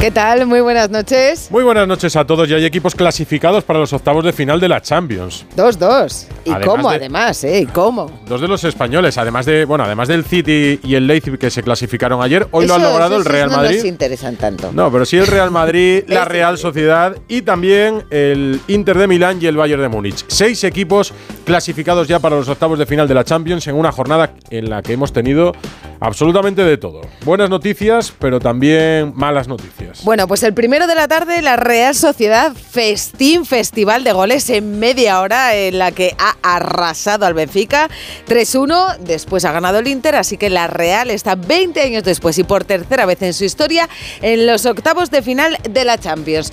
[0.00, 0.46] ¿Qué tal?
[0.46, 1.48] Muy buenas noches.
[1.50, 2.48] Muy buenas noches a todos.
[2.48, 5.44] Ya hay equipos clasificados para los octavos de final de la Champions.
[5.54, 6.26] Dos, dos.
[6.46, 7.60] ¿Y Además cómo de- además, eh?
[7.60, 8.10] ¿Y cómo?
[8.26, 11.62] Dos de los españoles, además de bueno, además del City y el Leipzig que se
[11.62, 13.76] clasificaron ayer, hoy lo han Esos- logrado el Real no Madrid.
[13.76, 14.70] nos interesan tanto.
[14.72, 16.56] No, pero sí el Real Madrid, la Real.
[16.56, 20.24] Sociedad y también el Inter de Milán y el Bayern de Múnich.
[20.28, 21.12] Seis equipos
[21.44, 24.80] clasificados ya para los octavos de final de la Champions en una jornada en la
[24.80, 25.52] que hemos tenido
[26.00, 27.02] absolutamente de todo.
[27.26, 29.89] Buenas noticias, pero también malas noticias.
[30.02, 34.78] Bueno, pues el primero de la tarde, la Real Sociedad, festín, festival de goles en
[34.78, 37.88] media hora en la que ha arrasado al Benfica.
[38.28, 42.44] 3-1, después ha ganado el Inter, así que la Real está 20 años después y
[42.44, 43.88] por tercera vez en su historia
[44.22, 46.52] en los octavos de final de la Champions.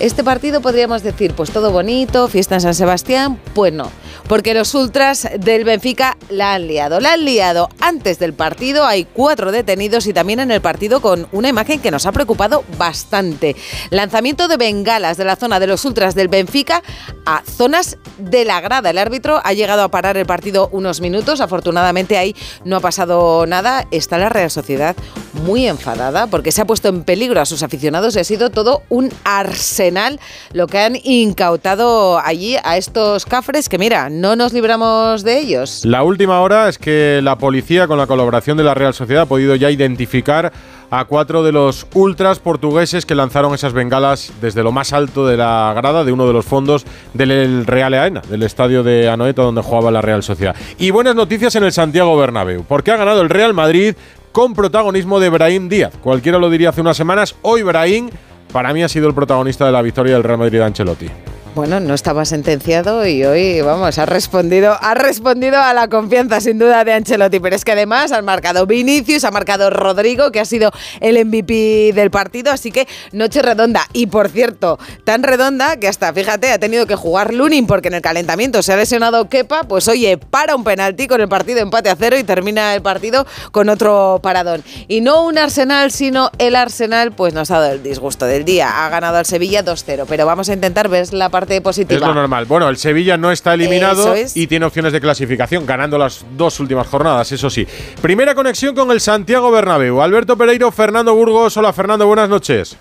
[0.00, 3.90] Este partido podríamos decir, pues todo bonito, fiesta en San Sebastián, pues no.
[4.28, 6.98] Porque los ultras del Benfica la han liado.
[6.98, 8.86] La han liado antes del partido.
[8.86, 12.64] Hay cuatro detenidos y también en el partido con una imagen que nos ha preocupado
[12.76, 13.56] bastante.
[13.90, 16.82] Lanzamiento de bengalas de la zona de los ultras del Benfica
[17.26, 18.90] a zonas de la grada.
[18.90, 21.40] El árbitro ha llegado a parar el partido unos minutos.
[21.40, 23.86] Afortunadamente ahí no ha pasado nada.
[23.90, 24.96] Está la Real Sociedad
[25.44, 28.82] muy enfadada porque se ha puesto en peligro a sus aficionados y ha sido todo
[28.88, 30.20] un arsenal
[30.52, 35.84] lo que han incautado allí a estos cafres que mira, no nos libramos de ellos.
[35.84, 39.26] La última hora es que la policía, con la colaboración de la Real Sociedad, ha
[39.26, 40.52] podido ya identificar
[40.98, 45.36] a cuatro de los ultras portugueses que lanzaron esas bengalas desde lo más alto de
[45.36, 49.62] la grada de uno de los fondos del Real Aena, del estadio de Anoeta donde
[49.62, 50.54] jugaba la Real Sociedad.
[50.78, 53.94] Y buenas noticias en el Santiago Bernabéu, porque ha ganado el Real Madrid
[54.30, 55.94] con protagonismo de Brahim Díaz.
[56.00, 58.10] Cualquiera lo diría hace unas semanas, hoy Brahim
[58.52, 61.33] para mí ha sido el protagonista de la victoria del Real Madrid de Ancelotti.
[61.54, 66.58] Bueno, no estaba sentenciado y hoy, vamos, ha respondido, ha respondido a la confianza sin
[66.58, 70.46] duda de Ancelotti, pero es que además han marcado Vinicius, ha marcado Rodrigo, que ha
[70.46, 73.82] sido el MVP del partido, así que noche redonda.
[73.92, 77.94] Y por cierto, tan redonda que hasta, fíjate, ha tenido que jugar Lunin porque en
[77.94, 81.88] el calentamiento se ha lesionado Kepa, pues oye, para un penalti con el partido empate
[81.88, 84.64] a cero y termina el partido con otro paradón.
[84.88, 88.84] Y no un Arsenal, sino el Arsenal, pues nos ha dado el disgusto del día.
[88.84, 92.00] Ha ganado al Sevilla 2-0, pero vamos a intentar ver la parte positiva.
[92.00, 92.46] Es lo normal.
[92.46, 94.36] Bueno, el Sevilla no está eliminado es.
[94.36, 97.66] y tiene opciones de clasificación, ganando las dos últimas jornadas, eso sí.
[98.00, 100.00] Primera conexión con el Santiago Bernabéu.
[100.00, 101.56] Alberto Pereiro, Fernando Burgos.
[101.56, 102.76] Hola, Fernando, buenas noches.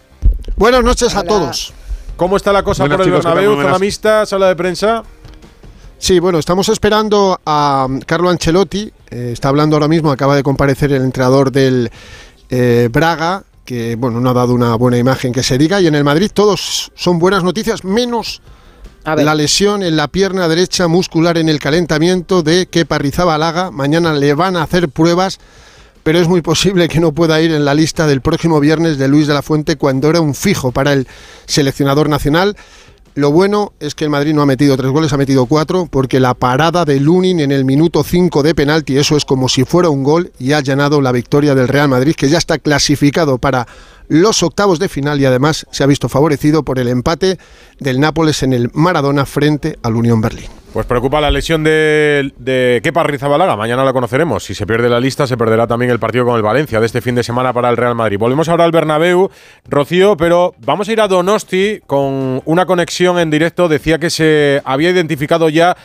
[0.56, 1.74] Buenas noches a todos.
[2.16, 3.26] ¿Cómo está la cosa Buenas, por el chicos.
[3.26, 3.62] Bernabéu?
[3.62, 5.04] Zona mixta, sala de prensa.
[5.98, 8.92] Sí, bueno, estamos esperando a um, Carlo Ancelotti.
[9.10, 11.90] eh, está hablando ahora mismo, acaba de comparecer el entrenador del
[12.50, 15.80] eh, Braga, que bueno, no ha dado una buena imagen que se diga.
[15.80, 18.42] Y en el Madrid todos son buenas noticias, menos.
[19.06, 23.72] La lesión en la pierna derecha muscular en el calentamiento de Kepa Rizabalaga.
[23.72, 25.40] Mañana le van a hacer pruebas,
[26.04, 29.08] pero es muy posible que no pueda ir en la lista del próximo viernes de
[29.08, 31.08] Luis de la Fuente cuando era un fijo para el
[31.46, 32.56] seleccionador nacional.
[33.16, 36.20] Lo bueno es que el Madrid no ha metido tres goles, ha metido cuatro, porque
[36.20, 39.90] la parada de Lunin en el minuto 5 de penalti, eso es como si fuera
[39.90, 43.68] un gol, y ha allanado la victoria del Real Madrid, que ya está clasificado para
[44.08, 47.38] los octavos de final y además se ha visto favorecido por el empate
[47.80, 50.63] del Nápoles en el Maradona frente al Unión Berlín.
[50.74, 53.56] Pues preocupa la lesión de, de Kepa Rizabalaga.
[53.56, 54.44] Mañana la conoceremos.
[54.44, 57.00] Si se pierde la lista, se perderá también el partido con el Valencia de este
[57.00, 58.18] fin de semana para el Real Madrid.
[58.18, 59.30] Volvemos ahora al Bernabéu,
[59.70, 63.68] Rocío, pero vamos a ir a Donosti con una conexión en directo.
[63.68, 65.78] Decía que se había identificado ya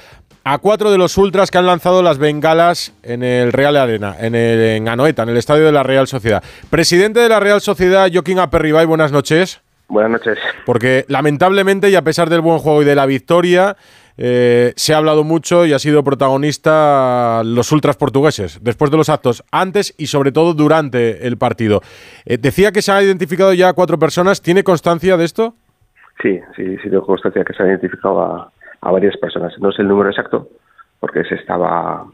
[0.43, 4.35] a cuatro de los ultras que han lanzado las bengalas en el Real Arena, en,
[4.35, 6.43] el, en Anoeta, en el estadio de la Real Sociedad.
[6.71, 9.61] Presidente de la Real Sociedad, Joaquín Aperribay, buenas noches.
[9.89, 10.39] Buenas noches.
[10.65, 13.77] Porque lamentablemente, y a pesar del buen juego y de la victoria,
[14.19, 19.09] eh, se ha hablado mucho y ha sido protagonista los ultras portugueses, después de los
[19.09, 21.81] actos, antes y sobre todo durante el partido.
[22.27, 24.43] Eh, decía que se ha identificado ya cuatro personas.
[24.43, 25.55] ¿Tiene constancia de esto?
[26.21, 29.55] Sí, sí, sí tengo constancia que se ha identificado a, a varias personas.
[29.61, 30.49] No sé el número exacto,
[31.01, 32.05] porque se estaba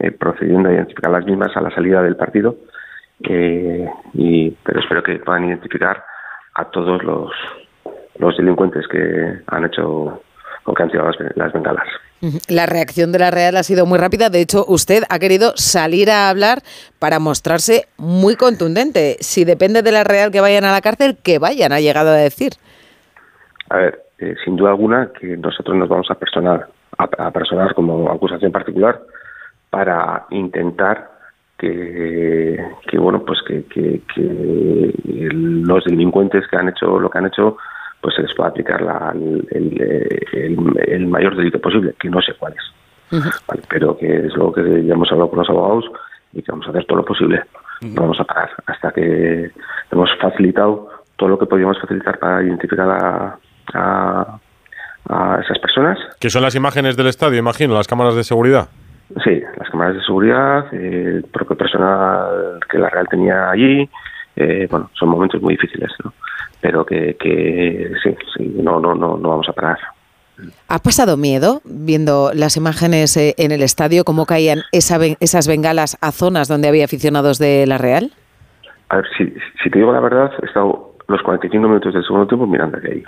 [0.00, 2.56] eh, procediendo a identificar las mismas a la salida del partido,
[3.20, 6.04] eh, y, pero espero que puedan identificar
[6.54, 7.30] a todos los,
[8.18, 10.20] los delincuentes que han hecho
[10.64, 11.86] o que han tirado las, las bengalas.
[12.48, 14.30] La reacción de la Real ha sido muy rápida.
[14.30, 16.62] De hecho, usted ha querido salir a hablar
[16.98, 19.16] para mostrarse muy contundente.
[19.20, 22.14] Si depende de la Real que vayan a la cárcel, que vayan, ha llegado a
[22.14, 22.52] decir.
[23.68, 26.66] A ver, eh, sin duda alguna que nosotros nos vamos a personar,
[26.96, 29.02] a, a personar como acusación particular
[29.70, 31.10] para intentar
[31.58, 32.58] que,
[32.88, 37.56] que bueno, pues que, que, que los delincuentes que han hecho lo que han hecho,
[38.04, 40.58] pues se les pueda aplicar la, el, el,
[40.88, 43.22] el, mayor delito posible, que no sé cuál es.
[43.48, 45.86] vale, pero que es lo que ya hemos hablado con los abogados
[46.34, 47.42] y que vamos a hacer todo lo posible.
[47.80, 49.50] No vamos a parar hasta que
[49.90, 53.38] hemos facilitado todo lo que podíamos facilitar para identificar a,
[53.72, 54.38] a,
[55.08, 55.98] a esas personas.
[56.20, 58.68] Que son las imágenes del estadio, imagino, las cámaras de seguridad.
[59.24, 63.88] Sí, las cámaras de seguridad, el propio personal que la Real tenía allí,
[64.36, 66.12] eh, bueno, son momentos muy difíciles, ¿no?
[66.64, 69.78] Pero que, que sí, sí, no, no, no, no vamos a parar.
[70.66, 75.98] ¿Ha pasado miedo viendo las imágenes eh, en el estadio, cómo caían esa, esas bengalas
[76.00, 78.12] a zonas donde había aficionados de la Real?
[78.88, 82.26] A ver, si, si te digo la verdad, he estado los 45 minutos del segundo
[82.28, 83.04] tiempo mirando aquí ahí.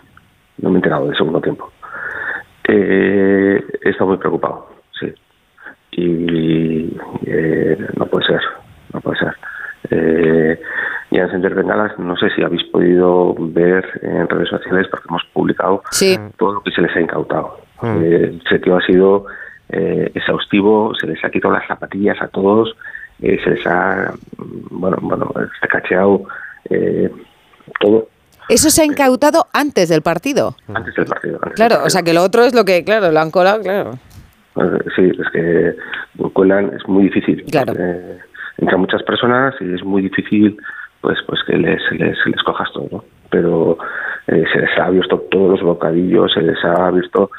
[0.58, 1.73] No me he enterado del segundo tiempo.
[2.69, 4.69] Eh, he estado muy preocupado,
[5.00, 5.14] sí.
[5.93, 6.94] Y
[7.25, 8.41] eh, no puede ser,
[8.93, 9.35] no puede ser.
[9.90, 10.60] Eh,
[11.10, 15.22] y a encender bengalas, no sé si habéis podido ver en redes sociales, porque hemos
[15.32, 15.82] publicado
[16.36, 17.58] todo lo que se les ha incautado.
[17.80, 18.02] Mm.
[18.02, 19.26] Eh, el chequeo ha sido
[19.68, 22.76] eh, exhaustivo, se les ha quitado las zapatillas a todos,
[23.20, 24.14] eh, se les ha,
[24.70, 26.24] bueno, bueno, se ha cacheado
[27.80, 28.08] todo.
[28.48, 30.56] Eso se ha incautado antes del partido.
[30.74, 31.38] Antes del partido.
[31.54, 33.98] claro, o sea que lo otro es lo que, claro, lo han colado, claro.
[34.96, 35.76] Sí, es que
[36.32, 37.44] cuelan, es muy difícil.
[37.50, 37.74] Claro.
[38.58, 40.56] Entran muchas personas y es muy difícil
[41.00, 43.79] pues pues que les, les, les cojas todo, Pero
[44.26, 47.31] eh, se les ha visto todos los bocadillos, se les ha visto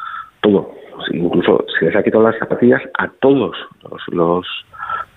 [0.42, 0.72] todo.
[1.12, 4.46] Incluso se les ha quitado las zapatillas a todos los, los,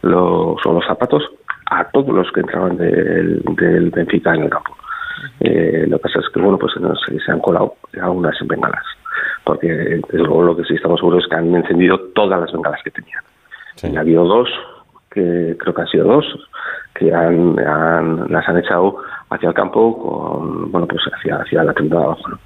[0.02, 1.22] los, o los zapatos
[1.70, 4.76] a todos los que entraban del, del Benfica en el campo.
[5.40, 6.72] Eh, lo que pasa es que, bueno, pues
[7.06, 8.84] se, se han colado algunas bengalas,
[9.44, 12.82] porque desde luego lo que sí estamos seguros es que han encendido todas las bengalas
[12.82, 13.22] que tenían.
[13.82, 14.48] Y ha habido dos,
[15.10, 16.24] que creo que han sido dos,
[16.94, 18.96] que han, las han echado
[19.30, 22.38] hacia el campo con, bueno, pues hacia, hacia la tribuna de abajo, ¿no?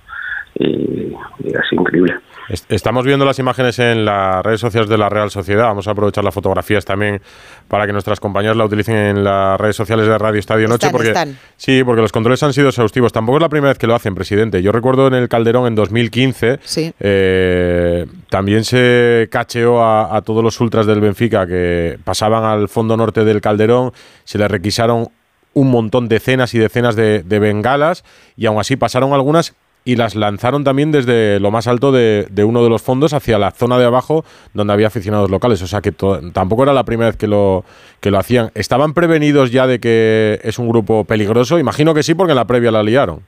[0.55, 2.15] y, y increíble.
[2.49, 5.65] Estamos viendo las imágenes en las redes sociales de la Real Sociedad.
[5.65, 7.23] Vamos a aprovechar las fotografías también
[7.69, 10.91] para que nuestras compañeras la utilicen en las redes sociales de Radio Estadio Noche.
[10.91, 11.15] porque,
[11.57, 13.13] Sí, porque los controles han sido exhaustivos.
[13.13, 14.63] Tampoco es la primera vez que lo hacen, presidente.
[14.63, 16.61] Yo recuerdo en el Calderón en 2015,
[17.01, 23.25] eh, también se cacheó a, todos los ultras del Benfica que pasaban al fondo norte
[23.25, 23.93] del Calderón,
[24.25, 25.09] se les requisaron
[25.55, 28.05] un montón, decenas y decenas de, de bengalas,
[28.37, 32.65] y aún así pasaron algunas y las lanzaron también desde lo más alto de, uno
[32.65, 35.63] de los fondos hacia la zona de abajo donde había aficionados locales.
[35.63, 37.65] O sea que tampoco era la primera vez que lo,
[38.01, 38.51] que lo hacían.
[38.55, 41.59] ¿Estaban prevenidos ya de que es un grupo peligroso?
[41.59, 43.21] Imagino que sí, porque en la previa la liaron.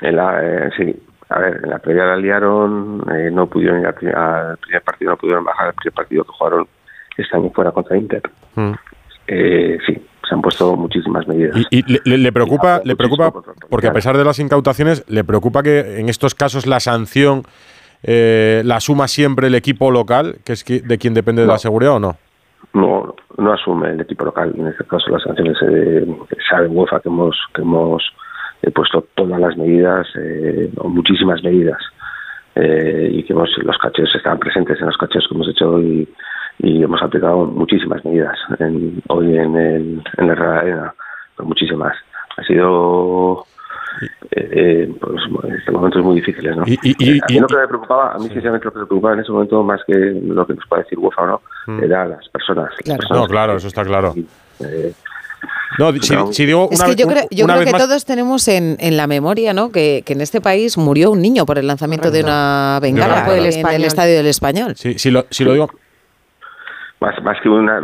[0.00, 0.94] En la, eh, sí,
[1.28, 5.16] a ver, en la previa la liaron, eh, no pudieron ir al primer, partido, no
[5.16, 6.66] pudieron bajar al primer partido que jugaron
[7.16, 8.22] este año fuera contra Inter.
[8.54, 8.72] Mm.
[9.28, 11.56] Eh, sí, se han puesto muchísimas medidas.
[11.70, 13.32] ¿Y, le, preocupa, le preocupa
[13.70, 17.42] porque a pesar de las incautaciones, le preocupa que en estos casos la sanción
[18.02, 21.94] eh, la asuma siempre el equipo local, que es de quien depende de la seguridad
[21.94, 22.16] o no?
[22.72, 24.54] No, no asume el equipo local.
[24.56, 26.06] En este caso las sanciones eh,
[26.48, 28.02] sabe UEFA que hemos que hemos
[28.62, 31.78] eh, puesto todas las medidas eh, o muchísimas medidas
[32.58, 36.08] y que hemos, los cacheos estaban presentes en los cacheos que hemos hecho hoy
[36.58, 38.36] y hemos aplicado muchísimas medidas
[39.08, 40.94] hoy en el en la Arena,
[41.36, 41.96] pues muchísimas.
[42.36, 43.46] Ha sido
[44.30, 45.22] eh, pues,
[45.58, 46.64] este momentos muy difíciles, ¿no?
[46.66, 49.14] Y, y, a mí lo que me preocupaba, a mí sinceramente lo que me preocupaba
[49.14, 51.84] en ese momento más que lo que nos puede decir UEFA o no, mm.
[51.84, 52.70] era las personas.
[52.84, 53.02] Claro.
[53.10, 54.14] no, claro, eso está claro.
[54.60, 54.92] Eh,
[55.78, 55.92] no,
[56.32, 59.52] si, digo es que yo creo, yo creo que todos tenemos en, en, la memoria
[59.52, 59.70] ¿no?
[59.70, 63.44] Que, que, en este país murió un niño por el lanzamiento de una bengala en
[63.44, 64.74] el estadio del Español.
[64.76, 65.70] Sí, si, lo, si lo digo,
[67.00, 67.80] más más que una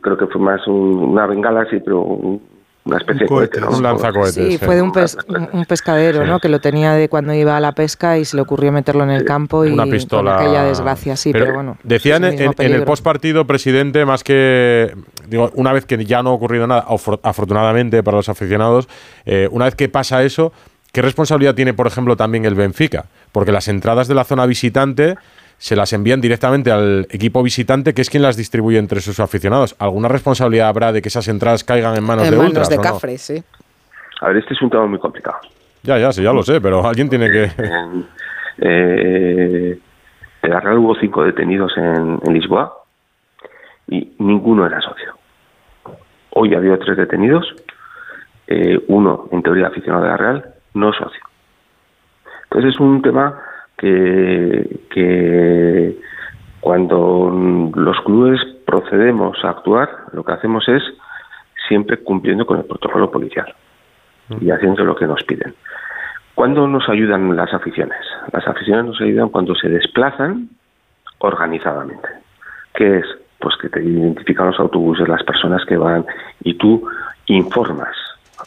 [0.00, 2.40] creo que fue más una bengala sí pero
[2.86, 4.92] una especie de cohete, un lanzacohetes sí, fue de un,
[5.52, 8.42] un pescadero no que lo tenía de cuando iba a la pesca y se le
[8.42, 10.36] ocurrió meterlo en el campo y una pistola.
[10.36, 14.94] aquella desgracia sí pero, bueno decían en, en, el postpartido presidente más que
[15.28, 16.86] digo una vez que ya no ha ocurrido nada
[17.22, 18.88] afortunadamente para los aficionados
[19.24, 20.52] eh, una vez que pasa eso
[20.92, 25.16] qué responsabilidad tiene por ejemplo también el Benfica porque las entradas de la zona visitante
[25.58, 29.74] se las envían directamente al equipo visitante, que es quien las distribuye entre sus aficionados.
[29.78, 33.42] ¿Alguna responsabilidad habrá de que esas entradas caigan en manos de manos de Cafres, sí.
[34.20, 35.38] A ver, este es un tema muy complicado.
[35.82, 37.50] Ya, ya, sí, ya lo sé, pero alguien tiene que...
[38.58, 39.78] eh,
[40.42, 42.72] en la Real hubo cinco detenidos en, Lisboa
[43.88, 45.14] y ninguno era socio.
[46.30, 47.46] Hoy ha habido tres detenidos,
[48.46, 51.20] eh, uno en teoría aficionado de la Real, no socio.
[52.44, 53.38] Entonces es un tema
[53.76, 55.98] que, que
[56.60, 60.82] cuando los clubes procedemos a actuar, lo que hacemos es
[61.68, 63.54] siempre cumpliendo con el protocolo policial
[64.40, 65.54] y haciendo lo que nos piden.
[66.34, 67.98] ¿Cuándo nos ayudan las aficiones?
[68.32, 70.50] Las aficiones nos ayudan cuando se desplazan
[71.18, 72.08] organizadamente.
[72.74, 73.06] ¿Qué es?
[73.38, 76.04] Pues que te identifican los autobuses, las personas que van
[76.42, 76.86] y tú
[77.26, 77.96] informas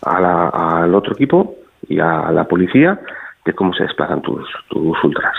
[0.04, 1.56] al otro equipo
[1.88, 3.00] y a la policía
[3.46, 5.36] de cómo se desplazan tus, tus ultras.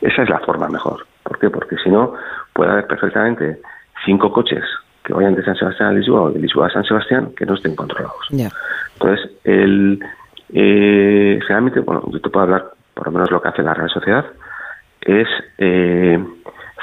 [0.00, 1.06] Esa es la forma mejor.
[1.22, 1.50] ¿Por qué?
[1.50, 2.14] Porque si no,
[2.52, 3.60] puede haber perfectamente
[4.04, 4.64] cinco coches
[5.04, 7.54] que vayan de San Sebastián a Lisboa o de Lisboa a San Sebastián que no
[7.54, 8.26] estén controlados.
[8.30, 9.98] Entonces, el,
[10.52, 13.90] eh, generalmente, bueno, yo te puedo hablar, por lo menos lo que hace la Real
[13.90, 14.26] Sociedad,
[15.00, 15.28] es
[15.58, 16.22] eh,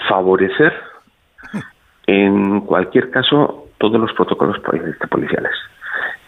[0.10, 0.74] favorecer
[2.08, 4.58] en cualquier caso todos los protocolos
[5.10, 5.54] policiales.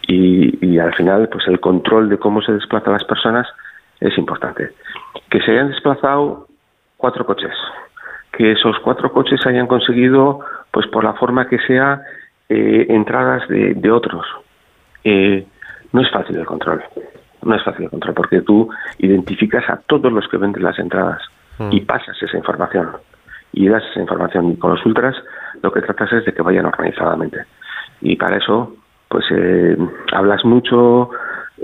[0.06, 3.46] Y, y, al final, pues el control de cómo se desplazan las personas
[4.00, 4.70] es importante.
[5.30, 6.46] Que se hayan desplazado
[6.96, 7.54] cuatro coches,
[8.32, 10.40] que esos cuatro coches hayan conseguido,
[10.70, 12.02] pues por la forma que sea,
[12.48, 14.26] eh, entradas de, de otros.
[15.04, 15.46] Eh,
[15.92, 16.82] no es fácil el control.
[17.42, 21.22] No es fácil el control porque tú identificas a todos los que venden las entradas
[21.58, 21.72] mm.
[21.72, 22.90] y pasas esa información
[23.52, 24.52] y das esa información.
[24.52, 25.16] Y con los ultras
[25.62, 27.44] lo que tratas es de que vayan organizadamente.
[28.00, 28.76] Y para eso,
[29.08, 29.76] pues eh,
[30.12, 31.10] hablas mucho,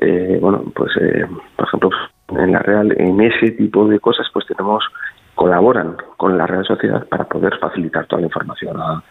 [0.00, 1.26] eh, bueno, pues eh,
[1.56, 1.90] por ejemplo,
[2.38, 4.84] en la Real, en ese tipo de cosas, pues tenemos,
[5.34, 9.02] colaboran con la Real Sociedad para poder facilitar toda la información a,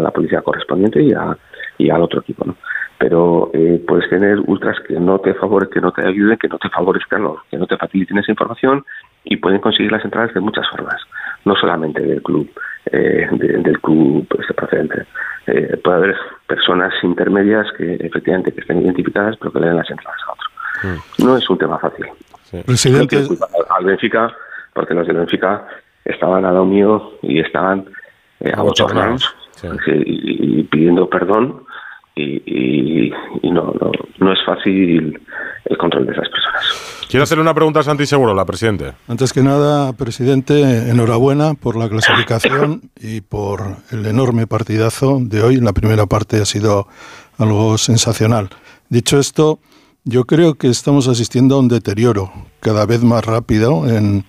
[0.00, 1.36] la policía correspondiente y, a,
[1.78, 2.56] y al otro equipo, ¿no?
[2.98, 6.58] Pero eh, puedes tener ultras que no te favore, que no te ayuden, que no
[6.58, 8.84] te favorezcan, que no te faciliten esa información
[9.24, 11.00] y pueden conseguir las entradas de muchas formas,
[11.44, 12.48] no solamente del club,
[12.86, 15.06] eh, del club pues, procedente.
[15.46, 19.90] Eh, puede haber personas intermedias que efectivamente que estén identificadas pero que le den las
[19.90, 20.53] entradas a otro.
[20.84, 21.24] Mm.
[21.24, 22.06] No es un tema fácil.
[22.64, 23.26] Presidente.
[23.70, 24.32] Al Benfica,
[24.72, 25.66] porque los del Benfica
[26.04, 27.86] estaban al lado mío y estaban
[28.40, 29.34] eh, abochornados
[29.86, 31.62] y, pidiendo perdón
[32.16, 33.10] y,
[33.42, 35.20] no, no, no, es fácil
[35.64, 37.06] el control de esas personas.
[37.08, 38.92] Quiero hacerle una pregunta a Santi Seguro, la presidente.
[39.08, 45.56] Antes que nada, presidente, enhorabuena por la clasificación y por el enorme partidazo de hoy.
[45.56, 46.86] La primera parte ha sido
[47.38, 48.50] algo sensacional.
[48.88, 49.58] Dicho esto,
[50.04, 52.30] yo creo que estamos asistiendo a un deterioro
[52.60, 54.24] cada vez más rápido en,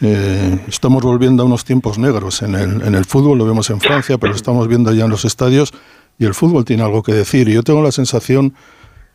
[0.00, 3.80] eh, estamos volviendo a unos tiempos negros en el, en el fútbol, lo vemos en
[3.80, 5.74] Francia, pero lo estamos viendo ya en los estadios
[6.18, 7.48] y el fútbol tiene algo que decir.
[7.48, 8.54] Y yo tengo la sensación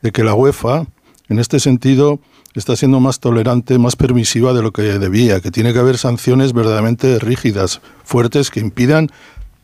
[0.01, 0.85] de que la UEFA,
[1.29, 2.19] en este sentido,
[2.55, 6.51] está siendo más tolerante, más permisiva de lo que debía, que tiene que haber sanciones
[6.51, 9.09] verdaderamente rígidas, fuertes, que impidan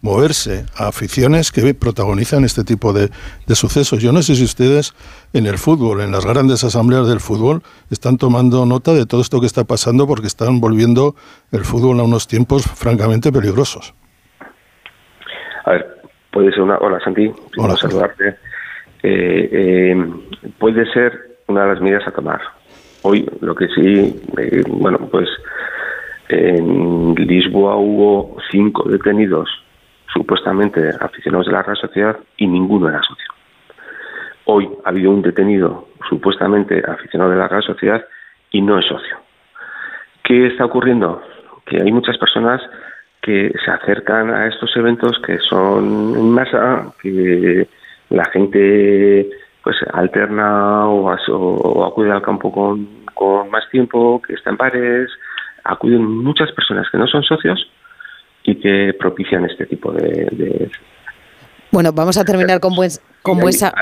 [0.07, 3.09] moverse a aficiones que protagonizan este tipo de,
[3.53, 4.01] sucesos.
[4.01, 4.93] Yo no sé si ustedes
[5.33, 7.61] en el fútbol, en las grandes asambleas del fútbol,
[7.91, 11.15] están tomando nota de todo esto que está pasando porque están volviendo
[11.51, 13.93] el fútbol a unos tiempos francamente peligrosos.
[15.65, 15.85] A ver,
[16.31, 16.77] puede ser una...
[16.77, 18.29] Hola Santi, Hola, saludarte.
[19.03, 19.95] Eh, eh,
[20.57, 21.11] puede ser
[21.47, 22.39] una de las medidas a tomar.
[23.01, 25.27] Hoy lo que sí, eh, bueno, pues
[26.29, 29.49] en Lisboa hubo cinco detenidos
[30.17, 33.31] supuestamente aficionados de la Real Sociedad y ninguno era socio.
[34.45, 38.03] Hoy ha habido un detenido supuestamente aficionado de la Real Sociedad
[38.51, 39.17] y no es socio.
[40.23, 41.21] ¿Qué está ocurriendo?
[41.65, 42.61] Que hay muchas personas
[43.21, 47.67] que se acercan a estos eventos que son en masa, que
[48.09, 49.29] la gente
[49.63, 51.11] pues alterna o,
[51.83, 55.09] acude al campo con, con más tiempo, que está en pares,
[55.65, 57.69] acuden muchas personas que no son socios
[58.47, 60.71] y que propician este tipo de...
[61.69, 62.89] Bueno, vamos a terminar con, buen,
[63.21, 63.73] con buena...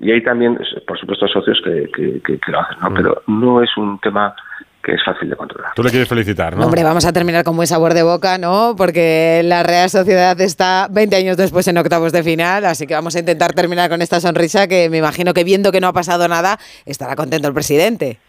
[0.00, 1.90] y hay también, por supuesto, socios que,
[2.24, 2.90] que, lo hacen, ¿no?
[2.90, 2.94] Mm.
[2.94, 4.34] pero no es un tema
[4.82, 5.72] que es fácil de controlar.
[5.76, 6.64] Tú le quieres felicitar, ¿no?
[6.64, 8.74] Hombre, vamos a terminar con buen sabor de boca, ¿no?
[8.78, 13.14] Porque la Real Sociedad está 20 años después en octavos de final, así que vamos
[13.14, 16.26] a intentar terminar con esta sonrisa que me imagino que viendo que no ha pasado
[16.28, 18.20] nada, estará contento el presidente.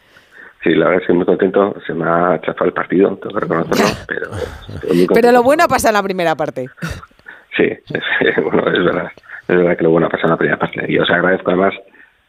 [0.70, 1.76] Sí, la verdad es que muy contento.
[1.88, 3.86] Se me ha chafado el partido, tengo que reconocerlo.
[4.08, 4.30] Pero,
[5.16, 6.68] pero lo bueno pasa en la primera parte.
[7.58, 9.12] Sí, es, bueno, es verdad.
[9.48, 10.86] Es verdad que lo bueno pasa en la primera parte.
[10.88, 11.74] Y os agradezco además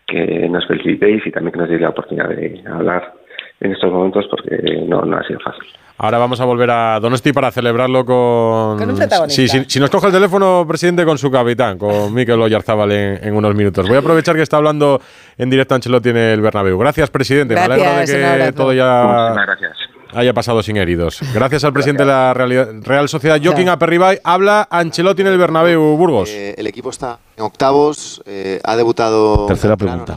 [0.07, 3.13] que nos felicitéis y también que nos deis la oportunidad de hablar
[3.61, 5.67] en estos momentos porque no, no ha sido fácil.
[5.99, 8.79] Ahora vamos a volver a Donosti para celebrarlo con...
[8.79, 9.53] Con un protagonista.
[9.53, 13.37] Sí, si, nos coge el teléfono, presidente, con su capitán, con Mikel Oyarzábal en, en,
[13.37, 13.87] unos minutos.
[13.87, 14.99] Voy a aprovechar que está hablando
[15.37, 16.79] en directo Ancelotti en el Bernabéu.
[16.79, 17.53] Gracias, presidente.
[17.53, 19.77] Gracias, Me alegro de que todo ya gracias.
[20.15, 21.21] haya pasado sin heridos.
[21.35, 24.21] Gracias al presidente de la Real, Sociedad, Joaquín Aperribay.
[24.25, 26.31] Habla Ancelotti en el Bernabéu, Burgos.
[26.31, 29.45] Eh, el equipo está en octavos, eh, ha debutado...
[29.45, 30.17] Tercera pregunta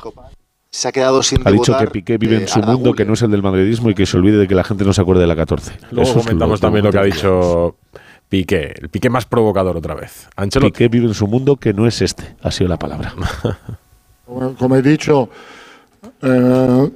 [0.74, 3.22] se ha quedado sin Ha dicho que Piqué vive en su mundo, que no es
[3.22, 5.28] el del madridismo y que se olvide de que la gente no se acuerde de
[5.28, 5.72] la 14.
[5.92, 7.76] Luego comentamos también lo que ha dicho
[8.28, 10.28] Piqué, el Piqué más provocador otra vez.
[10.60, 13.14] Piqué vive en su mundo que no es este, ha sido la palabra.
[14.26, 15.30] Como he dicho,
[16.24, 16.92] eh,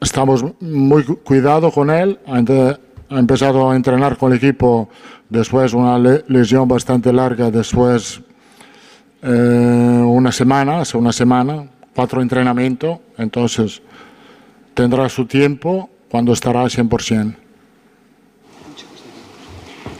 [0.00, 2.20] estamos muy cuidado con él.
[2.28, 4.88] Ha, empezado a entrenar con el equipo
[5.28, 8.20] después una le- lesión bastante larga, después
[9.22, 12.98] eh, una semana, hace una semana, cuatro entrenamientos.
[13.18, 13.82] Entonces
[14.74, 17.36] tendrá su tiempo cuando estará al 100%.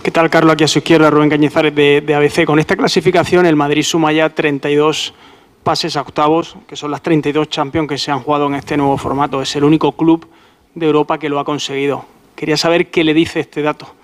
[0.02, 0.54] ¿Qué tal, Carlos?
[0.54, 2.44] Aquí a su izquierda, Rubén Cañizares de, de ABC.
[2.44, 5.14] Con esta clasificación, el Madrid suma ya 32
[5.62, 8.99] pases a octavos, que son las 32 Champions que se han jugado en este nuevo
[8.99, 9.40] formato.
[9.40, 10.26] Es el único club
[10.75, 12.04] de Europa que lo ha conseguido.
[12.34, 13.94] Quería saber qué le dice este dato.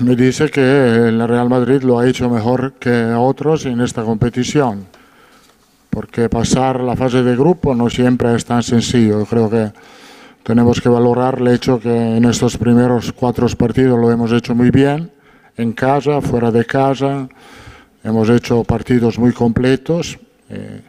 [0.00, 4.86] Me dice que el Real Madrid lo ha hecho mejor que otros en esta competición,
[5.94, 9.20] porque pasar la fase de grupo no siempre es tan sencillo.
[9.20, 9.72] Yo creo que
[10.42, 14.70] tenemos que valorar el hecho que en estos primeros cuatro partidos lo hemos hecho muy
[14.70, 15.12] bien,
[15.56, 17.28] en casa, fuera de casa,
[18.02, 20.18] hemos hecho partidos muy completos.
[20.50, 20.82] eh,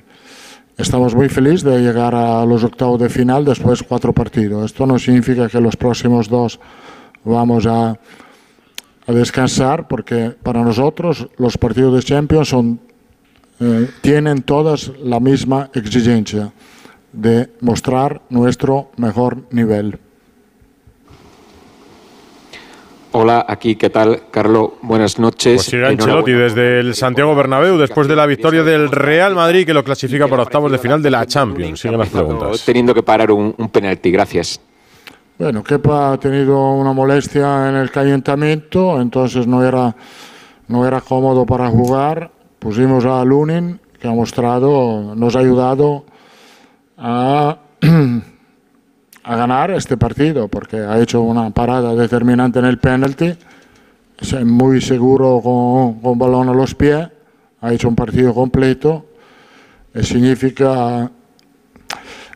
[0.78, 4.66] Estamos muy felices de llegar a los octavos de final después de cuatro partidos.
[4.66, 6.60] Esto no significa que los próximos dos
[7.24, 7.92] vamos a,
[9.08, 12.82] a descansar, porque para nosotros los partidos de Champions son,
[13.60, 16.52] eh, tienen todas la misma exigencia
[17.14, 20.00] de mostrar nuestro mejor nivel.
[23.18, 24.24] Hola, aquí, ¿qué tal?
[24.30, 25.56] Carlos, buenas noches.
[25.56, 29.74] Pues sigue Ancelotti desde el Santiago Bernabéu después de la victoria del Real Madrid que
[29.74, 31.80] lo clasifica por octavos de final de la Champions.
[31.80, 32.66] Siguen las preguntas.
[32.66, 34.60] Teniendo que parar un, un penalti, gracias.
[35.40, 39.96] Bueno, Kepa ha tenido una molestia en el calentamiento, entonces no era,
[40.68, 42.32] no era cómodo para jugar.
[42.66, 46.04] Pusimos a Lunin, que ha mostrado, nos ha ayudado
[46.98, 47.60] a,
[49.24, 53.36] a ganar este partido, porque ha hecho una parada determinante en el penalti,
[54.20, 57.08] es muy seguro con, con balón a los pies,
[57.62, 59.06] ha hecho un partido completo,
[60.02, 61.12] significa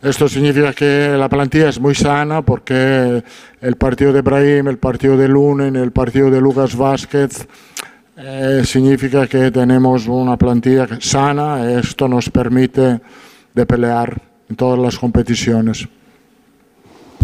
[0.04, 3.24] esto significa que la plantilla es muy sana porque
[3.62, 7.48] el partido de Brahim, el partido de Lunen, el partido de Lucas Vázquez,
[8.20, 11.72] eh, significa que tenemos una plantilla sana.
[11.80, 13.00] Esto nos permite
[13.54, 15.88] de pelear en todas las competiciones.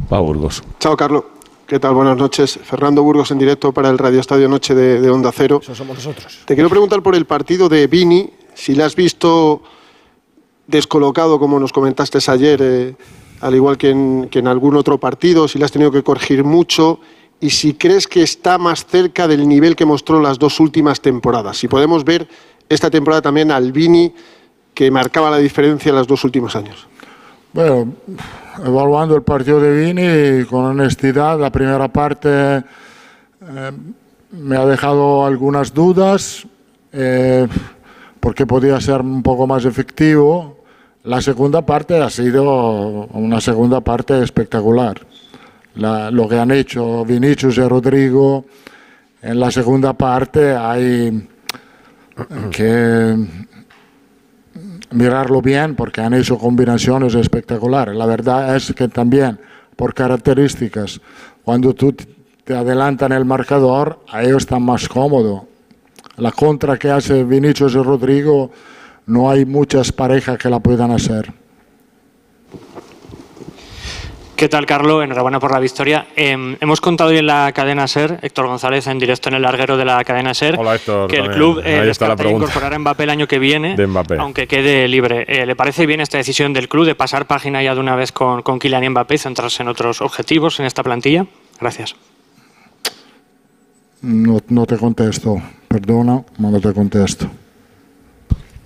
[0.07, 0.63] Pau Burgos.
[0.79, 1.23] Chao, Carlos.
[1.67, 1.95] ¿Qué tal?
[1.95, 2.59] Buenas noches.
[2.63, 5.59] Fernando Burgos en directo para el Radio Estadio Noche de, de Onda Cero.
[5.61, 6.39] Eso somos nosotros.
[6.45, 9.63] Te quiero preguntar por el partido de Vini, si le has visto
[10.67, 12.95] descolocado, como nos comentaste ayer, eh,
[13.41, 16.43] al igual que en, que en algún otro partido, si le has tenido que corregir
[16.43, 16.99] mucho
[17.39, 21.57] y si crees que está más cerca del nivel que mostró las dos últimas temporadas.
[21.57, 22.27] Si podemos ver
[22.69, 24.13] esta temporada también al Vini
[24.73, 26.87] que marcaba la diferencia en los dos últimos años.
[27.53, 27.93] Bueno,
[28.63, 32.63] evaluando el partido de Vini con honestidad, la primera parte eh,
[34.31, 36.45] me ha dejado algunas dudas
[36.91, 37.47] eh,
[38.19, 40.57] porque podía ser un poco más efectivo.
[41.03, 44.99] La segunda parte ha sido una segunda parte espectacular.
[45.75, 48.45] La- lo que han hecho Vinicius y Rodrigo
[49.21, 51.27] en la segunda parte hay
[52.51, 53.15] que
[54.91, 57.95] mirarlo bien porque han hecho combinaciones espectaculares.
[57.95, 59.39] La verdad es que también
[59.75, 61.01] por características,
[61.43, 61.93] cuando tú
[62.43, 65.47] te adelantan el marcador, a ellos están más cómodo.
[66.17, 68.51] La contra que hace Vinicius y Rodrigo,
[69.07, 71.33] no hay muchas parejas que la puedan hacer.
[74.35, 75.01] ¿Qué tal, Carlos?
[75.03, 76.07] Enhorabuena por la victoria.
[76.15, 79.77] Eh, hemos contado hoy en la cadena SER, Héctor González en directo en el larguero
[79.77, 81.39] de la cadena SER, Hola, Héctor, que el también.
[81.39, 82.43] club eh, Ahí está la descarta pregunta.
[82.45, 84.17] incorporar a Mbappé el año que viene, De Mbappé.
[84.19, 85.23] aunque quede libre.
[85.29, 88.11] Eh, ¿Le parece bien esta decisión del club de pasar página ya de una vez
[88.11, 91.25] con, con Kylian y Mbappé y centrarse en otros objetivos en esta plantilla?
[91.61, 91.95] Gracias.
[94.01, 97.27] No, no te contesto, perdona, no te contesto.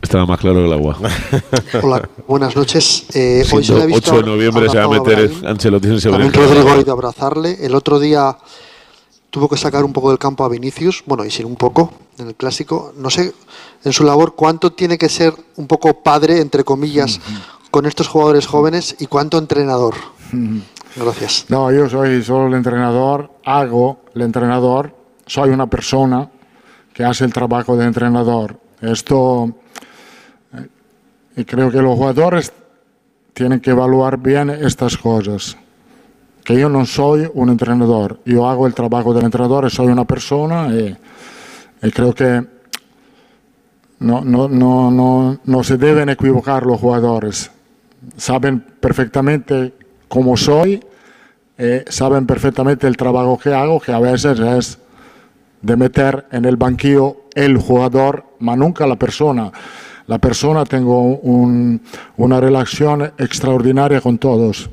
[0.02, 0.98] Estaba más claro que el agua.
[1.84, 3.06] Hola, buenas noches.
[3.14, 5.46] Eh, hoy se le ha visto 8 de noviembre se va a meter Brahim.
[5.46, 6.34] Ancelotti en También.
[6.34, 7.58] Rodrigo a abrazarle.
[7.62, 8.38] El otro día
[9.30, 12.28] tuvo que sacar un poco del campo a Vinicius, bueno, y sin un poco en
[12.28, 12.94] el clásico.
[12.98, 13.34] No sé,
[13.84, 17.20] en su labor, cuánto tiene que ser un poco padre, entre comillas,
[17.72, 19.96] con estos jugadores jóvenes y cuánto entrenador.
[20.96, 21.46] Gracias.
[21.50, 26.30] No, yo soy solo el entrenador, hago el entrenador, soy una persona
[26.94, 28.60] que hace el trabajo de entrenador.
[28.82, 29.56] Esto,
[31.40, 32.52] y creo que los jugadores
[33.34, 35.56] tienen que evaluar bien estas cosas.
[36.44, 40.68] Que yo no soy un entrenador, yo hago el trabajo del entrenador, soy una persona
[40.68, 40.98] y,
[41.82, 42.46] y creo que
[44.00, 47.50] no, no, no, no, no se deben equivocar los jugadores.
[48.18, 49.74] Saben perfectamente
[50.10, 50.84] cómo soy,
[51.58, 54.78] eh, saben perfectamente el trabajo que hago, que a veces es
[55.62, 59.54] de meter en el banquillo el jugador, mas nunca la persona.
[60.10, 61.80] La persona, tengo un-
[62.18, 64.68] una relación extraordinaria con todos.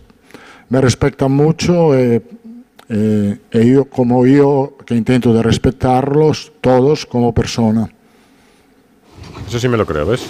[0.71, 2.23] Me respetan mucho eh,
[2.89, 7.91] eh, y yo, como yo, que intento de respetarlos todos como persona.
[9.47, 10.27] Eso sí me lo creo, ¿ves?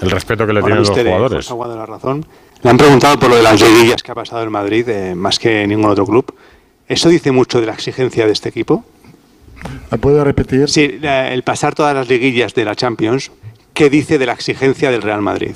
[0.00, 1.50] El respeto que le tienen los eh, jugadores.
[1.50, 2.24] Aguado, la razón.
[2.62, 5.38] Le han preguntado por lo de las liguillas que ha pasado en Madrid, eh, más
[5.38, 6.34] que en ningún otro club.
[6.88, 8.82] ¿Eso dice mucho de la exigencia de este equipo?
[9.90, 10.68] ¿Me puede repetir?
[10.70, 13.30] Sí, la- el pasar todas las liguillas de la Champions,
[13.74, 15.54] ¿qué dice de la exigencia del Real Madrid?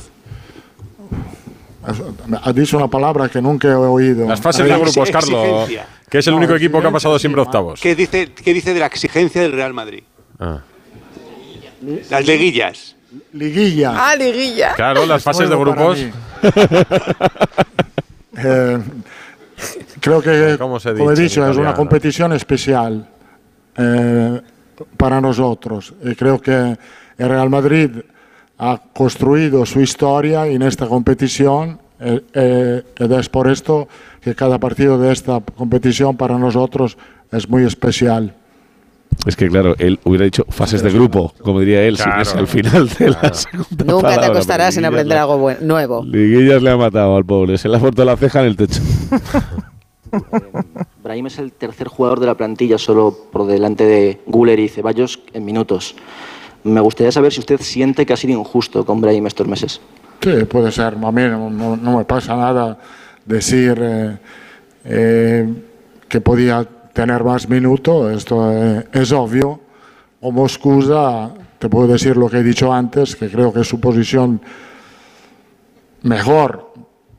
[2.43, 4.27] Ha dicho una palabra que nunca he oído.
[4.27, 5.87] Las fases de grupos, Carlos, Exigencia.
[6.11, 7.81] que es el No, único equipo que ha pasado siempre octavos.
[7.81, 10.03] ¿Qué dice, ¿Qué dice de la exigencia del Real Madrid?
[10.41, 10.61] Ah.
[12.11, 12.97] Las liguillas.
[13.33, 13.93] Liguilla.
[13.97, 14.75] Ah, liguilla.
[14.75, 15.99] Claro, las fases de grupos.
[18.39, 18.79] Eh,
[20.01, 23.09] creo que, ¿Cómo se como he dice dicho, es una competición especial
[23.79, 24.41] eh,
[24.99, 25.95] para nosotros.
[26.05, 26.77] Y creo que
[27.19, 27.91] el Real Madrid
[28.59, 31.79] ha construido su historia en esta competición.
[32.01, 33.89] eh, eh, es por esto
[34.21, 36.97] que cada partido de esta competición para nosotros
[37.33, 38.35] es muy especial.
[39.25, 42.39] Es que, claro, él hubiera dicho fases de grupo, como diría él, Claro, sin ese
[42.39, 46.05] al final de la segunda Nunca te palabra, acostarás pero en aprender algo buen- nuevo.
[46.05, 48.81] Liguillas le ha matado al pobre, se le ha puesto la ceja en el techo.
[51.03, 55.21] Brahim es el tercer jugador de la plantilla, solo por delante de Guller y Ceballos
[55.33, 55.95] en minutos.
[56.65, 59.81] Me gustaría saber si usted siente que ha sido injusto con Brahim estos meses.
[60.21, 60.95] Sí, puede ser.
[60.95, 62.79] A mí no, no- no me pasa nada
[63.25, 64.19] decir eh,
[64.85, 65.55] eh,
[66.09, 68.13] que podía tener más minutos.
[68.17, 69.61] Esto eh, es obvio.
[70.21, 74.41] Como excusa, te puedo decir lo que he dicho antes, que creo que su posición
[76.03, 76.73] mejor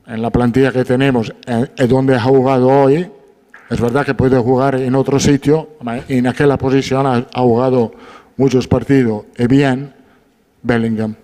[0.08, 3.10] en la plantilla que tenemos eh, es donde ha jugado hoy.
[3.70, 5.70] Es verdad que puede jugar en otro sitio,
[6.08, 7.92] en aquella posición ha, ha jugado
[8.38, 9.94] muchos partidos y bien
[10.62, 11.16] Bellingham.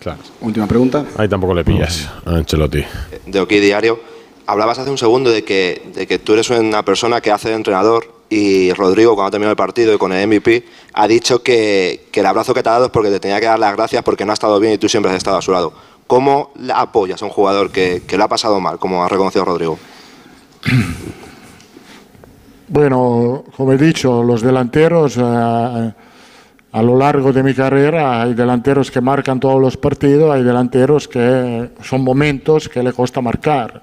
[0.00, 0.18] Claro.
[0.40, 1.04] Última pregunta.
[1.16, 2.84] Ahí tampoco le pillas a Ancelotti.
[3.26, 4.00] de OK Diario,
[4.46, 7.54] hablabas hace un segundo de que, de que tú eres una persona que hace de
[7.54, 12.20] entrenador y Rodrigo, cuando terminó el partido y con el MVP, ha dicho que, que
[12.20, 14.24] el abrazo que te ha dado es porque te tenía que dar las gracias porque
[14.24, 15.72] no ha estado bien y tú siempre has estado a su lado.
[16.06, 19.44] ¿Cómo le apoyas a un jugador que, que lo ha pasado mal, como ha reconocido
[19.44, 19.78] Rodrigo?
[22.68, 25.92] Bueno, como he dicho, los delanteros, eh,
[26.76, 31.08] a lo largo de mi carrera, hay delanteros que marcan todos los partidos, hay delanteros
[31.08, 33.82] que son momentos que le cuesta marcar.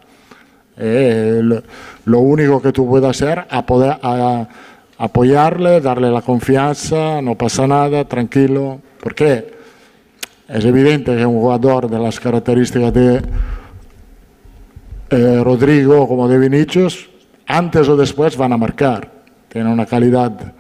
[0.78, 4.48] Lo, único que tú puedes hacer es
[5.00, 9.52] apoyarle, darle la confianza, no pasa nada, tranquilo, porque
[10.48, 13.22] es evidente que un jugador de las características de
[15.10, 17.10] eh, Rodrigo como de Vinicius,
[17.48, 19.10] antes o después van a marcar.
[19.50, 20.54] Tiene una calidad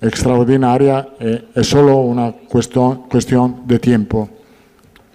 [0.00, 4.28] extraordinaria, eh, es solo una cuestión, cuestión de tiempo.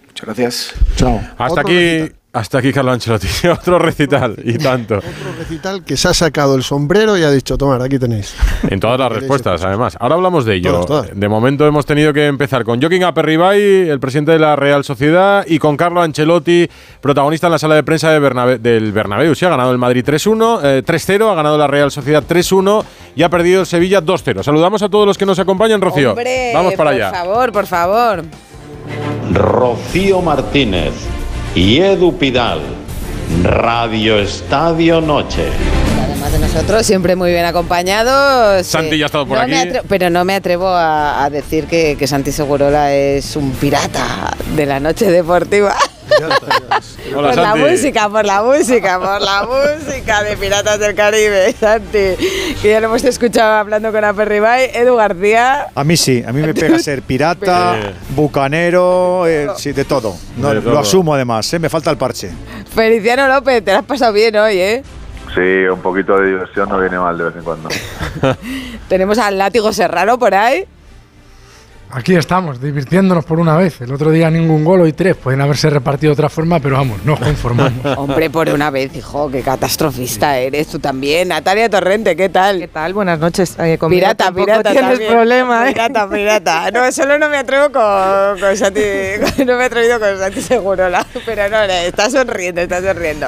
[0.07, 0.73] Muchas gracias.
[0.95, 1.19] Chao.
[1.37, 3.27] Hasta aquí, hasta aquí Carlo Ancelotti.
[3.49, 4.97] Otro recital y tanto.
[4.99, 8.33] Otro recital que se ha sacado el sombrero y ha dicho, tomar, aquí tenéis.
[8.69, 9.97] En todas las respuestas, además.
[9.99, 10.71] Ahora hablamos de ello.
[10.71, 11.19] Todas, todas.
[11.19, 15.43] De momento hemos tenido que empezar con Joaquín Aperribay, el presidente de la Real Sociedad,
[15.45, 16.69] y con Carlo Ancelotti,
[17.01, 19.35] protagonista en la sala de prensa de Bernabe- del Bernabéu.
[19.35, 22.83] Sí, ha ganado el Madrid 3-1, eh, 3-0, ha ganado la Real Sociedad 3-1
[23.15, 24.41] y ha perdido el Sevilla 2-0.
[24.43, 26.11] Saludamos a todos los que nos acompañan, Rocío.
[26.11, 27.11] Hombre, Vamos para por allá.
[27.11, 28.23] favor, por favor.
[29.33, 30.93] Rocío Martínez
[31.55, 32.61] y Edu Pidal.
[33.43, 35.47] Radio Estadio Noche.
[36.03, 38.65] Además de nosotros, siempre muy bien acompañados.
[38.67, 39.69] Santi ya ha estado por no aquí.
[39.87, 44.65] pero no me atrevo a, a decir que, que Santi Segurola es un pirata de
[44.65, 45.75] la noche deportiva.
[47.15, 52.15] Hola, por la música, por la música, por la música de Piratas del Caribe, Santi.
[52.61, 55.67] Que ya lo hemos escuchado hablando con Aperribay, Edu García.
[55.73, 60.15] A mí sí, a mí me pega ser pirata, bucanero, eh, sí, de todo.
[60.37, 60.79] No, De lo todo.
[60.79, 62.31] asumo además, eh, me falta el parche.
[62.73, 64.83] Feliciano López, te lo has pasado bien hoy, ¿eh?
[65.33, 67.69] Sí, un poquito de diversión no viene mal de vez en cuando.
[68.89, 70.65] Tenemos al látigo Serrano por ahí.
[71.93, 73.81] Aquí estamos, divirtiéndonos por una vez.
[73.81, 75.15] El otro día ningún gol, hoy tres.
[75.17, 77.85] Pueden haberse repartido de otra forma, pero vamos, nos conformamos.
[77.97, 81.27] Hombre, por una vez, hijo, qué catastrofista eres tú también.
[81.27, 82.59] Natalia Torrente, ¿qué tal?
[82.59, 82.93] ¿Qué tal?
[82.93, 83.55] Buenas noches.
[83.59, 85.11] Eh, conmigo Pirata, pirata tienes también.
[85.11, 85.73] problema, ¿eh?
[85.73, 86.71] Pirata, pirata.
[86.71, 88.79] No, solo no me atrevo con, con Santi,
[89.45, 93.27] no me he atrevido con Santi Segurola, pero no, está sonriendo, está sonriendo.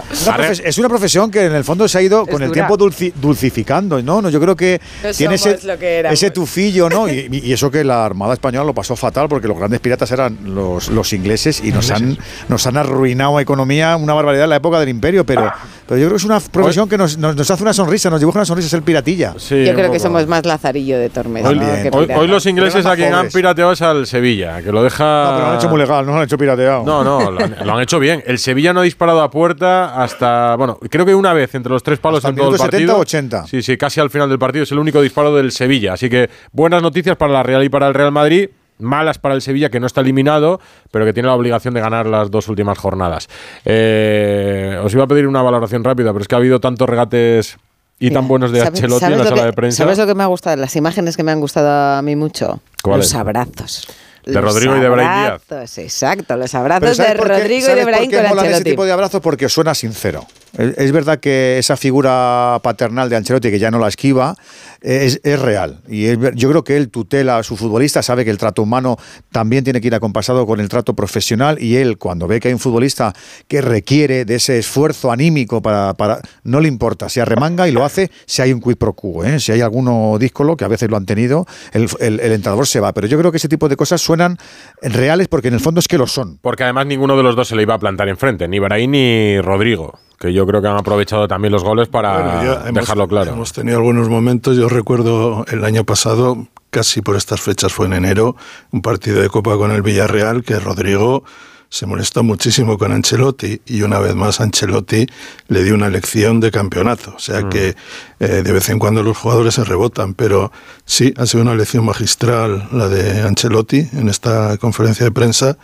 [0.64, 2.54] Es una profesión que en el fondo se ha ido con el dura.
[2.68, 4.22] tiempo dulci- dulcificando, ¿no?
[4.22, 7.10] no Yo creo que No tiene ese, lo que ese tufillo, ¿no?
[7.10, 10.38] Y, y eso que la Armada Española lo pasó fatal porque los grandes piratas eran
[10.44, 12.18] los, los ingleses y nos han,
[12.50, 15.52] nos han arruinado economía una barbaridad en la época del imperio, pero,
[15.88, 18.20] Pero yo creo que es una profesión que nos, nos, nos hace una sonrisa, nos
[18.20, 19.34] dibuja una sonrisa, es el piratilla.
[19.38, 21.46] Sí, Yo creo que somos más Lazarillo de Tormes.
[21.46, 21.62] Hoy, ¿no?
[21.66, 22.20] que hoy- pirata.
[22.22, 25.04] hoy los ingleses a quien han pirateado es al Sevilla, que lo deja.
[25.04, 26.84] No, pero lo han hecho muy legal, no lo han hecho pirateado.
[26.86, 28.24] No, no, lo han, lo han hecho bien.
[28.26, 31.84] El Sevilla no ha disparado a puerta hasta, bueno, creo que una vez entre los
[31.84, 32.80] tres palos Hasta en el todo el partido.
[32.80, 33.48] 70 o 80.
[33.48, 35.94] Sí, sí, casi al final del partido es el único disparo del Sevilla.
[35.94, 38.50] Así que buenas noticias para la Real y para el Real Madrid.
[38.80, 40.60] Malas para el Sevilla, que no está eliminado,
[40.92, 43.30] pero que tiene la obligación de ganar las dos últimas jornadas.
[43.66, 47.58] Eh, os iba a pedir una valoración rápida, pero es que ha habido tantos regates
[48.00, 49.84] y tan buenos de ¿Sabes- Ancelotti en la sala que- de prensa.
[49.84, 50.56] ¿Sabes lo que me ha gustado?
[50.58, 52.60] Las imágenes que me han gustado a mí mucho.
[52.82, 53.06] ¿Cuáles?
[53.12, 53.88] Los abrazos.
[54.26, 55.78] De Rodrigo y de Brahim Díaz.
[55.80, 58.70] Exacto, los abrazos de ¿sabes por qué- Rodrigo y de Brahim con molan ese Ancelotti.
[58.70, 59.22] tipo de abrazos?
[59.22, 60.26] Porque suena sincero.
[60.58, 64.36] Es, es verdad que esa figura paternal de Ancelotti, que ya no la esquiva,
[64.84, 65.82] es, es real.
[65.88, 68.98] Y yo creo que él tutela a su futbolista, sabe que el trato humano
[69.32, 71.58] también tiene que ir acompasado con el trato profesional.
[71.62, 73.14] Y él, cuando ve que hay un futbolista
[73.48, 75.94] que requiere de ese esfuerzo anímico para.
[75.96, 79.24] para no le importa, se arremanga y lo hace si hay un quid pro quo.
[79.24, 79.40] ¿eh?
[79.40, 82.94] Si hay alguno díscolo, que a veces lo han tenido, el, el- entrenador se va.
[82.94, 84.38] Pero yo creo que ese tipo de cosas suenan
[84.82, 86.38] reales porque en el fondo es que lo son.
[86.42, 89.40] Porque además ninguno de los dos se le iba a plantar enfrente, ni Brahim ni
[89.42, 93.34] Rodrigo, que yo creo que han aprovechado también los goles para Bueno, hemos- dejarlo claro.
[93.34, 97.94] Hemos tenido algunos momentos, yo recuerdo el año pasado, casi por estas fechas fue en
[97.94, 98.36] enero,
[98.72, 101.24] un partido de Copa con el Villarreal que Rodrigo
[101.70, 105.08] se molestó muchísimo con Ancelotti y una vez más Ancelotti
[105.48, 107.14] le dio una lección de campeonato.
[107.16, 107.50] O sea Mm.
[107.50, 107.76] que
[108.20, 110.52] eh, de vez en cuando los jugadores se rebotan, pero
[110.86, 115.58] sí, ha sido una lección magistral la de Ancelotti en esta conferencia de prensa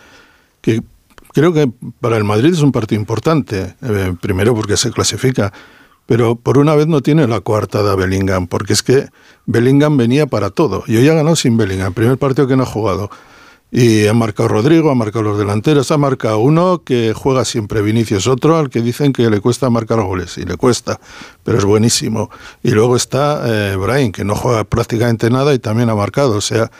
[0.60, 0.82] que
[1.32, 5.52] creo que para el Madrid es un partido importante, eh, primero porque se clasifica,
[6.06, 9.08] pero por una vez no tiene la coartada Bellingham, porque es que
[9.46, 12.66] Bellingham venía para todo, y hoy ha ganado sin Bellingham, primer partido que no ha
[12.66, 13.10] jugado.
[13.72, 18.26] Y ha marcado Rodrigo, ha marcado los delanteros, ha marcado uno que juega siempre Vinicius,
[18.26, 20.98] otro al que dicen que le cuesta marcar goles, y le cuesta,
[21.44, 22.30] pero es buenísimo.
[22.64, 26.40] Y luego está eh, Brahim, que no juega prácticamente nada y también ha marcado, o
[26.40, 26.72] sea,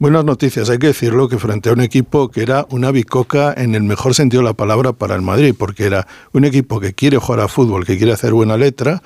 [0.00, 3.74] Buenas noticias, hay que decirlo, que frente a un equipo que era una bicoca en
[3.74, 7.18] el mejor sentido de la palabra para el Madrid, porque era un equipo que quiere
[7.18, 9.02] jugar a fútbol, que quiere hacer buena letra,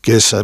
[0.00, 0.42] que es eh,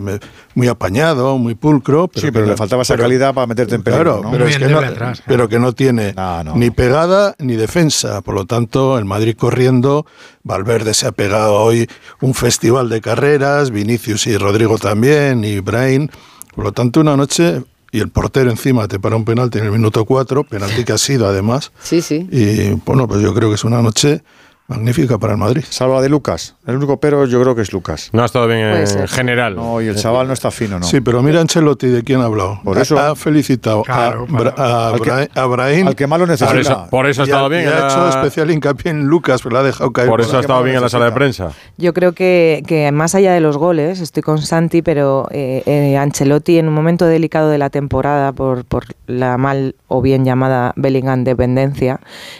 [0.55, 2.09] muy apañado, muy pulcro.
[2.09, 4.21] Pero Sí, pero que le faltaba esa pero- calidad para meterte en peligro.
[4.21, 4.31] Claro, ¿no?
[4.31, 6.55] pero, es que no, desde atrás, pero que no tiene no.
[6.57, 8.21] ni pegada ni defensa.
[8.21, 10.05] Por lo tanto, el Madrid corriendo,
[10.43, 11.88] Valverde se ha pegado hoy
[12.21, 16.11] un festival de carreras, Vinicius y Rodrigo también, y Brain.
[16.55, 19.72] Por lo tanto, una noche y el portero encima te para un penalti en el
[19.72, 21.72] minuto 4, penalti que ha sido además.
[21.83, 22.29] Sí, sí.
[22.31, 24.22] Y bueno, pues yo creo que es una noche
[24.70, 25.64] magnífica para el Madrid.
[25.68, 26.54] Salva de Lucas.
[26.66, 28.09] El único pero yo creo que es Lucas.
[28.12, 29.56] No ha estado bien en general.
[29.56, 30.87] No, y el chaval no está fino, ¿no?
[30.87, 32.61] Sí, pero mira Ancelotti de quién ha hablado.
[32.64, 36.26] Por eso- ha felicitado Claro, a, Bra- a, Al que- a Brahim Al que malo
[36.26, 36.50] necesita.
[36.50, 37.64] Por eso, por eso ha estado bien.
[37.64, 40.09] y ha hecho especial hincapié en Lucas, pero la ha dejado caer.
[40.09, 41.50] por eso ha estado bien en la sala de prensa.
[41.76, 45.96] Yo creo que, que más allá de los goles, estoy con Santi, pero eh, eh,
[45.96, 50.72] Ancelotti en un momento delicado de la temporada por, por la mal o bien llamada
[50.76, 51.98] Bellingham dependencia,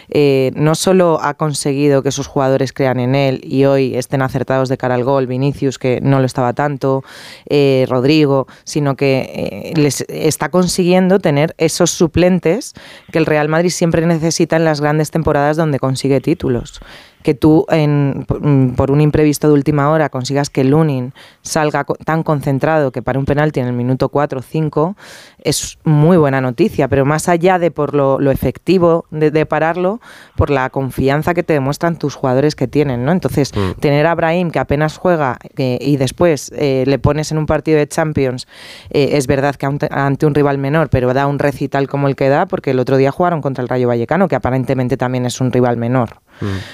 [0.09, 4.77] eh, no solo ha conseguido que jugadores crean en él y hoy estén acertados de
[4.77, 7.03] cara al gol, Vinicius que no lo estaba tanto,
[7.49, 12.73] eh, Rodrigo, sino que eh, les está consiguiendo tener esos suplentes
[13.11, 16.81] que el Real Madrid siempre necesita en las grandes temporadas donde consigue títulos
[17.23, 21.85] que tú en, por, mm, por un imprevisto de última hora consigas que Lunin salga
[22.05, 24.95] tan concentrado que para un penalti en el minuto 4 o 5
[25.43, 29.99] es muy buena noticia, pero más allá de por lo, lo efectivo de, de pararlo,
[30.35, 33.11] por la confianza que te demuestran tus jugadores que tienen, ¿no?
[33.11, 33.79] Entonces, Mm.
[33.79, 37.77] tener a Brahim que apenas juega eh, y después eh, le pones en un partido
[37.77, 38.47] de Champions,
[38.89, 42.29] eh, es verdad que ante un rival menor, pero da un recital como el que
[42.29, 45.51] da, porque el otro día jugaron contra el Rayo Vallecano, que aparentemente también es un
[45.51, 46.21] rival menor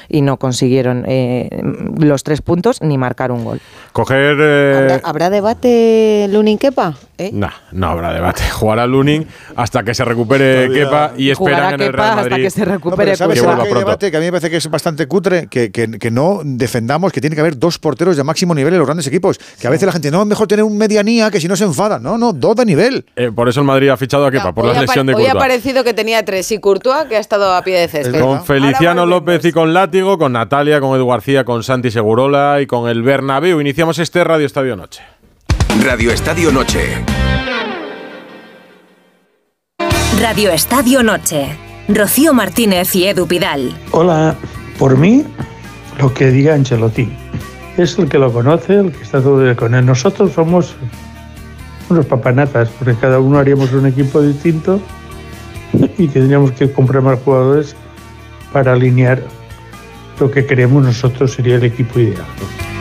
[0.09, 1.49] y no consiguieron eh,
[1.99, 3.61] los tres puntos ni marcar un gol.
[3.93, 4.37] Coger.
[4.39, 6.95] eh, ¿Habrá, habrá debate Lunin Kepa?
[7.19, 7.31] ¿Eh?
[7.33, 8.43] nah, no habrá debate.
[8.51, 12.29] Jugar a Lunin hasta que se recupere Kepa y Jugará esperan en el Real hasta
[12.29, 12.43] Madrid.
[12.43, 13.03] que se No, recupere.
[13.05, 13.79] pero ¿sabes que vuelva hay pronto.
[13.87, 15.47] debate que a mí me parece que es bastante cutre?
[15.47, 18.79] Que, que- que no defendamos que tiene que haber dos porteros de máximo nivel en
[18.79, 19.39] los grandes equipos.
[19.59, 21.63] Que a veces la gente, no, es mejor tener un medianía que si no se
[21.63, 21.97] enfada.
[21.99, 23.05] No, no, dos de nivel.
[23.15, 25.23] Eh, por eso el Madrid ha fichado a Kepa, por hoy, la lesión de hoy
[25.25, 25.43] ha Courtois.
[25.43, 28.19] parecido que tenía tres y Courtois que ha estado a pie de césped.
[28.21, 32.67] Con Feliciano López y con Látigo, con Natalia, con Edu García, con Santi Segurola y
[32.67, 33.59] con el Bernabéu.
[33.59, 35.01] Iniciamos este Radio Estadio Noche.
[35.83, 36.79] Radio Estadio Noche.
[40.19, 41.57] Radio Estadio Noche.
[41.87, 43.73] Rocío Martínez y Edu Pidal.
[43.91, 44.35] Hola,
[44.79, 45.23] por mí,
[45.99, 47.09] lo que diga Ancelotti.
[47.77, 49.85] Es el que lo conoce, el que está todo con él.
[49.85, 50.75] Nosotros somos
[51.89, 54.81] unos papanatas, porque cada uno haríamos un equipo distinto
[55.97, 57.75] y tendríamos que comprar más jugadores
[58.51, 59.21] para alinear
[60.19, 62.25] lo que creemos nosotros sería el equipo ideal.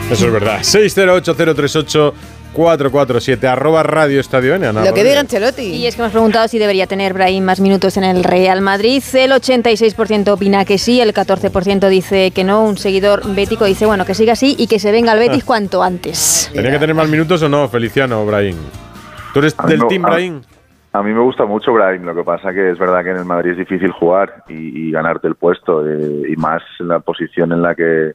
[0.09, 0.59] Eso es verdad.
[2.57, 4.67] 608-038-447, arroba Radio Estadio N.
[4.67, 5.61] Ana Lo que diga Ancelotti.
[5.61, 9.03] Y es que hemos preguntado si debería tener Brahim más minutos en el Real Madrid.
[9.13, 12.63] El 86% opina que sí, el 14% dice que no.
[12.63, 15.83] Un seguidor bético dice, bueno, que siga así y que se venga al Betis cuanto
[15.83, 16.49] antes.
[16.53, 18.57] ¿Tenía que tener más minutos o no, Feliciano Brahim?
[19.33, 20.41] ¿Tú eres del Team Brahim?
[20.93, 23.25] A mí me gusta mucho Brahim, lo que pasa que es verdad que en el
[23.25, 27.51] Madrid es difícil jugar y, y ganarte el puesto, eh, y más en la posición
[27.51, 28.13] en la que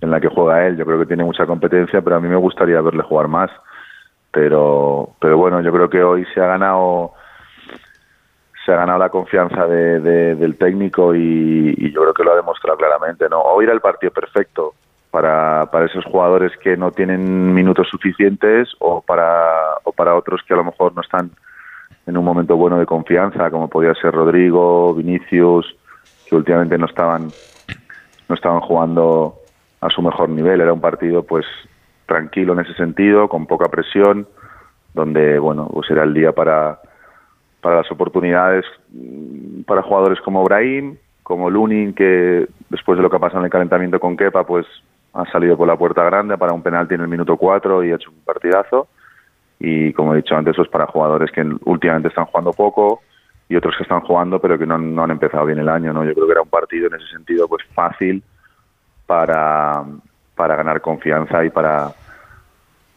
[0.00, 0.76] en la que juega él.
[0.76, 3.50] Yo creo que tiene mucha competencia, pero a mí me gustaría verle jugar más.
[4.36, 7.14] Pero, pero bueno, yo creo que hoy se ha ganado
[8.66, 12.32] se ha ganado la confianza de- de- del técnico y, y yo creo que lo
[12.32, 13.30] ha demostrado claramente.
[13.30, 13.40] ¿no?
[13.40, 14.74] Hoy era el partido perfecto
[15.10, 20.52] para, para esos jugadores que no tienen minutos suficientes o para, o para otros que
[20.52, 21.30] a lo mejor no están
[22.06, 25.74] en un momento bueno de confianza, como podía ser Rodrigo, Vinicius,
[26.26, 27.32] que últimamente no estaban,
[28.28, 29.36] no estaban jugando
[29.80, 30.60] a su mejor nivel.
[30.60, 31.46] Era un partido pues
[32.06, 34.26] tranquilo en ese sentido, con poca presión,
[34.94, 36.80] donde bueno, pues era el día para,
[37.60, 43.16] para las oportunidades mm, para jugadores como Brahim, como Lunin, que después de lo que
[43.16, 44.66] ha pasado en el calentamiento con Kepa, pues
[45.12, 47.96] ha salido por la puerta grande para un penalti en el minuto 4 y ha
[47.96, 48.88] hecho un partidazo.
[49.58, 53.00] Y como he dicho antes, pues para jugadores que últimamente están jugando poco
[53.48, 55.92] y otros que están jugando pero que no, no han empezado bien el año.
[55.92, 56.04] ¿no?
[56.04, 58.22] Yo creo que era un partido en ese sentido pues fácil
[59.06, 59.84] para,
[60.36, 61.92] para ganar confianza y para,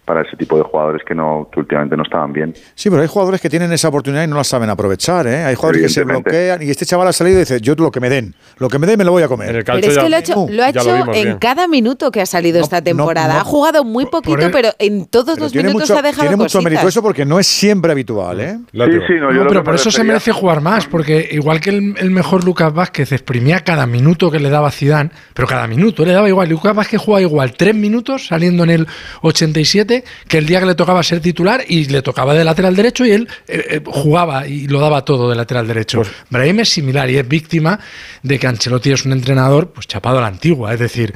[0.10, 2.52] para ese tipo de jugadores que no que últimamente no estaban bien.
[2.74, 5.43] Sí, pero hay jugadores que tienen esa oportunidad y no la saben aprovechar, ¿eh?
[5.43, 8.00] Hay jugadores que se bloquean y este chaval ha salido y dice, yo lo que
[8.00, 9.50] me den, lo que me den me lo voy a comer.
[9.63, 12.60] Pero es que lo ha hecho, lo ha hecho en cada minuto que ha salido
[12.60, 13.36] esta temporada.
[13.36, 13.39] no.
[13.41, 16.58] ha jugado muy poquito, él- pero en todos los minutos mucho, ha dejado tiene mucho
[16.58, 16.63] cositas.
[16.63, 18.58] mérito eso porque no es siempre habitual, ¿eh?
[18.74, 18.88] no,
[19.32, 22.74] No, pero por eso se merece jugar más, porque igual que el, el mejor Lucas
[22.74, 26.50] Vázquez exprimía cada minuto que le daba Zidane, pero cada minuto le daba igual.
[26.50, 28.88] Lucas Vázquez jugaba igual tres minutos saliendo en el
[29.22, 33.05] 87 que el día que le tocaba ser titular y le tocaba de lateral derecho
[33.05, 36.01] y él eh, eh, jugaba y lo daba todo de lateral derecho.
[36.29, 37.79] Brahim es similar y es víctima
[38.23, 41.13] de que Ancelotti es un entrenador pues chapado a la antigua, es decir,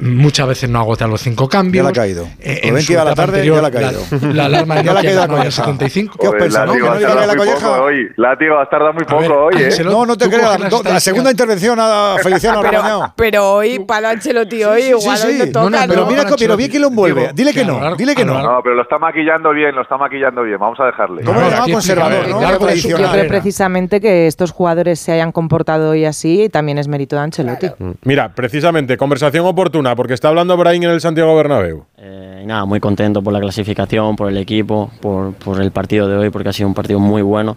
[0.00, 1.84] muchas veces no agota los cinco cambios.
[1.84, 2.28] Ya le ha caído.
[2.40, 4.00] Eh, Lo en su a la tarde, anterior, ya le ha caído.
[4.22, 5.50] La, la alarma de Nokia la llamaba al colleja.
[5.64, 6.18] 75.
[6.18, 6.66] ¿Qué os pensáis?
[6.66, 6.72] ¿No?
[6.72, 7.82] ¿Que no la colleja?
[7.82, 8.08] hoy.
[8.16, 9.68] Látigo, has tardado muy ver, poco hoy, ¿eh?
[9.70, 10.58] Ancelotti- No, no te creas.
[10.70, 15.26] no, La segunda intervención a Feliciano pero, pero hoy, para Ancelotti hoy, Sí, igual sí,
[15.28, 15.38] hoy sí.
[15.38, 15.88] le toca, No, no, ¿no?
[15.88, 17.30] pero mira, pero bien que lo envuelve.
[17.34, 18.42] Dile que lo no, dile que lo no.
[18.56, 20.58] No, pero lo está maquillando bien, lo está maquillando bien.
[20.58, 21.22] Vamos a dejarle.
[21.22, 22.40] ¿Cómo le llama conservador, no?
[22.74, 27.22] Yo creo precisamente que estos jugadores se hayan comportado hoy así también es mérito de
[27.22, 27.68] Ancelotti.
[28.04, 31.84] Mira, precisamente, conversación oportuna, porque está hablando Brahim en el Santiago Bernabéu.
[31.98, 36.16] Eh, nada, muy contento por la clasificación, por el equipo, por, por el partido de
[36.16, 37.56] hoy, porque ha sido un partido muy bueno,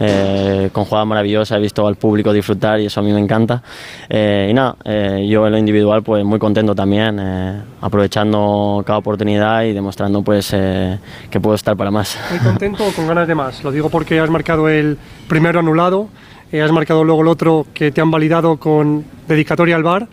[0.00, 3.62] eh, con jugadas maravillosas, he visto al público disfrutar y eso a mí me encanta.
[4.08, 8.98] Eh, y nada, eh, yo en lo individual pues muy contento también, eh, aprovechando cada
[8.98, 10.98] oportunidad y demostrando pues eh,
[11.30, 12.18] que puedo estar para más.
[12.30, 13.62] Muy contento o con ganas de más.
[13.62, 14.96] Lo digo porque has marcado el
[15.28, 16.08] primero anulado,
[16.50, 20.08] eh, has marcado luego el otro que te han validado con dedicatoria al bar.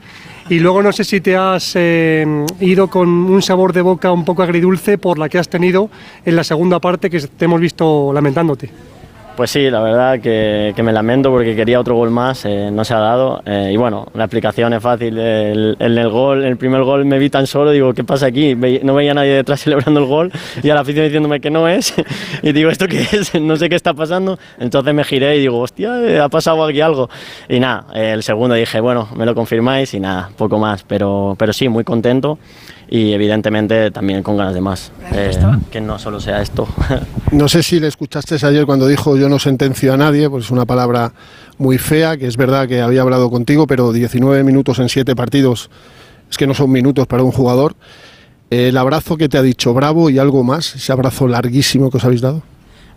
[0.47, 4.23] Y luego no sé si te has eh, ido con un sabor de boca un
[4.23, 5.89] poco agridulce por la que has tenido
[6.23, 8.69] en la segunda parte que te hemos visto lamentándote.
[9.35, 12.93] Pues sí, la verdad que, me lamento porque quería otro gol más, eh, no se
[12.93, 13.41] ha dado.
[13.45, 15.17] eh, y bueno, la explicación es fácil.
[15.17, 18.55] El, el, gol, el primer gol me vi tan solo, digo, ¿qué pasa aquí?
[18.55, 20.31] No veía a nadie detrás celebrando el gol
[20.63, 21.93] y a la afición diciéndome que no es.
[22.43, 23.33] y digo, ¿esto qué es?
[23.41, 24.39] No sé qué está pasando.
[24.57, 27.09] Entonces me giré y digo, hostia, eh, ha pasado aquí algo.
[27.49, 30.83] Y nada, el segundo dije, bueno, me lo confirmáis y nada, poco más.
[30.83, 32.39] Pero, pero sí, muy contento
[32.89, 34.91] y evidentemente también con ganas de más.
[35.13, 35.31] Eh,
[35.71, 36.67] que no solo sea esto.
[37.31, 40.51] No sé si le escuchaste ayer cuando dijo yo no sentencio a nadie, pues es
[40.51, 41.11] una palabra
[41.57, 45.69] muy fea, que es verdad que había hablado contigo, pero 19 minutos en 7 partidos
[46.29, 47.75] es que no son minutos para un jugador.
[48.49, 52.05] El abrazo que te ha dicho bravo y algo más, ese abrazo larguísimo que os
[52.05, 52.43] habéis dado.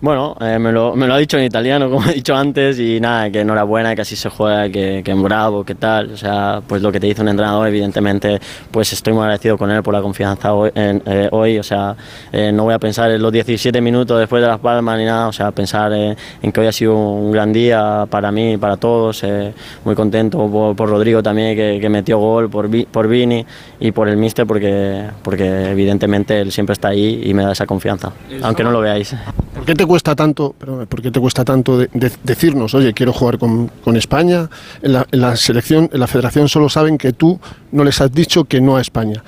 [0.00, 3.00] Bueno, eh, me, lo, me lo ha dicho en italiano, como he dicho antes, y
[3.00, 6.12] nada, que enhorabuena, que así se juega, que, que en bravo, que tal.
[6.12, 8.38] O sea, pues lo que te dice un entrenador, evidentemente,
[8.70, 10.70] pues estoy muy agradecido con él por la confianza hoy.
[10.76, 11.58] en- eh, hoy.
[11.58, 11.96] O sea,
[12.30, 15.26] eh, no voy a pensar en los 17 minutos después de las palmas ni nada,
[15.26, 18.76] o sea, pensar eh, en que hoy ha sido un gran día para mí, para
[18.76, 19.24] todos.
[19.24, 19.52] eh,
[19.84, 23.44] muy contento por, por Rodrigo también, que, que metió gol, por, por Vini
[23.80, 27.66] y por el míster, porque, porque evidentemente él siempre está ahí y me da esa
[27.66, 28.12] confianza,
[28.44, 29.16] aunque no lo veáis.
[29.54, 32.92] ¿Por qué te cuesta tanto, perdón, ¿por qué te cuesta tanto de- de- decirnos, oye,
[32.92, 34.48] quiero jugar con, con España?
[34.82, 37.40] En la, selección, en la federación solo saben que tú
[37.72, 39.24] no les has dicho que no a España.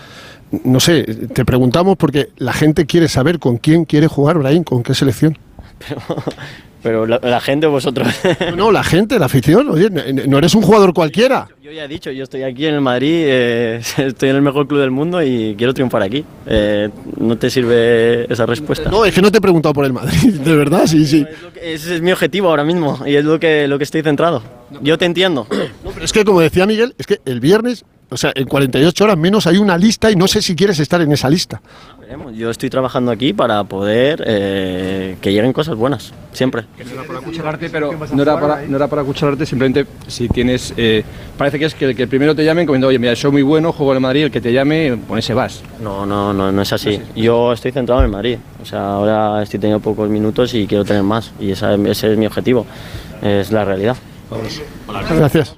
[0.64, 4.82] No sé, te preguntamos porque la gente quiere saber con quién quiere jugar Brahim, con
[4.82, 5.36] qué selección.
[6.82, 8.08] pero la, la gente vosotros.
[8.56, 9.68] No, la gente, la afición.
[9.68, 11.48] Oye, no eres un jugador cualquiera.
[11.62, 14.66] Yo ya he dicho, yo estoy aquí en el Madrid, eh, estoy en el mejor
[14.66, 16.24] club del mundo y quiero triunfar aquí.
[16.46, 18.90] Eh, ¿No te sirve esa respuesta?
[18.90, 21.26] No, es que no te he preguntado por el Madrid, de verdad, sí, sí.
[21.60, 24.42] Ese es mi objetivo ahora mismo y es lo que, lo que estoy centrado.
[24.82, 25.46] Yo te entiendo.
[25.84, 29.04] No, pero es que como decía Miguel, es que el viernes, o sea, en 48
[29.04, 31.60] horas menos hay una lista y no sé si quieres estar en esa lista.
[32.00, 36.64] Veremos, Yo estoy trabajando aquí para poder eh, que lleguen cosas buenas, siempre.
[37.24, 40.74] cuchararte, pero no era para, no era para cuchararte, simplemente si tienes.
[40.76, 41.04] eh,
[41.38, 43.72] parece que es que el que primero te llamen comiendo, oye, mira, soy muy bueno,
[43.72, 45.62] juego en el Madrid, el que te llame, con ese vas.
[45.80, 47.00] No, no, no, no es así.
[47.14, 48.38] Yo estoy centrado en el Madrid.
[48.60, 51.30] O sea, ahora estoy teniendo pocos minutos y quiero tener más.
[51.38, 52.66] Y esa- ese es mi objetivo.
[53.22, 53.96] Es la realidad.
[55.16, 55.54] Gracias.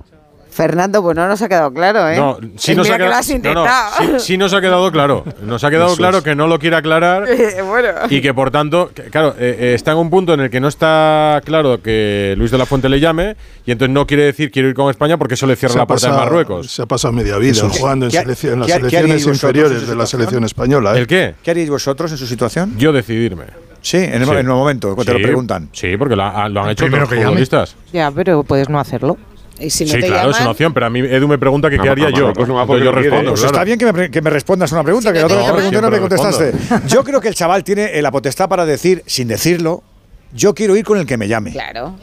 [0.53, 2.17] Fernando, pues no nos ha quedado claro, ¿eh?
[2.17, 4.19] No, sí Eh, nos ha que lo quedado, has no, no, intentado.
[4.19, 5.25] sí, sí nos ha quedado claro.
[5.43, 6.25] Nos ha quedado Eso claro es.
[6.25, 7.25] que no lo quiere aclarar
[7.67, 7.89] bueno.
[8.11, 10.61] y que por tanto, que, claro, eh, eh, está en un punto en el que
[10.61, 13.35] no está claro que Luis de la Fuente le llame
[13.65, 15.87] y entonces no quiere decir quiero ir con España porque eso le cierra Se la
[15.87, 16.71] puerta en pasado- Marruecos.
[16.71, 17.63] Se ha pasado media vida es.
[17.63, 20.95] jugando en, ¿Qué- selección- en las selecciones en inferiores de la selección española.
[20.95, 20.99] ¿eh?
[20.99, 21.35] ¿El qué?
[21.43, 22.75] ¿Qué haríais vosotros en su situación?
[22.77, 23.45] Yo decidirme.
[23.81, 24.31] Sí, en el, Sí.
[24.31, 25.69] en el momento que te lo preguntan.
[25.73, 27.27] Sí, porque lo han hecho primero otros que llame.
[27.31, 27.75] futbolistas.
[27.93, 29.17] Ya, pero puedes no hacerlo.
[29.59, 31.71] Y si no sí, te claro, es una opción, pero a mí Edu me pregunta
[31.71, 32.27] que No, qué no, haría yo.
[32.29, 32.91] Marruecos no yo quiere.
[32.93, 33.55] respondo, Pues claro.
[33.55, 35.81] está bien que me, que me respondas una pregunta, Sí, que la otra te pregunta
[35.81, 36.53] no me contestaste.
[36.89, 39.83] Yo creo que el chaval tiene la potestad para decir, sin decirlo,
[40.33, 41.53] yo quiero ir con el que me llame.
[41.53, 41.95] Claro.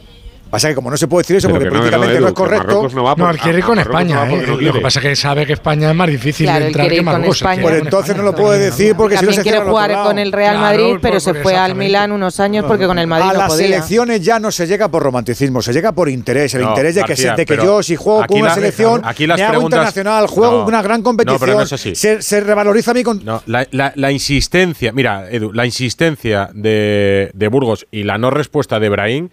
[0.50, 2.28] Pasa que como no se puede decir eso Pero porque que no, políticamente Edu, no
[2.28, 4.36] es correcto, Marruecos no va No, por- él quiere ir a con Marruecos España, no
[4.36, 4.44] ¿eh?
[4.48, 6.88] no Lo que pasa es que sabe que España es más difícil Claro, de entrar
[6.88, 7.36] que Marruecos.
[7.36, 7.62] España.
[7.62, 8.50] pues con entonces no lo ¿no?
[8.50, 11.34] decir porque si no se quiere jugar con el Real Claro, Madrid, por- pero se
[11.34, 11.74] por- fue al.
[11.76, 13.66] Milán unos años porque con el Madrid A no las podía.
[13.68, 16.52] selecciones ya no se llega por romanticismo, se llega por interés.
[16.54, 18.54] El No, interés de que, García, se- de que yo, si juego con una la-
[18.54, 20.66] selección, aquí las me hago internacional, juego No.
[20.66, 21.66] una gran No, competición, no.
[21.66, 27.30] Se, se revaloriza mi con No, la, la- la insistencia, mira, Edu, la insistencia de,
[27.34, 29.28] de Burgos y la no respuesta de Brahim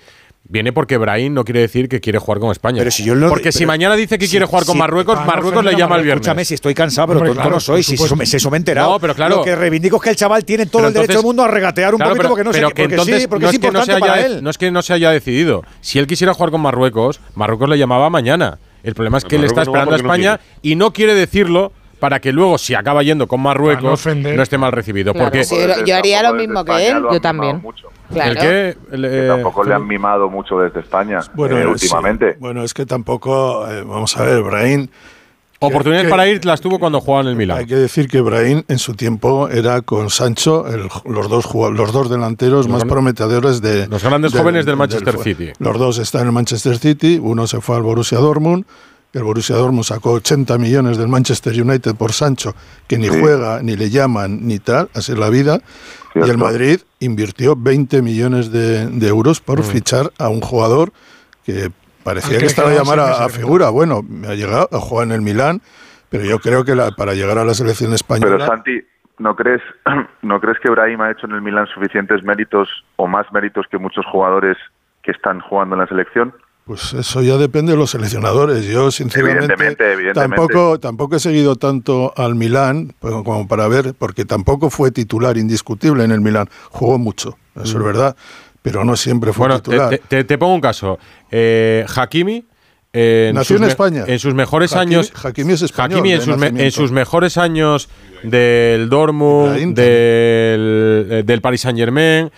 [0.49, 2.79] viene porque Brahim no quiere decir que quiere jugar con España.
[2.79, 4.79] Pero si yo lo- porque si pero- mañana dice que si- quiere jugar con si-
[4.79, 6.21] Marruecos, no, Marruecos le llama el viernes.
[6.21, 8.49] Escúchame, si estoy cansado, pero Hombre, tonto claro, no soy, si, eso me, si eso
[8.49, 8.91] me he enterado.
[8.93, 9.37] No, pero claro.
[9.37, 11.47] Lo que reivindico es que el chaval tiene todo Pero el derecho del mundo a
[11.47, 13.55] regatear un Claro, poquito pero- porque no sé pero porque entonces sí, porque no es
[13.55, 14.43] es que no se importante para él.
[14.43, 15.63] no es que no se haya decidido.
[15.81, 18.59] Si él quisiera jugar con Marruecos, Marruecos le llamaba mañana.
[18.83, 21.73] El problema es que él está no esperando a no España y no quiere decirlo
[21.99, 24.35] para que luego, si acaba yendo con no Marruecos, ofender.
[24.35, 25.13] no esté mal recibido.
[25.13, 25.25] Claro.
[25.31, 27.03] Porque Sí, yo, yo haría lo mismo que él.
[27.11, 27.57] Yo también.
[27.57, 27.87] mimado mucho.
[28.13, 28.31] Claro.
[28.31, 31.67] el que Que tampoco le han mimado mucho desde España Bueno, eh, sí.
[31.67, 32.37] últimamente.
[32.39, 34.87] Bueno, es que tampoco, eh, vamos a ver, Brahim,
[35.59, 37.57] oportunidades que- para ir las tuvo cuando jugaba en el Milan.
[37.57, 41.91] hay que decir que Brahim en su tiempo era con Sancho el- los, dos, los
[41.91, 43.87] dos delanteros más gran- prometedores de...
[43.87, 45.51] los grandes jóvenes del Manchester City.
[45.59, 48.65] Los dos están en el Manchester City, uno se fue al Borussia Dortmund,
[49.17, 52.53] el Borussia Dortmund sacó 80 millones del Manchester United por Sancho,
[52.87, 53.19] que ni Sí.
[53.19, 55.59] juega, ni le llaman, ni tal, así es la vida.
[56.15, 56.37] Y el.
[56.37, 60.91] Madrid invirtió 20 millones de, de euros por fichar a un jugador
[61.45, 61.69] que
[62.03, 63.69] parecía que estaba a llamar a, figura.
[63.69, 65.61] Bueno, me ha llegado a jugar en el Milán,
[66.09, 68.37] pero yo creo que la- para llegar a la selección española...
[68.37, 68.81] Pero Santi,
[69.19, 69.61] ¿no crees,
[70.21, 73.77] ¿no crees que Brahim ha hecho en el Milan suficientes méritos o más méritos que
[73.77, 74.57] muchos jugadores
[75.03, 76.33] que están jugando en la selección?
[76.67, 78.65] Pues eso ya depende de los seleccionadores.
[78.65, 80.35] Yo, sinceramente, Evidentemente, evidentemente.
[80.35, 85.37] Tampoco, tampoco he seguido tanto al Milán pues, como para ver, porque tampoco fue titular
[85.37, 86.49] indiscutible en el Milán.
[86.69, 88.17] Jugó mucho, eso es verdad,
[88.61, 89.49] pero no siempre fue Mm.
[89.49, 89.89] Bueno, titular.
[89.89, 90.99] te- te- te pongo un caso.
[91.31, 92.45] Eh, Hakimi.
[92.93, 94.03] Eh, Nació en España.
[94.07, 95.13] En sus mejores Hakimi- años.
[95.23, 96.75] Hakimi es español Hakimi en sus, me- en nacimiento.
[96.75, 97.89] sus mejores años
[98.23, 102.31] del Dortmund, del, eh, del Paris Saint Germain,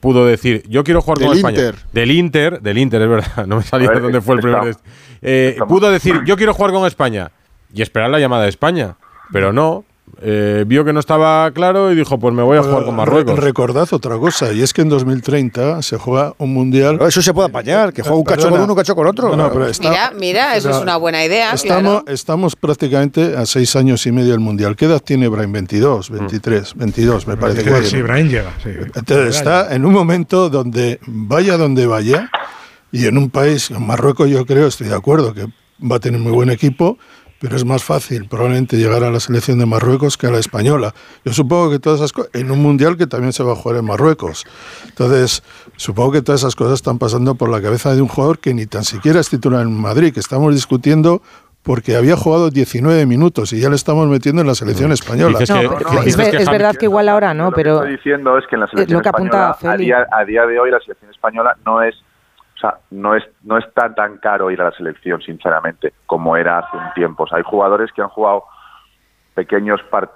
[0.00, 1.58] pudo decir: Yo quiero jugar Del con España.
[1.58, 1.74] Inter.
[1.92, 3.46] Del Inter, del Inter, es verdad.
[3.46, 4.76] No me salía ver, de dónde fue el primer.
[5.22, 7.30] Eh, pudo decir: Yo quiero jugar con España.
[7.72, 8.96] Y esperar la llamada de España.
[9.32, 9.84] Pero no.
[10.26, 13.38] Eh, vio que no estaba claro y dijo: Pues me voy a jugar con Marruecos.
[13.38, 16.98] Re- Recordad otra cosa, y es que en 2030 se juega un mundial.
[17.06, 18.56] Eso se puede apañar, que juega un cacho Perdona.
[18.56, 19.28] con uno, un cacho con otro.
[19.28, 21.52] No, no, pero está- Mira, mira, eso pero es una buena idea.
[21.52, 22.04] Estamos, claro.
[22.14, 24.76] estamos prácticamente a seis años y medio del Mundial.
[24.76, 25.52] ¿Qué edad tiene Brian?
[25.52, 26.14] 22, Mm.
[26.18, 28.52] 23, 22 me parece que sí, Brian llega.
[28.62, 28.70] sí.
[28.94, 32.30] Entonces está en un momento donde vaya donde vaya
[32.90, 35.46] y en un país, en Marruecos yo creo, estoy de acuerdo, que
[35.84, 36.96] va a tener muy buen equipo,
[37.44, 40.94] pero es más fácil probablemente llegar a la selección de Marruecos que a la española.
[41.26, 43.76] Yo supongo que todas esas cosas, en un mundial que también se va a jugar
[43.80, 44.46] en Marruecos.
[44.88, 45.42] Entonces,
[45.76, 48.64] supongo que todas esas cosas están pasando por la cabeza de un jugador que ni
[48.64, 51.20] tan siquiera es titular en Madrid, que estamos discutiendo
[51.62, 55.38] porque había jugado 19 minutos y ya le estamos metiendo en la selección española.
[55.38, 56.16] Dices No, que- pero que- es,
[56.50, 58.96] verdad que igual ahora no, pero Lo que estoy diciendo es que en la selección
[58.98, 61.94] lo que apunta española, a día, a día de hoy, la selección española no es,
[62.54, 66.36] o sea, no es, no es tan, tan caro ir a la selección, sinceramente, como
[66.36, 67.24] era hace un tiempo.
[67.24, 68.44] O sea, hay jugadores que han jugado
[69.34, 70.10] pequeños par-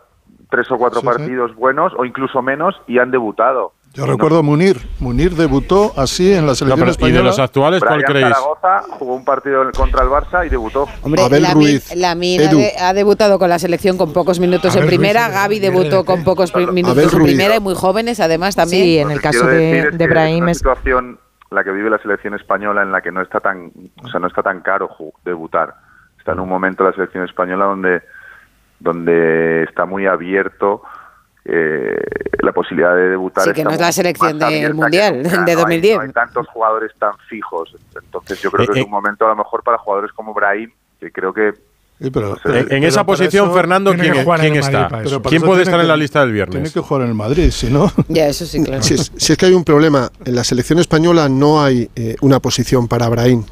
[0.50, 1.12] tres o cuatro Sí, sí.
[1.12, 3.72] partidos buenos o incluso menos y han debutado.
[3.94, 4.76] Yo recuerdo Munir.
[5.00, 7.14] Munir debutó así en la selección pero, española.
[7.14, 8.34] ¿Y de los actuales cuál Brian creéis?
[8.36, 10.86] Zaragoza jugó un partido contra el Barça y debutó.
[11.02, 12.58] Hombre, Abel Lamin- Ruiz, Lamin ha, Edu.
[12.58, 15.26] de- ha debutado con la selección con pocos minutos en Abel Ruiz, primera.
[15.28, 17.24] sí, Gaby debutó de- con pocos minutos Abel en Ruiz.
[17.24, 18.82] primera y muy jóvenes además también.
[18.84, 21.18] Sí, en el caso de, de es Brahim una es situación
[21.50, 23.70] la que vive la selección española en la que no está tan,
[24.02, 24.90] o sea, no está tan caro
[25.24, 25.74] debutar.
[26.18, 28.02] Está en un momento la selección española donde
[28.80, 30.82] donde está muy abierto
[31.44, 31.96] eh,
[32.42, 33.44] la posibilidad de debutar.
[33.44, 35.30] Sí, que no es la selección del que Mundial nunca.
[35.30, 35.96] de No hay- 2010.
[35.96, 37.74] No hay, tantos jugadores tan fijos.
[38.00, 38.92] Entonces yo creo que Eh, es un eh.
[38.92, 40.70] momento a lo mejor para jugadores como Brahim,
[41.00, 41.54] que creo que
[42.00, 44.62] Sí, pero- En, en pero esa posición, eso Fernando, tiene ¿quién, que jugar en quién
[44.64, 44.88] está?
[44.88, 46.72] ¿Quién puede tiene estar en la lista del Tiene viernes?
[46.72, 47.92] que jugar en el Madrid, si no.
[48.08, 48.82] Ya, eso sí, claro.
[48.82, 52.14] Si es, si es que hay un problema, en la selección española no hay eh,
[52.20, 53.44] una posición para Brahim.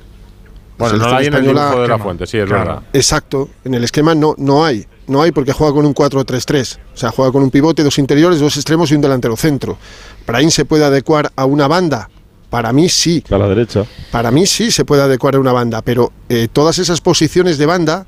[0.78, 2.64] Bueno, no la hay en el dibujo de la fuente, sí, es Claro.
[2.64, 2.82] verdad.
[2.92, 4.86] Exacto, en el esquema no, no hay.
[5.08, 6.78] No hay porque juega con un 4-3-3.
[6.92, 9.78] O sea, juega con un pivote, dos interiores, dos extremos y un delantero centro.
[10.26, 12.10] Brahim se puede adecuar a una banda.
[12.50, 13.24] Para mí sí.
[13.30, 13.84] A la derecha.
[14.10, 15.80] Para mí sí se puede adecuar a una banda.
[15.82, 18.06] Pero eh, todas esas posiciones de banda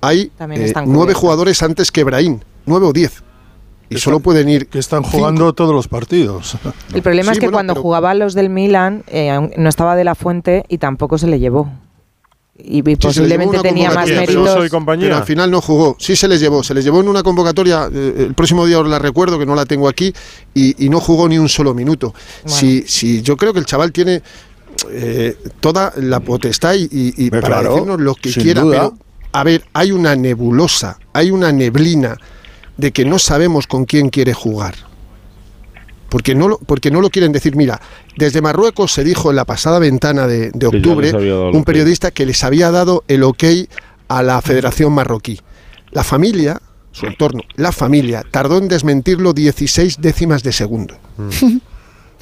[0.00, 2.40] hay eh, nueve jugadores antes que Brahim.
[2.66, 3.22] Nueve o diez.
[3.90, 4.66] Y solo pueden ir.
[4.68, 6.56] Que están jugando todos los partidos.
[6.94, 9.96] El problema Sí, es que bueno, cuando pero- jugaba los del Milan eh, no estaba
[9.96, 11.70] de la fuente y tampoco se le llevó.
[12.60, 14.50] Y, y Sí, posiblemente tenía más méritos.
[14.98, 15.96] Pero al final no jugó.
[16.00, 16.62] Sí se les llevó.
[16.64, 17.88] Se les llevó en una convocatoria.
[17.92, 20.12] eh, el próximo día os la recuerdo, que no la tengo aquí.
[20.54, 22.12] Y, y no jugó ni un solo minuto.
[22.44, 24.22] Si, si yo creo que el chaval tiene
[24.90, 28.62] eh, toda la potestad y, y- y para claro, decirnos lo que quiera.
[28.62, 28.90] duda.
[28.90, 28.98] Pero,
[29.32, 32.16] a ver, hay una nebulosa, hay una neblina
[32.76, 34.74] de que no sabemos con quién quiere jugar.
[36.08, 37.54] Porque no, lo, porque no lo quieren decir.
[37.54, 37.80] Mira,
[38.16, 41.12] desde Marruecos se dijo en la pasada ventana de, de octubre,
[41.52, 43.44] un periodista que les había dado el ok
[44.08, 45.38] a la Federación Marroquí.
[45.90, 46.62] La familia,
[46.92, 50.94] su entorno, la familia, tardó en desmentirlo 16 décimas de segundo.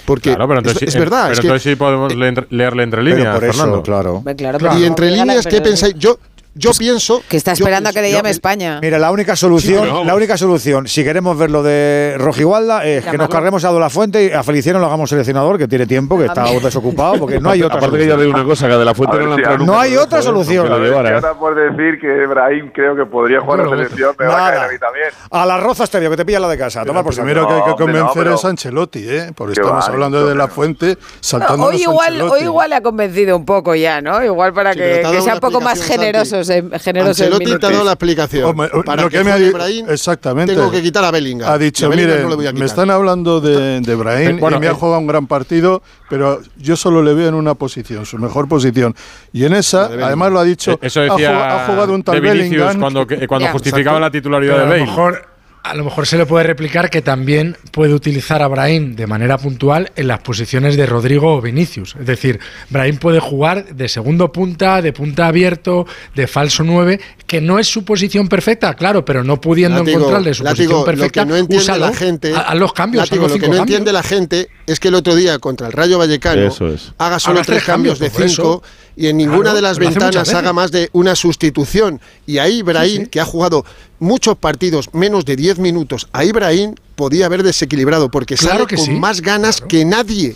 [0.05, 1.23] Porque Claro, pero entonces, es, verdad.
[1.25, 3.83] pero es que- entonces sí podemos leer- leerle entre líneas, por eso, Fernando.
[3.83, 4.23] claro.
[4.37, 5.95] Claro, y entre líneas, ¿qué pensáis?
[5.99, 6.19] Yo,
[6.57, 7.23] yo pienso.
[7.29, 8.79] Que está esperando a que le llame yo- España.
[8.83, 13.17] Mira, la única solución, la única solución, si queremos ver lo de Rojigualda, es que
[13.19, 16.27] nos carguemos a la Fuente y a Feliciano lo hagamos seleccionador, que tiene tiempo, que
[16.27, 18.27] está desocupado, porque no hay otra Aparte que ya solución.
[18.33, 19.57] digo una cosa, que de la fuente A ver no si nunca.
[19.59, 20.73] No hay otra solución.
[20.73, 20.93] A ¿eh?
[20.95, 24.37] ahora por decir que Brahim creo que podría jugar a la selección, me va a
[24.39, 24.51] Nada.
[24.53, 25.07] caer a mí también.
[25.31, 26.85] A la Roza Estéreo, que te pilla la de casa.
[26.85, 29.33] Toma Pero por primero que hay que No, no, convencer pero- es Ancelotti, ¿eh?
[29.35, 33.37] Porque estamos va, hablando de la fuente, saltando Hoy igual, hoy igual le ha convencido
[33.37, 34.23] un poco ya, ¿no?
[34.25, 36.71] Igual para pero que, te ha que dado sea una un poco más generosos en,
[36.73, 38.45] generosos en Ancelotti te ha dado la explicación.
[38.45, 40.55] Hombre, Para lo que que me ha juegue di- Brahim, exactamente.
[40.55, 41.51] tengo que quitar a Bellingham.
[41.51, 42.63] Ha dicho, Bellingham mire, no me quitar".
[42.65, 46.41] están hablando de, de Brahim bueno, y me ha eh, jugado un gran partido, pero
[46.57, 48.95] yo solo le veo en una posición, su mejor posición.
[49.33, 52.03] Y en esa, además lo ha dicho, Eh, Eso ha, decía jugado, ha jugado un
[52.03, 52.79] tal de Bellingham.
[52.81, 53.53] cuando, cuando Ya.
[53.53, 54.81] justificaban la titularidad Pero de a Bale.
[54.81, 55.36] lo mejor
[55.67, 59.37] a lo mejor se le puede replicar que también puede utilizar a Brahim de manera
[59.37, 61.97] puntual en las posiciones de Rodrigo o Vinicius.
[61.99, 62.39] Es decir,
[62.71, 67.67] Brahim puede jugar de segundo punta, de punta abierto, de falso 9, que no es
[67.67, 71.33] su posición perfecta, claro, pero no pudiendo Látigo, encontrarle su Látigo, posición perfecta, lo que
[71.33, 73.61] no entiende la gente, haz los cambios, los lo que no cambios.
[73.61, 76.93] entiende la gente es que el otro día contra el Rayo Vallecano es.
[76.99, 78.63] haga solo tres tres cambios, cambios, de cinco eso.
[78.97, 82.01] Y en ninguna Claro, de las ventanas haga más de una sustitución.
[82.27, 83.65] Y ahí Ibrahim, que ha jugado
[83.99, 88.77] muchos partidos menos de 10 minutos, a Ibrahim podía haber desequilibrado porque Claro sale que
[88.77, 90.35] con sí, más ganas que nadie.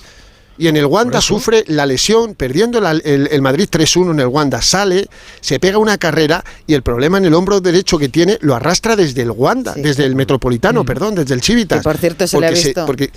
[0.58, 4.26] Y en el Wanda sufre la lesión, perdiendo la- el, el Madrid 3-1 en el
[4.26, 4.60] Wanda.
[4.60, 5.08] Sale,
[5.40, 8.94] se pega una carrera y el problema en el hombro derecho que tiene lo arrastra
[8.94, 9.80] desde el Wanda, Sí.
[9.80, 11.78] desde el Metropolitano, perdón, desde el Civitas.
[11.78, 13.10] Que, por cierto, se le ha porque,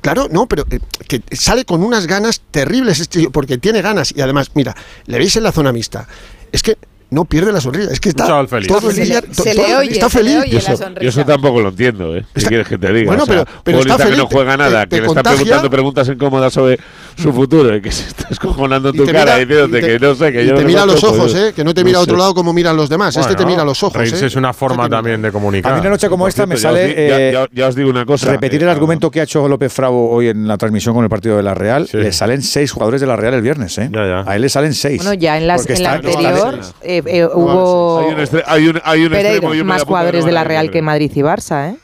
[0.00, 4.12] claro, no, pero eh, que sale con unas ganas terribles, este porque tiene ganas.
[4.16, 4.76] Y además, mira,
[5.06, 6.08] le veis en la zona mixta.
[6.52, 6.78] Es que
[7.10, 7.90] no pierde la sonrisa.
[7.92, 8.68] Es que está chaval feliz.
[8.68, 9.22] todo el Se le- día.
[9.30, 10.42] se todo- le oye, está se le feliz.
[10.42, 11.00] oye Yo la eso, sonrisa.
[11.02, 12.24] yo eso tampoco lo entiendo, ¿eh?
[12.34, 13.06] ¿Qué quieres que te diga?
[13.06, 15.14] Bueno, O sea, pero- pero está que no feliz, juega nada, te que le está
[15.22, 15.36] contagia.
[15.36, 16.78] preguntando preguntas incómodas sobre
[17.16, 19.86] su futuro y que se está escojonando en tu te cara mira- diciéndote y te-
[19.86, 21.52] que no sé, que y yo te no mira a los ojos, ¿eh?
[21.54, 22.18] Que no te no mira a otro sé.
[22.20, 23.16] lado como miran los demás.
[23.16, 24.00] este te mira a los ojos.
[24.12, 24.26] ¿eh?
[24.26, 25.72] es una forma Este también de A comunicar.
[25.74, 28.30] mí una noche como esta me sale ya- eh, ya- os digo una cosa.
[28.30, 31.10] repetir eh, el argumento que ha hecho López Fravo hoy en la transmisión con el
[31.10, 31.88] partido de la Real.
[31.92, 33.90] Le salen seis jugadores de la Real el viernes, ¿eh?
[34.26, 34.98] A él le salen seis.
[35.02, 36.60] Bueno, ya en, la anterior
[36.98, 39.86] eh, eh, hubo Hay un, estre- hay un, hay un Pereiro, extremo y un más
[39.88, 41.76] no de la Real que Madrid y Barça, ¿eh?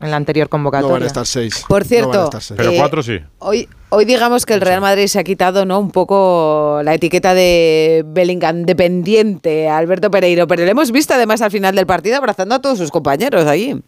[0.00, 1.04] En la anterior No van convocatoria.
[1.04, 1.64] a estar seis.
[1.68, 2.56] Por No van a cierto, estar seis.
[2.56, 3.18] Pero eh, cuatro sí.
[3.40, 5.78] Hoy, hoy digamos que el Real Madrid se ha quitado ¿no?
[5.78, 11.42] un poco la etiqueta de Bellingham dependiente a Alberto Pereiro, pero le hemos visto además
[11.42, 13.78] al final del partido abrazando a todos sus compañeros ahí.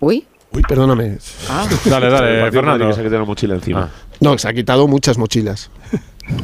[0.00, 1.16] Uy, Uy, perdóname.
[1.86, 2.88] Dale, El dale, de Fernando.
[2.88, 3.90] Que se ha quitado la mochila encima.
[3.90, 4.11] Ah.
[4.22, 5.70] No, se ha quitado muchas mochilas.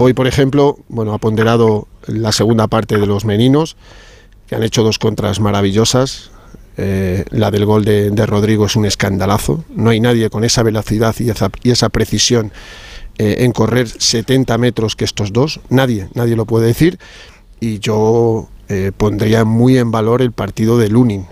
[0.00, 3.76] Hoy, por ejemplo, bueno, ha ponderado la segunda parte de los meninos,
[4.48, 6.32] que han hecho dos contras maravillosas.
[6.76, 9.64] eh, la del gol de, Rodrigo es un escandalazo.
[9.72, 12.50] No hay nadie con esa velocidad y esa, y esa precisión
[13.16, 15.60] eh, en correr 70 metros que estos dos.
[15.70, 16.98] Nadie, nadie lo puede decir.
[17.60, 21.26] Y yo eh, pondría muy en valor el partido de Lunin.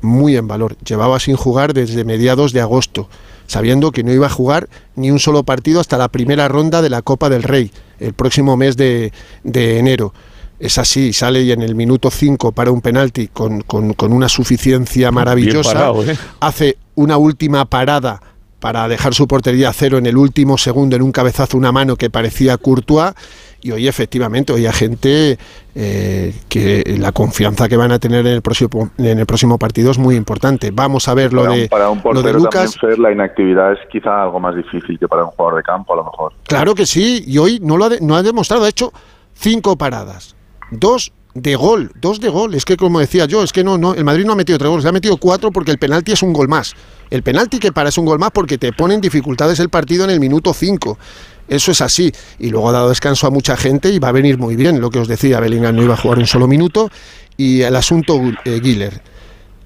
[0.00, 0.76] Muy en valor.
[0.84, 3.08] Llevaba sin jugar desde mediados de agosto,
[3.52, 6.88] sabiendo que no iba a jugar ni un solo partido hasta la primera ronda de
[6.90, 9.12] la Copa del Rey, el próximo mes de,
[9.44, 10.14] de enero
[10.58, 14.28] es así, sale y en el minuto 5 para un penalti con, con- con una
[14.28, 16.16] suficiencia maravillosa, parado, ¿eh?
[16.40, 18.22] hace una última parada
[18.60, 21.96] para dejar su portería a cero en el último segundo en un cabezazo, una mano
[21.96, 23.12] que parecía Courtois,
[23.62, 25.38] y hoy efectivamente, hoy hay gente
[25.74, 29.90] eh, que la confianza que van a tener en el próximo en el próximo partido
[29.90, 30.70] es muy importante.
[30.72, 32.72] Vamos a ver lo para, de, un, para un lo portero de Lucas.
[32.74, 35.92] también, Fer, la inactividad es quizá algo más difícil que para un jugador de campo,
[35.94, 36.32] a lo mejor.
[36.44, 38.92] Claro que sí, y hoy no lo ha, de- no ha demostrado, ha hecho
[39.34, 40.34] cinco paradas,
[40.70, 42.54] dos de gol, dos de gol.
[42.54, 44.70] Es que como decía yo, es que no, no, el Madrid no ha metido tres
[44.70, 46.74] goles, ha metido cuatro porque el penalti es un gol más.
[47.08, 50.04] El penalti que para es un gol más porque te pone en dificultades el partido
[50.04, 50.98] en el minuto cinco.
[51.52, 52.12] Eso es así.
[52.38, 54.80] Y luego ha dado descanso a mucha gente y va a venir muy bien.
[54.80, 56.88] Lo que os decía, Bellingham no iba a jugar un solo minuto.
[57.36, 59.00] Y el asunto eh, Guiller.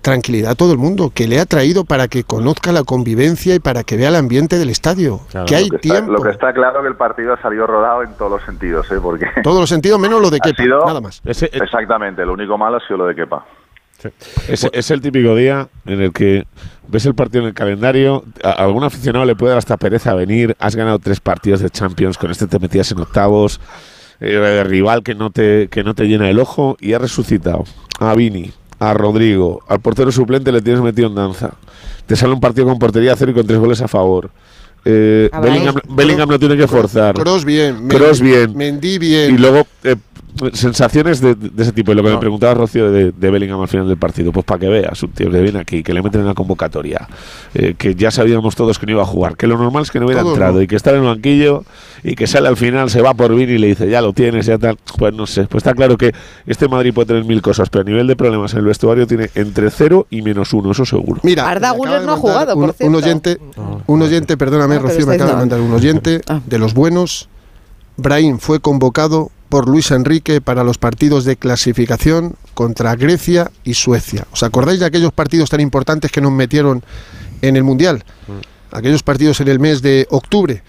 [0.03, 3.59] Tranquilidad a todo el mundo, que le ha traído para que conozca la convivencia y
[3.59, 5.23] para que vea el ambiente del estadio.
[5.49, 6.13] que hay lo, que está, tiempo.
[6.13, 9.01] lo que está claro que el partido ha salido rodado en todos los sentidos, ¿eh?
[9.03, 11.21] porque todos los sentidos menos lo de ha Kepa, sido- nada más.
[11.25, 13.45] Exactamente, lo único malo ha sido lo de Kepa.
[14.49, 16.45] Es, es el típico día en el que
[16.89, 20.57] ves el partido en el calendario, a algún aficionado le puede dar hasta pereza venir,
[20.59, 23.61] has ganado tres partidos de Champions, con este te metías en octavos,
[24.21, 27.65] eh, rival que no, te, que no te llena el ojo y has resucitado
[27.99, 31.55] a Vini, a Rodrigo, al portero suplente le tienes metido en danza.
[32.07, 34.31] Te sale un partido con portería a cero y con tres goles a favor.
[34.85, 37.17] Eh, Bellingham, Bellingham no tiene que forzar.
[37.17, 38.57] Kroos bien, Kroos bien.
[38.57, 39.35] Mendy bien.
[39.35, 39.97] Y luego, eh,
[40.53, 41.93] sensaciones de, de ese tipo.
[41.93, 44.61] Y lo que me preguntaba Rocío de, de Bellingham al final del partido, pues para
[44.61, 47.09] que veas, un tío que viene aquí, que le meten en la convocatoria,
[47.55, 49.99] eh, que ya sabíamos todos que no iba a jugar, que lo normal es que
[50.01, 50.63] no hubiera Todo entrado no.
[50.63, 51.65] y que está en el banquillo
[52.03, 54.47] y que sale al final, se va por Vini y le dice, ya lo tienes,
[54.47, 54.79] ya tal.
[54.99, 56.13] Pues no sé, pues está claro que
[56.47, 59.31] este Madrid puede tener mil cosas, pero a nivel de problemas en el vestuario tiene
[59.35, 61.21] entre cero y menos uno, eso seguro.
[61.23, 62.97] Mira, Arda Güler no ha jugado, un, por un cierto.
[62.99, 63.39] oyente,
[63.87, 66.41] un oyente, perdóname, Ah, Rocío, me acaba de mandar un oyente Ah.
[66.47, 67.29] de los buenos.
[67.97, 74.27] Brahim fue convocado por Luis Enrique para los partidos de clasificación contra Grecia y Suecia.
[74.33, 76.83] ¿Os acordáis de aquellos partidos tan importantes que nos metieron
[77.43, 78.05] en el Mundial?
[78.73, 80.63] Aquellos partidos en el mes de octubre.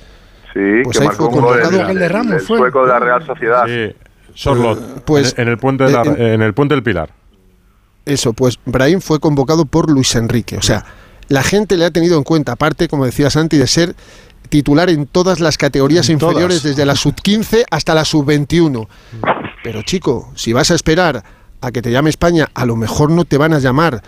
[0.53, 1.81] Sí, Pues que ahí marcó fue convocado.
[1.81, 2.57] el, El de Ramos el fue.
[2.59, 3.63] sueco de la Real Sociedad.
[3.65, 3.95] Sí,
[4.33, 7.09] Sorlot, Pues, en, en el puente de la- eh, en el puente del Pilar.
[8.05, 10.55] Eso, pues Brahim fue convocado por Luis Enrique.
[10.57, 10.85] O sea,
[11.27, 13.95] la gente le ha tenido en cuenta, aparte, como decía Santi, de ser
[14.47, 16.63] titular en todas las categorías En inferiores, todas.
[16.75, 18.87] desde la sub-15 hasta la sub-21.
[19.63, 21.23] Pero chico, si vas a esperar
[21.61, 24.01] a que te llame España, a lo mejor no te van a llamar,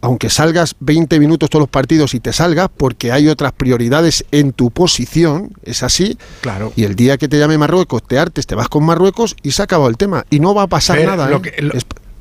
[0.00, 4.52] aunque salgas 20 minutos todos los partidos y te salga, porque hay otras prioridades en
[4.52, 6.18] tu posición, es así.
[6.42, 6.72] Claro.
[6.76, 9.62] Y el día que te llame Marruecos, te hartes, te vas con Marruecos y se
[9.62, 10.24] ha acabado el tema.
[10.30, 11.28] Y no va a pasar nada.
[11.28, 11.42] lo, ¿eh?
[11.42, 11.72] que, lo-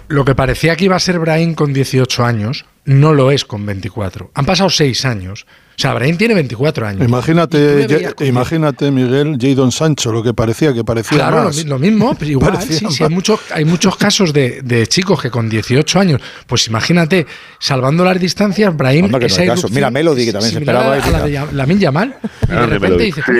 [0.08, 3.66] lo que parecía que iba a ser Brahim con 18 años, no lo es con
[3.66, 4.32] 24.
[4.34, 5.46] Han pasado 6 años.
[5.76, 7.08] O sea, Brahim tiene 24 años.
[7.08, 11.56] Imagínate, Ya- imagínate Miguel, Jadon Sancho, lo que parecía, que parecía Claro, lo, más.
[11.58, 14.86] mi- lo mismo, pero igual, Parecía sí, sí, hay, muchos, hay muchos casos de, de
[14.88, 17.26] chicos que con 18 años, pues imagínate,
[17.60, 19.18] salvando las distancias, Brahim, no
[19.48, 19.68] caso.
[19.70, 21.46] Mira, Melody, que también se esperaba a, a la de mira.
[21.46, 22.16] Ya- Lamine Yamal,
[22.48, 23.32] y de repente dices, Sí,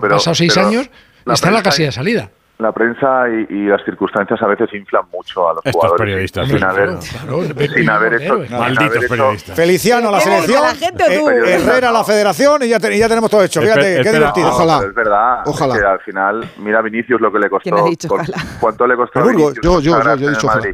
[0.00, 0.90] pero- pasado 6 pero años,
[1.24, 2.30] la está en la casilla de salida.
[2.60, 6.00] La prensa y, y las circunstancias a veces inflan mucho a los Estos jugadores.
[6.02, 7.42] periodistas, Sin haber, Claro,
[7.74, 8.38] sin haber hecho.
[8.50, 9.56] Malditos periodistas.
[9.56, 11.30] Feliciano a la ¿Qué le dice selección, la gente o tú?
[11.30, 13.62] eh, Herrera a la federación y ya, te- y ya tenemos todo hecho.
[13.62, 14.46] Fíjate, Espe- qué divertido.
[14.48, 14.78] No, Ojalá.
[14.86, 15.42] es verdad.
[15.46, 15.78] Ojalá.
[15.78, 17.62] Que al final, mira Vinicius lo que le costó.
[17.70, 18.36] ¿Quién ha dicho ojalá?
[18.60, 20.68] ¿Cuánto le costó a Vinicius yo- yo- yo- yo he dicho ojalá.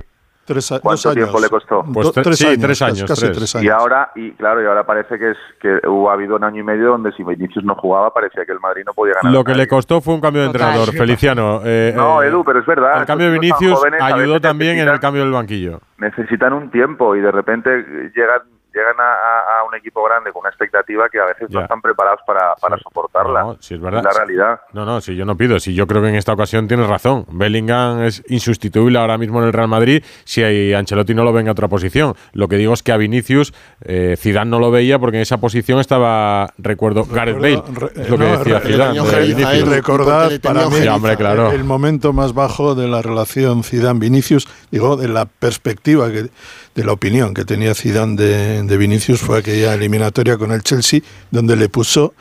[0.46, 1.42] Tres, a- ¿Cuánto dos tiempo años.
[1.42, 1.84] le costó?
[1.92, 3.36] Pues tre- tres sí, años, tres años, Casi tres.
[3.36, 3.72] tres Y años.
[3.80, 6.90] ahora, y claro, y ahora parece que es que hubo habido un año y medio
[6.90, 9.32] donde si Vinicius no jugaba parecía que el Madrid no podía ganar.
[9.32, 10.60] Lo que le costó fue un cambio de Total.
[10.68, 10.94] entrenador.
[10.94, 11.60] Feliciano.
[11.64, 13.00] eh, No, eh, Edu, pero es verdad.
[13.00, 15.80] El cambio de Vinicius ayudó también en el cambio del banquillo.
[15.98, 17.70] necesitan un tiempo y de repente
[18.14, 18.42] llegan
[18.76, 21.80] llegan a, a- a un equipo grande con una expectativa que a veces no están
[21.80, 23.42] preparados para, para soportarla.
[23.42, 24.02] No, si es verdad.
[24.04, 24.60] la realidad.
[24.72, 25.58] No, no, si yo no pido.
[25.58, 27.24] Si yo creo que en esta ocasión tienes razón.
[27.30, 31.40] Bellingham es insustituible ahora mismo en el Real Madrid si hay Ancelotti no lo ve
[31.40, 32.14] en otra posición.
[32.32, 35.38] Lo que digo es que a Vinicius eh, Zidane no lo veía porque en esa
[35.38, 37.62] posición estaba, recuerdo, Gareth Bale.
[37.72, 39.00] re- Es lo que decía re- Zidane.
[39.00, 39.64] De.
[39.64, 41.50] Recordad para mí Sí, hombre, claro.
[41.50, 46.26] el momento más bajo de la relación Zidane-Vinicius, digo, de la perspectiva, que,
[46.74, 51.00] de la opinión que tenía Zidane de, de Vinicius fue aquella eliminatoria con el Chelsea,
[51.30, 52.14] donde le puso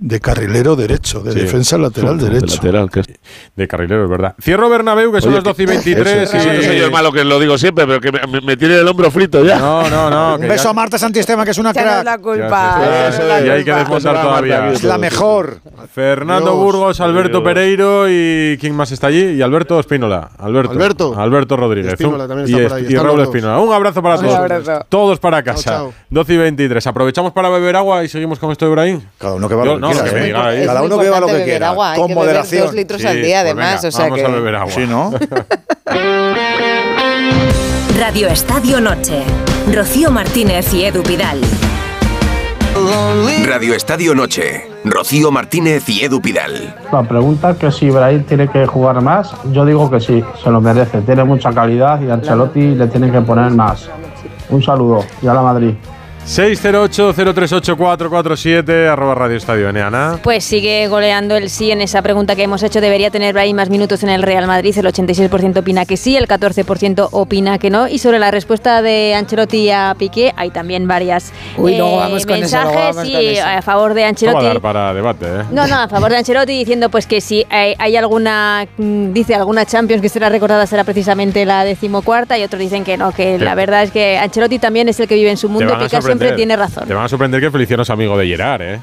[0.00, 1.40] de carrilero derecho, de Sí.
[1.40, 2.54] defensa lateral De derecho.
[2.54, 3.08] lateral, que es-
[3.56, 4.34] De carrilero, es verdad.
[4.40, 6.06] Cierro Bernabéu, que son Oye, las 12 y que- 23.
[6.28, 8.76] eso- eso no soy yo el malo que lo digo siempre, pero que me, tiene
[8.78, 9.58] el hombro frito ya.
[9.58, 10.36] No, no, no.
[10.36, 12.04] Un beso a Marta Santisteban, que es una Échanos crack.
[12.04, 12.78] la culpa.
[12.80, 13.78] Ya, échanos sí, la y hay que culpa.
[13.80, 14.70] desmontar todavía.
[14.70, 15.58] Es la mejor.
[15.92, 16.62] Fernando Dios.
[16.62, 17.42] Burgos, Alberto Dios.
[17.42, 19.24] Pereiro y ¿quién más está allí?
[19.32, 20.30] Y Alberto Espínola.
[20.38, 20.70] Alberto.
[20.72, 21.14] Alberto.
[21.18, 21.94] Alberto Rodríguez.
[21.94, 22.86] Espínola y, por ahí.
[22.88, 23.20] y Raúl.
[23.22, 23.58] Espínola.
[23.58, 24.36] Un abrazo para Un todos.
[24.36, 24.86] abrazo.
[24.88, 25.62] Todos para casa.
[25.62, 25.94] Chao, chao.
[26.08, 26.86] 12 y 23.
[26.86, 29.00] ¿Aprovechamos para beber agua y seguimos con esto de Ibrahim?
[29.18, 30.24] Cada uno que que no, lo que ¿eh?
[30.24, 30.60] diga ahí.
[30.60, 31.68] Es Cada uno beba lo que quiera.
[31.70, 32.66] agua, con que moderación.
[32.66, 33.74] dos litros Sí, al día, pues además.
[33.82, 34.24] venga, o sea vamos que...
[34.24, 34.72] a beber agua.
[34.72, 35.10] Sí, ¿no?
[37.98, 39.22] Radio Estadio Noche.
[39.72, 41.40] Rocío Martínez y Edu Pidal.
[43.46, 44.66] Radio Estadio Noche.
[44.84, 46.74] Rocío Martínez y Edu Pidal.
[46.92, 50.50] La pregunta es que si Ibrahim tiene que jugar más, yo digo que sí, se
[50.50, 53.88] lo merece, tiene mucha calidad y Ancelotti le tiene que poner más.
[54.48, 55.74] Un saludo y a la Madrid.
[56.26, 60.18] 608-038-447 arroba Radio Estadio Neana.
[60.22, 62.80] Pues sigue goleando el sí en esa pregunta que hemos hecho.
[62.80, 64.76] ¿Debería tener Brahim más minutos en el Real Madrid?
[64.76, 67.88] El 86% opina que sí, el 14% opina que no.
[67.88, 72.36] Y sobre la respuesta de Ancelotti a Piqué, hay también varias Uy, eh, vamos con
[72.36, 73.42] eso, luego mensajes vamos y con eso.
[73.46, 74.44] a favor de a Ancelotti.
[74.44, 75.44] dar para debate, ¿eh?
[75.50, 79.34] No, no, a favor de Ancelotti diciendo pues que si hay, hay alguna, mm, dice
[79.34, 83.38] alguna Champions que será recordada será precisamente la decimocuarta y otros dicen que no, que
[83.38, 85.76] la verdad es que Ancelotti también es el que vive en su mundo
[86.16, 86.86] siempre tiene razón.
[86.86, 88.80] Te van a sorprender que Feliciano es amigo de Gerard, ¿eh?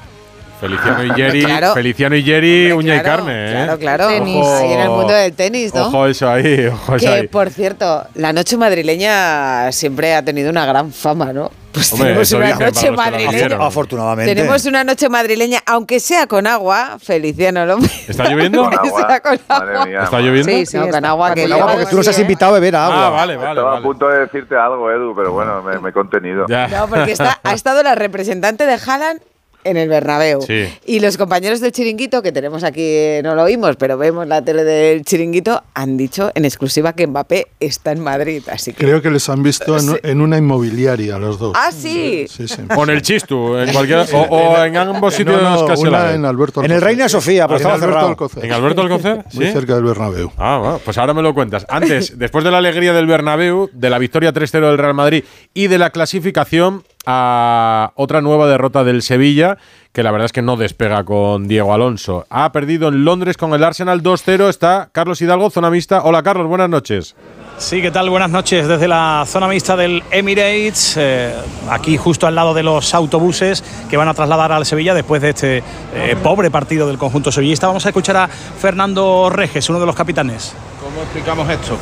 [0.60, 1.74] Feliciano y Jerry, Claro.
[1.74, 3.52] Feliciano y Jerry, uña y carne, ¿eh?
[3.52, 4.08] Claro, claro.
[4.08, 4.46] Tenis.
[4.48, 5.88] Ahí en el mundo del tenis, ¿no?
[5.88, 7.28] Ojo eso ahí, ojo eso que, ahí.
[7.28, 11.52] por cierto, la noche madrileña siempre ha tenido una gran fama, ¿no?
[11.74, 13.58] Pues Hombre, tenemos una noche madrileña.
[13.60, 14.34] Afortunadamente.
[14.34, 18.10] Tenemos una noche madrileña, aunque sea con agua, Feliciano López.
[18.10, 18.62] ¿Está lloviendo?
[18.64, 19.08] Aunque Con agua.
[19.10, 19.86] sea con Madre agua.
[19.86, 20.52] mía, ¿Está lloviendo?
[20.54, 23.08] Sí, sí, no, con agua que agua, porque tú nos has invitado a beber agua.
[23.08, 23.50] Ah, vale, vale.
[23.50, 23.80] Estaba vale.
[23.80, 26.46] a punto de decirte algo, Edu, pero bueno, me, me he contenido.
[26.48, 26.70] Ya.
[26.70, 29.20] No, porque está, ha estado la representante de Haaland
[29.66, 30.42] en el Bernabéu.
[30.42, 30.66] Sí.
[30.86, 34.64] Y los compañeros del chiringuito, que tenemos aquí, no lo oímos, pero vemos la tele
[34.64, 38.44] del chiringuito, han dicho en exclusiva que Mbappé está en Madrid.
[38.50, 38.86] Así que.
[38.86, 41.54] Creo que les han visto en, en una inmobiliaria los dos.
[41.56, 42.26] Ah, sí.
[42.30, 42.62] Sí, sí.
[42.78, 46.14] O en el Chistu, en cualquier, o, o en ambos sitios No, no, casi una
[46.14, 46.82] en Alberto En el.
[46.82, 48.08] Reina Sofía, pero En estaba Alberto cerrado.
[48.10, 48.46] Alcocer.
[48.46, 49.26] ¿En Alberto Alcocer?
[49.34, 50.32] Muy cerca del Bernabéu.
[50.38, 51.66] Ah, bueno, pues ahora me lo cuentas.
[51.70, 55.68] Antes, después de la alegría del Bernabéu, de la victoria 3-0 del Real Madrid y
[55.68, 59.58] de la clasificación a otra nueva derrota del Sevilla,
[59.92, 62.26] que la verdad es que no despega con Diego Alonso.
[62.30, 64.50] Ha perdido en Londres con el Arsenal 2-0.
[64.50, 66.04] Está Carlos Hidalgo, zona mixta.
[66.04, 67.16] Hola Carlos, buenas noches.
[67.58, 68.10] Sí, ¿qué tal?
[68.10, 71.34] Buenas noches desde la zona mixta del Emirates, eh,
[71.70, 75.30] aquí justo al lado de los autobuses que van a trasladar al Sevilla después de
[75.30, 77.68] este eh, pobre partido del conjunto sevillista.
[77.68, 80.54] Vamos a escuchar a Fernando Reges, uno de los capitanes.
[80.82, 81.78] ¿Cómo explicamos esto?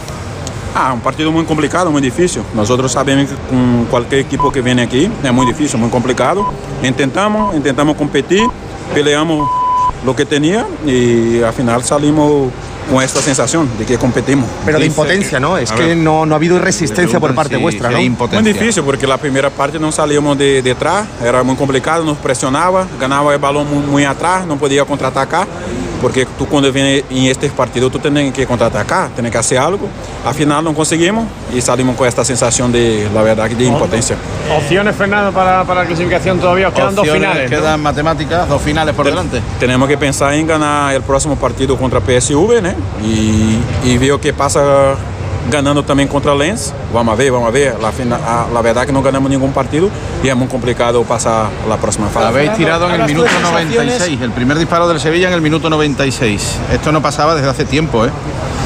[0.76, 2.42] Ah, un partido muy complicado, muy difícil.
[2.56, 6.52] Nosotros sabemos que con cualquier equipo que viene aquí es muy difícil, muy complicado.
[6.82, 8.42] Intentamos, intentamos competir,
[8.92, 9.48] peleamos
[10.04, 12.52] lo que tenía y al final salimos
[12.90, 14.50] con esta sensación de que competimos.
[14.66, 15.58] Pero de impotencia, ¿no?
[15.58, 15.98] Es que ver.
[15.98, 17.98] no, no ha habido resistencia por parte vuestra, ¿no?
[17.98, 22.88] Muy difícil porque la primera parte no salíamos de detrás, era muy complicado, nos presionaba,
[23.00, 25.48] ganaba el balón muy, muy atrás, no podía contraatacar,
[26.02, 29.88] porque tú cuando vienes en este partido tú tienes que contraatacar, tienes que hacer algo.
[30.26, 34.16] Al final no conseguimos y salimos con esta sensación de, la verdad, de impotencia.
[34.58, 36.68] Opciones, Fernando, para, para la clasificación todavía.
[36.70, 37.50] Os quedan dos finales.
[37.52, 37.58] ¿no?
[37.58, 39.42] quedan matemáticas, dos finales por Te- delante.
[39.60, 42.70] Tenemos que pensar en ganar el próximo partido contra PSV, ¿no?
[43.06, 44.96] Y, y ver qué pasa
[45.52, 46.74] ganando también contra Lens.
[46.94, 47.76] Vamos a ver, vamos a ver.
[47.82, 49.90] La, fina- a- la verdad que no ganamos ningún partido
[50.24, 52.28] y es muy complicado pasar a la próxima fase.
[52.28, 56.58] Habéis tirado en el minuto 96, el primer disparo del Sevilla en el minuto 96.
[56.74, 58.10] Esto no pasaba desde hace tiempo, ¿eh?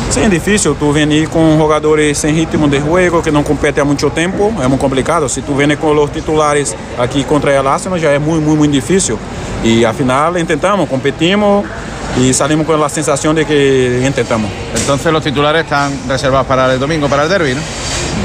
[0.10, 0.74] Sí, es difícil.
[0.80, 4.70] Tú vienes con jugadores sin ritmo de juego que no competen a mucho tiempo, es
[4.70, 5.28] muy complicado.
[5.28, 8.68] Si tú vienes con los titulares aquí contra el Arsenal, ya es muy, muy, muy
[8.70, 9.18] difícil.
[9.64, 11.66] Y al final intentamos, competimos
[12.20, 14.50] y salimos con la sensación de que intentamos.
[14.76, 17.62] Entonces los titulares están reservados para el domingo, para el derby, ¿no?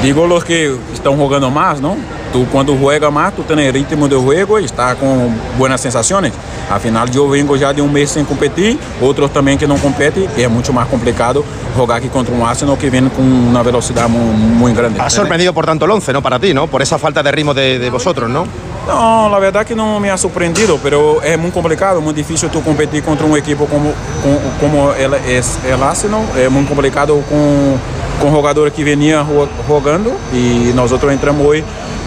[0.01, 1.95] Digo los que están jugando más, ¿no?
[2.31, 6.33] Tú cuando juegas más, tú tienes ritmo de juego y estás con buenas sensaciones.
[6.71, 10.27] Al final yo vengo ya de un mes sin competir, otros también que no competen
[10.35, 11.43] y es mucho más complicado
[11.77, 14.99] jugar aquí contra un Arsenal que viene con una velocidad muy, muy grande.
[14.99, 16.21] Ha sorprendido por tanto el 11, ¿no?
[16.23, 16.65] Para ti, ¿no?
[16.65, 18.47] Por esa falta de ritmo de, de vosotros, ¿no?
[18.87, 22.61] No, la verdad que no me ha sorprendido, pero es muy complicado, muy difícil tú
[22.61, 26.21] competir contra un equipo como, como, como el, es el Arsenal.
[26.37, 27.79] Es muy complicado con,
[28.21, 31.63] con jugadores que venían ju- jugando y nosotros entramos hoy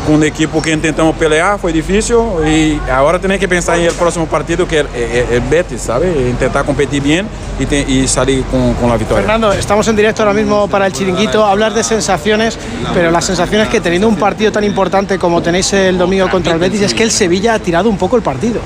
[0.06, 3.92] con un equipo que intentamos pelear, foi difícil y ahora tenemos que pensar en el
[3.92, 6.14] próximo partido que es el, el Betis, ¿sabes?
[6.16, 7.26] Intentar competir bien
[7.58, 9.22] y, te- y salir con, con la victoria.
[9.22, 11.44] Fernando, estamos en directo ahora mismo para el chiringuito.
[11.44, 12.56] Hablar de sensaciones,
[12.94, 16.60] pero las sensaciones que teniendo un partido tan importante como tenéis el domingo contra el
[16.60, 18.60] Betis es que el Sevilla ha tirado un poco el partido.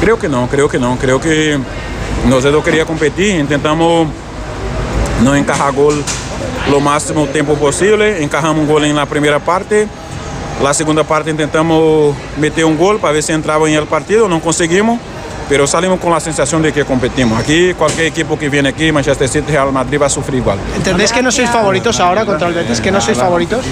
[0.00, 0.96] Creo que no, creo que no.
[0.98, 1.58] Creo que
[2.28, 4.08] nosotros quería competir, intentamos
[5.22, 6.02] no encajar gol
[6.70, 9.88] lo máximo tiempo posible, encajamos un gol en la primera parte.
[10.62, 14.40] La segunda parte intentamos meter un gol para ver si entraba en el partido, no
[14.40, 15.00] conseguimos
[15.52, 17.38] pero salimos con la sensación de que competimos.
[17.38, 20.58] Aquí cualquier equipo que viene aquí, Manchester City, Real Madrid, va a sufrir igual.
[20.74, 22.80] ¿Entendéis que no sois favoritos ahora contra el Betis?
[22.80, 23.62] ¿Que no sois favoritos?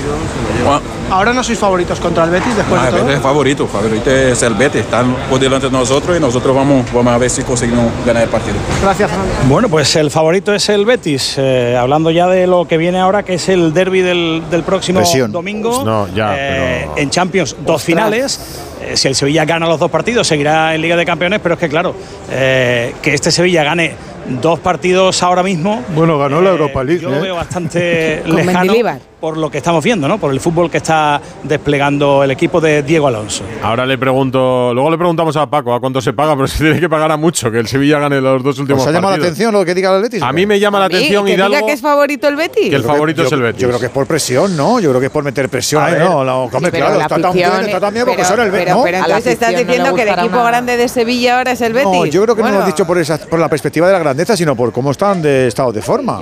[1.10, 3.00] ¿Ahora no sois favoritos contra el Betis después no, de todo?
[3.00, 6.54] El Betis es favorito, favorito es el Betis, están por delante de nosotros y nosotros
[6.54, 8.56] vamos, vamos a ver si conseguimos ganar el partido.
[8.82, 9.32] Gracias, Fernando.
[9.48, 11.36] Bueno, pues el favorito es el Betis.
[11.38, 14.98] Eh, hablando ya de lo que viene ahora, que es el derby del, del próximo
[15.00, 15.32] Presión.
[15.32, 15.82] domingo.
[15.82, 18.38] No, ya, Eh, pero- En Champions, dos finales.
[18.82, 21.60] Eh, si el Sevilla gana los dos partidos, seguirá en Liga de Campeones, pero es
[21.60, 21.94] que, claro,
[22.30, 23.94] eh, que este Sevilla gane
[24.40, 25.84] dos partidos ahora mismo.
[25.94, 27.02] Bueno, ganó la Europa League.
[27.02, 27.20] Yo lo ¿eh?
[27.20, 29.09] veo bastante lejano Mendilibar.
[29.20, 30.18] Por lo que estamos viendo, ¿no?
[30.18, 33.44] Por el fútbol que está desplegando el equipo de Diego Alonso.
[33.62, 36.80] Ahora le pregunto, luego le preguntamos a Paco a cuánto se paga, pero se tiene
[36.80, 39.22] que pagar a mucho que el Sevilla gane los dos últimos ¿Os ha llamado la
[39.22, 40.22] atención lo que diga el Betis?
[40.22, 42.70] A mí me llama la ¿Y atención que diga que es favorito el Betis?
[42.70, 43.60] que el favorito yo, es el Betis.
[43.60, 44.80] Yo creo que es por presión, ¿no?
[44.80, 46.00] Yo creo que es por meter presión ver.
[46.00, 46.24] ¿no?
[46.24, 48.76] No, hombre, claro, la está tan bien, está tan bien porque son el Betis, pero-
[48.78, 48.84] ¿no?
[48.84, 50.48] pero entonces estás no diciendo que el equipo nada.
[50.48, 51.90] grande de Sevilla ahora es el Betis.
[51.92, 53.98] No, yo creo que no lo has dicho por, esa, por la perspectiva de la
[53.98, 56.20] grandeza, sino por cómo están de estado de forma.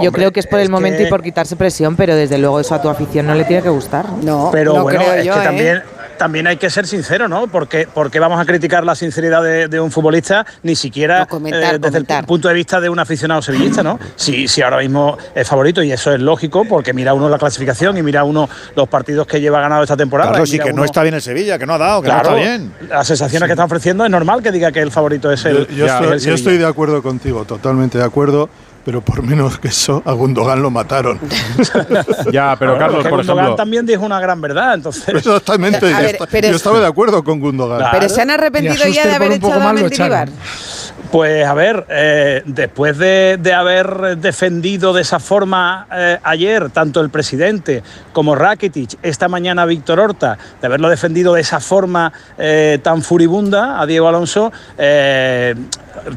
[0.00, 2.74] Yo, creo que es por el momento y por quitarse presión, pero desde luego eso
[2.74, 4.06] a tu afición no le tiene que gustar.
[4.22, 5.44] No, Pero no bueno, creo es yo, que ¿eh?
[5.44, 5.82] también,
[6.18, 7.46] también hay que ser sincero, ¿no?
[7.46, 11.62] Porque, porque vamos a criticar la sinceridad de, de un futbolista, ni siquiera No, comentar,
[11.62, 12.20] eh, desde comentar.
[12.20, 13.98] el punto de vista de un aficionado sevillista, ¿no?
[14.16, 17.96] Si, si ahora mismo es favorito, y eso es lógico, porque mira uno la clasificación
[17.96, 20.42] y mira uno los partidos que lleva ganado esta temporada.
[20.42, 22.36] Y sí que no está bien el Sevilla, que no ha dado, que Claro, no
[22.36, 22.72] está bien.
[22.88, 25.74] las sensaciones que está ofreciendo es normal que diga que el favorito es el, Yo,
[25.76, 28.48] yo es estoy, el yo estoy de acuerdo contigo, totalmente de acuerdo,
[28.84, 31.18] pero por menos que eso, a Gundogan lo mataron.
[32.32, 35.08] Ya, pero Carlos, por Gundogan ejemplo, también dijo una gran verdad, entonces.
[35.08, 35.80] Exactamente.
[35.90, 37.78] Yo ver, pero yo es- estaba de acuerdo con Gundogan.
[37.78, 37.98] Claro.
[37.98, 40.28] Pero se han arrepentido ya de haber echado a Mendilibar.
[41.10, 47.00] Pues a ver, eh, después de, de haber defendido de esa forma eh, ayer tanto
[47.00, 52.78] el presidente como Rakitic, esta mañana Víctor Horta, de haberlo defendido de esa forma eh,
[52.84, 55.56] tan furibunda a Diego Alonso, eh,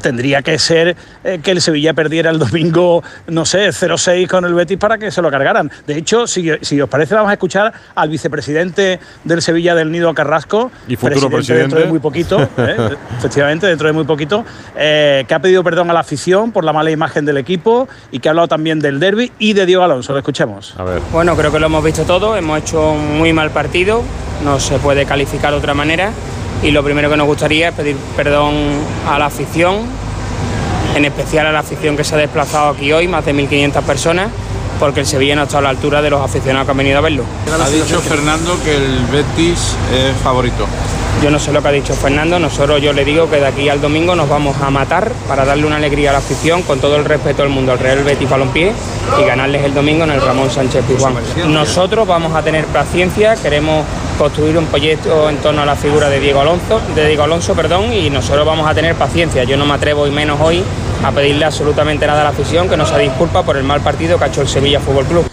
[0.01, 4.53] tendría que ser eh, que el Sevilla perdiera el domingo, no sé, 0-6 con el
[4.53, 5.71] Betis para que se lo cargaran.
[5.88, 10.13] De hecho, si, si os parece, vamos a escuchar al vicepresidente del Sevilla del Nido
[10.13, 11.75] Carrasco, Y futuro dentro presidente.
[11.79, 12.97] de muy poquito, ¿eh?
[13.17, 16.73] efectivamente, dentro de muy poquito, eh, que ha pedido perdón a la afición por la
[16.73, 20.13] mala imagen del equipo y que ha hablado también del derby y de Diego Alonso.
[20.13, 20.73] Lo escuchemos.
[20.77, 21.01] a ver.
[21.11, 24.03] Bueno, creo que lo hemos visto todo, hemos hecho un muy mal partido,
[24.43, 26.11] no se puede calificar de otra manera
[26.64, 28.55] y lo primero que nos gustaría es pedir perdón
[29.07, 29.82] a la afición,
[30.95, 34.30] en especial a la afición que se ha desplazado aquí hoy, más de 1.500 personas,
[34.80, 37.01] porque el Sevilla no está a la altura de los aficionados que han venido a
[37.01, 37.24] verlo.
[37.61, 40.66] Ha dicho Fernando que el Betis es favorito.
[41.22, 43.70] Yo no sé lo que ha dicho Fernando, nosotros yo le digo que de aquí
[43.70, 46.97] al domingo nos vamos a matar para darle una alegría a la afición con todo
[46.97, 48.74] el respeto del mundo al Real Betis Balompié
[49.22, 51.16] y ganarles el domingo en el Ramón Sánchez Pizjuán.
[51.47, 53.86] Nosotros vamos a tener paciencia, queremos
[54.18, 57.93] construir un proyecto en torno a la figura de Diego Alonso, de Diego Alonso, perdón,
[57.93, 59.45] y nosotros vamos a tener paciencia.
[59.45, 60.61] Yo no me atrevo y menos hoy
[61.05, 64.26] a pedirle absolutamente nada a la afición que nos disculpa por el mal partido que
[64.26, 65.26] ha hecho el Sevilla Fútbol Club.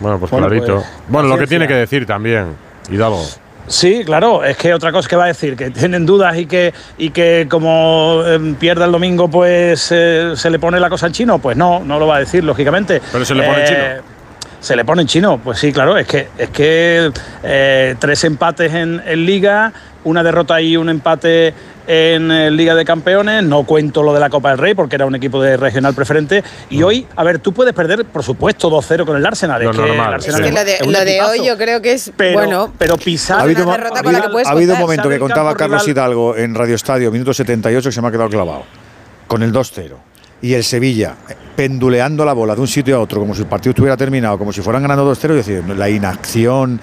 [0.00, 0.74] Bueno, pues Bueno, clarito.
[0.76, 2.54] pues, bueno, lo que tiene que decir también,
[2.90, 3.24] Hidalgo.
[3.68, 6.72] Sí, claro, es que otra cosa que va a decir, que tienen dudas y que,
[6.96, 11.12] y que como eh, pierda el domingo, pues eh, se le pone la cosa en
[11.12, 11.38] chino.
[11.38, 13.00] Pues no, no lo va a decir, lógicamente.
[13.12, 14.17] Pero se le pone en chino.
[14.60, 18.74] Se le pone en chino, pues sí, claro, es que, es que eh, tres empates
[18.74, 19.72] en, en Liga,
[20.04, 21.54] una derrota y un empate
[21.88, 25.06] en eh, Liga de Campeones, no cuento lo de la Copa del Rey porque era
[25.06, 29.06] un equipo de regional preferente, y hoy, a ver, tú puedes perder, por supuesto, 2-0
[29.06, 29.62] con el Arsenal.
[29.62, 31.30] Lo es que normal, el Arsenal Es que lo de, es un lo de equipazo.
[31.30, 34.12] hoy yo creo que es, Pero, bueno, pero pisar Ha habido, una derrota ha con
[34.12, 35.96] la que puedes ha habido un momento que contaba Carlos rival.
[35.96, 38.64] Hidalgo en Radio Estadio, minuto 78, que se me ha quedado clavado.
[39.26, 40.07] Con el 2-0.
[40.40, 43.48] Y el Sevilla eh, penduleando la bola de un sitio a otro, como si el
[43.48, 46.80] partido estuviera terminado, como si fueran ganando 2-0, y decir, la inacción,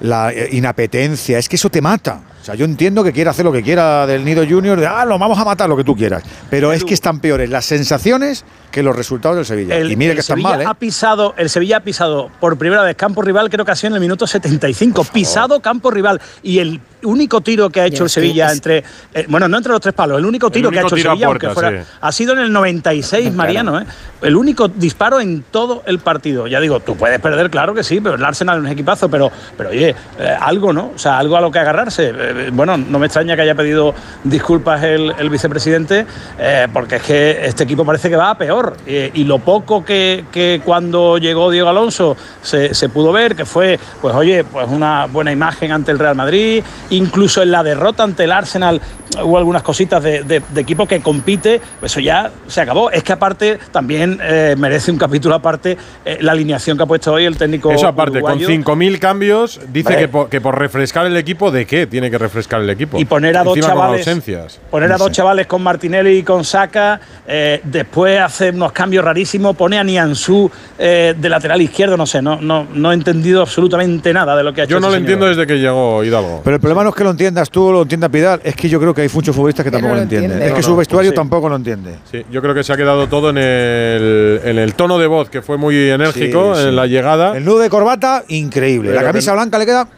[0.00, 2.20] la eh, inapetencia, es que eso te mata.
[2.48, 5.04] O sea, yo entiendo que quiera hacer lo que quiera del Nido Junior, de, ah,
[5.04, 6.22] lo vamos a matar, lo que tú quieras.
[6.48, 9.76] Pero es que están peores las sensaciones que los resultados del Sevilla.
[9.76, 10.64] El, y mire que están Sevilla mal, ¿eh?
[10.66, 13.88] ha pisado, el Sevilla ha pisado por primera vez campo rival, creo que ha sido
[13.88, 15.04] en el minuto 75.
[15.04, 16.20] Pisado campo rival.
[16.42, 18.78] Y el único tiro que ha hecho el Sevilla es- entre.
[19.14, 21.26] eh, bueno, no entre los tres palos, el único tiro que ha hecho el Sevilla,
[21.26, 21.82] aunque puerta, fuera.
[21.84, 21.90] sí.
[22.00, 23.84] Ha sido en el 96, Mariano, ¿eh?
[24.22, 26.46] El único disparo en todo el partido.
[26.46, 29.30] Ya digo, tú puedes perder, claro que sí, pero el Arsenal es un equipazo, pero,
[29.56, 30.92] pero oye, eh, algo, ¿no?
[30.94, 32.12] O sea, algo a lo que agarrarse.
[32.38, 36.06] Eh, bueno, no me extraña que haya pedido disculpas el, el vicepresidente,
[36.38, 38.76] eh, porque es que este equipo parece que va a peor.
[38.86, 43.44] Eh, y lo poco que, que cuando llegó Diego Alonso se, se pudo ver, que
[43.44, 48.02] fue, pues oye, pues una buena imagen ante el Real Madrid, incluso en la derrota
[48.02, 48.80] ante el Arsenal
[49.22, 52.90] hubo algunas cositas de, de- de equipo que compite, pues eso ya se acabó.
[52.90, 54.18] Es que aparte también
[54.58, 55.76] merece un capítulo aparte
[56.20, 57.70] la alineación que ha puesto hoy el técnico.
[57.72, 58.48] Eso aparte, con uruguayo.
[58.48, 59.98] 5.000 cambios, dice Vale.
[59.98, 62.98] que por, que por refrescar el equipo, ¿de qué tiene que refrescar el equipo?
[62.98, 64.06] Y poner a dos Encima con chavales.
[64.06, 64.60] ausencias.
[64.70, 67.00] Poner a dos chavales con Martinelli y con Saka.
[67.26, 69.56] eh, después hace unos cambios rarísimos.
[69.56, 71.96] Pone a Nianzú eh, de lateral izquierdo.
[71.96, 74.72] No sé, no, no, no he entendido absolutamente nada de lo que ha hecho.
[74.72, 75.10] Yo no ese lo señor.
[75.10, 76.40] entiendo desde que llegó Hidalgo.
[76.44, 78.68] Pero el problema no es que lo entiendas tú o lo entienda Pidal, es que
[78.68, 80.30] yo creo que hay muchos futbolistas que tampoco no lo lo entienden.
[80.32, 80.46] entiende.
[80.48, 81.14] Es que No, su vestuario sí.
[81.16, 81.94] tampoco lo entiende.
[82.10, 85.28] Sí, yo creo que se ha quedado todo en el, en el tono de voz,
[85.30, 86.68] que fue muy enérgico Sí, sí.
[86.68, 87.36] en la llegada.
[87.36, 88.90] El nudo de corbata, increíble.
[88.90, 89.88] Pero la camisa blanca le queda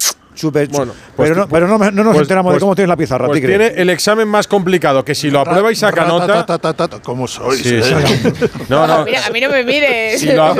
[0.41, 2.75] súper bueno, pues pero, no, tú- pero no, no nos pues- enteramos de pues- cómo
[2.75, 3.59] tienes la pizarra, Pues tigre.
[3.71, 6.47] tiene el examen más complicado, que si lo aprueba y saca nota.
[7.03, 7.63] ¿Cómo sois?
[7.63, 7.83] Sí, eh?
[7.83, 8.45] sí.
[8.69, 9.05] No, no.
[9.05, 10.21] Mira, a mí no me mires.
[10.21, 10.55] Si lo,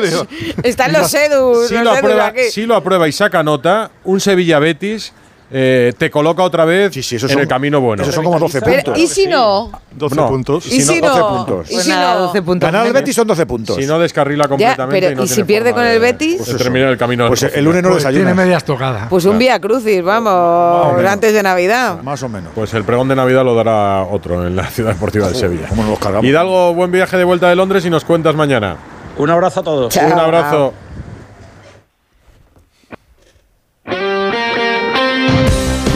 [0.63, 1.69] Están los sedus.
[1.69, 2.41] si los lo sedus aprueba, aquí.
[2.51, 5.13] si lo aprueba y saca nota, un Sevilla Betis
[5.53, 8.03] eh, te coloca otra vez en son- el camino bueno.
[8.03, 8.99] esos son como 12 Pero, puntos.
[8.99, 9.71] ¿Y si no?
[9.93, 10.29] 12 No.
[10.29, 10.67] puntos.
[10.67, 11.09] ¿Y si no?
[11.09, 11.71] 12 puntos.
[11.71, 12.19] ¿Y si no?
[12.21, 12.67] 12 puntos.
[12.71, 13.77] Ganar al Betis son 12 puntos.
[13.77, 15.01] Si no descarrila Ya, completamente.
[15.01, 16.37] pero y no ¿y si pierde con el Betis?
[16.37, 17.27] Pues se termina el camino.
[17.29, 18.27] Pues el lunes no Pues desayuna.
[18.27, 19.09] Tiene medias tocadas.
[19.09, 22.01] Pues un Vía Crucis, vamos, antes de Navidad.
[22.03, 22.53] Más o menos.
[22.55, 25.67] Pues el pregón de Navidad lo dará otro en la Ciudad Deportiva de Sevilla.
[25.69, 26.25] ¿Cómo nos los cargamos?
[26.27, 28.77] Hidalgo, buen viaje de vuelta de Londres y nos cuentas mañana.
[29.17, 29.93] Un abrazo a todos.
[29.93, 30.07] Chao.
[30.13, 30.73] Un abrazo.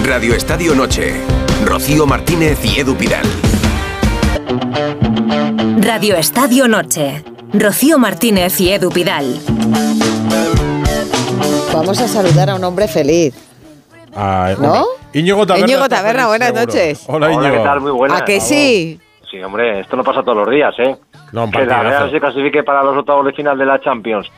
[0.07, 1.15] Radio Estadio Noche.
[1.65, 3.25] Rocío Martínez y Edu Pidal.
[5.81, 7.25] Radio Estadio Noche.
[7.53, 9.39] Rocío Martínez y Edu Pidal.
[11.73, 13.35] Vamos a saludar a un hombre feliz.
[14.15, 14.85] Ah, ¿No?
[15.13, 15.67] Íñigo Taberna.
[15.67, 16.67] Íñigo Taberna, buenas seguro.
[16.67, 17.05] noches.
[17.09, 17.57] Hola, Hola, Íñigo.
[17.63, 17.81] ¿qué tal?
[17.81, 18.21] Muy buenas.
[18.21, 19.01] ¿A que sí?
[19.31, 20.97] Sí, hombre, esto no pasa todos los días, ¿eh?
[21.33, 21.83] No, que la.
[21.83, 24.31] Real se clasifique para los octavos de final de la Champions.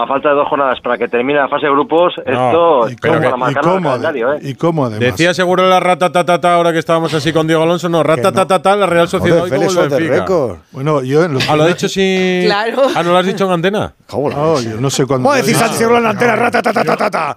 [0.00, 3.00] A falta de dos jornadas para que termine la fase de grupos, esto y es
[3.00, 4.38] para marcarlo en el calendario, ¿eh?
[4.42, 5.00] y cómo además.
[5.00, 7.88] Decía seguro la ratatatata ahora que estábamos así con Diego Alonso.
[7.88, 10.26] No, ratatatata, la Real Sociedad hoy como el Benfica.
[10.70, 12.44] Bueno, yo en los Ah, lo ha dicho sin.
[12.44, 12.82] Claro.
[12.94, 13.92] Ah, no lo has dicho en antena.
[14.12, 15.28] No, yo no sé cuándo.
[15.28, 16.36] ¿Cómo Sánchez Seguro en la antena?
[16.36, 17.36] Ratatatata.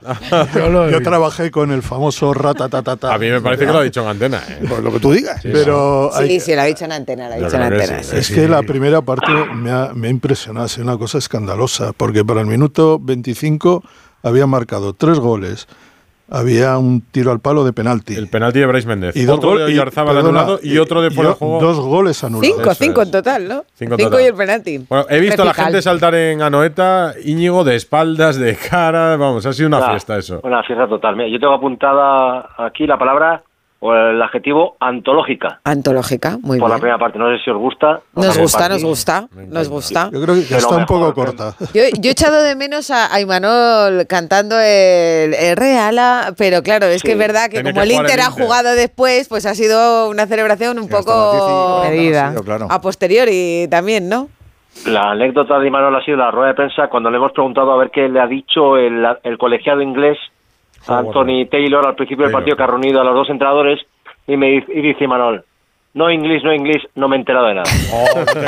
[0.91, 3.13] Yo, trabajé con el famoso ratatatata.
[3.13, 4.41] A mí me parece que lo ha dicho en antena.
[4.47, 4.59] ¿eh?
[4.67, 5.41] Pues lo que tú digas.
[5.41, 7.99] Pero Sí, sí, lo ha dicho en antena, lo ha dicho en antena.
[7.99, 11.93] Es que la primera parte me ha, me ha impresionado, ha sido una cosa escandalosa,
[11.93, 13.83] porque para el minuto 25
[14.23, 15.67] había marcado tres goles,
[16.29, 18.13] había un tiro al palo de penalti.
[18.15, 19.15] El penalti de Brais Méndez.
[19.17, 21.59] y dos otro de goles Oyarzábal anulado y otro de fuera de juego.
[21.59, 22.47] Dos goles anulados.
[22.55, 23.07] Cinco, Eso cinco es.
[23.07, 23.65] en total, ¿no?
[23.73, 24.21] Cinco Cinco, total.
[24.23, 24.77] y el penalti.
[24.87, 29.17] Bueno, he visto a la gente saltar en Anoeta, Íñigo de espaldas, de cara.
[29.17, 30.39] Vamos, ha sido una Una- fiesta eso.
[30.43, 31.15] Una fiesta total.
[31.17, 33.43] Mira, yo tengo apuntada aquí la palabra
[33.83, 36.81] o el adjetivo antológica Antológica, muy por la bien.
[36.81, 37.17] primera parte.
[37.17, 37.99] No sé si os gusta.
[38.15, 40.09] Nos La gusta, nos gusta, nos gusta.
[40.13, 41.55] Yo creo que está un poco corta.
[41.73, 46.85] Yo, yo he echado de menos a, a Imanol cantando el, el Reala, pero claro,
[46.85, 48.43] es que es verdad que Tenía como que el jugar el Inter ha Inter.
[48.45, 52.33] jugado después, pues ha sido una celebración un poco medida.
[52.45, 52.67] claro.
[52.69, 54.29] a posteriori también, ¿no?
[54.85, 57.77] La anécdota de Imanol ha sido la rueda de prensa cuando le hemos preguntado a
[57.77, 60.17] ver qué le ha dicho el, el colegiado inglés
[60.87, 63.79] Anthony Taylor al principio del partido que ha reunido a los dos entrenadores
[64.27, 65.43] y me dice, y dice Imanol,
[65.93, 67.69] no inglés, no inglés, no me he enterado de nada.
[67.93, 68.41] Oh, no te.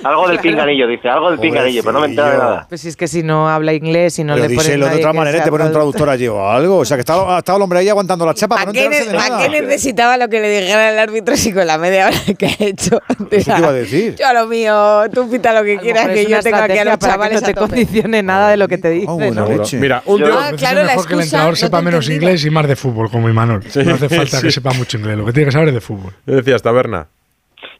[0.08, 2.66] Algo del pinganillo, dice, algo del pinganillo, pero no me he enterado de nada.
[2.68, 4.96] Pues si es que si no habla inglés y no Pero le pones díselo de
[4.96, 6.08] otra manera, te pone un traductor.
[6.08, 6.78] allí o algo.
[6.78, 8.84] O sea, que estaba, estaba el hombre ahí aguantando la chapa para no ¿Para qué,
[8.86, 9.28] enterarse de nada.
[9.38, 12.46] para qué necesitaba lo que le dijera el árbitro si con la media hora que
[12.46, 13.00] ha hecho?
[13.30, 14.16] ¿Eso qué iba a decir?
[14.18, 16.84] Yo a lo mío, tú pita lo que A quieras, que yo tengo aquí a
[16.84, 19.06] los chavales no te a condicione nada de lo que te dice.
[19.06, 19.48] buena ¿no?
[19.48, 19.76] leche.
[19.78, 20.38] Mira, un Yo- tío.
[20.40, 23.28] Ah, claro, mejor que el entrenador no sepa menos inglés y más de fútbol, como
[23.28, 23.62] Imanol.
[23.84, 25.99] No hace falta que sepa mucho inglés, lo que tiene que saber es de fútbol.
[26.26, 27.06] ¿Qué decías, Taberna?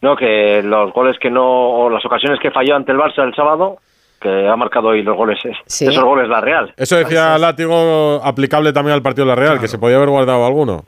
[0.02, 3.34] No, que los goles que no, o las ocasiones que falló ante el Barça el
[3.34, 3.78] sábado,
[4.20, 5.86] que ha marcado hoy los goles, Sí.
[5.86, 6.72] esos goles la Real.
[6.76, 10.44] Eso decía Látigo, aplicable también al partido de la Real, que se podía haber guardado
[10.46, 10.84] alguno.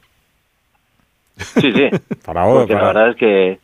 [1.37, 1.89] Sí, sí.
[2.26, 3.59] Para hoy, Porque la verdad es que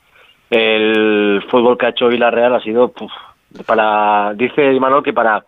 [0.50, 3.12] el fútbol que ha hecho hoy la Real ha sido puf,
[3.66, 5.44] para, dice Imanol que para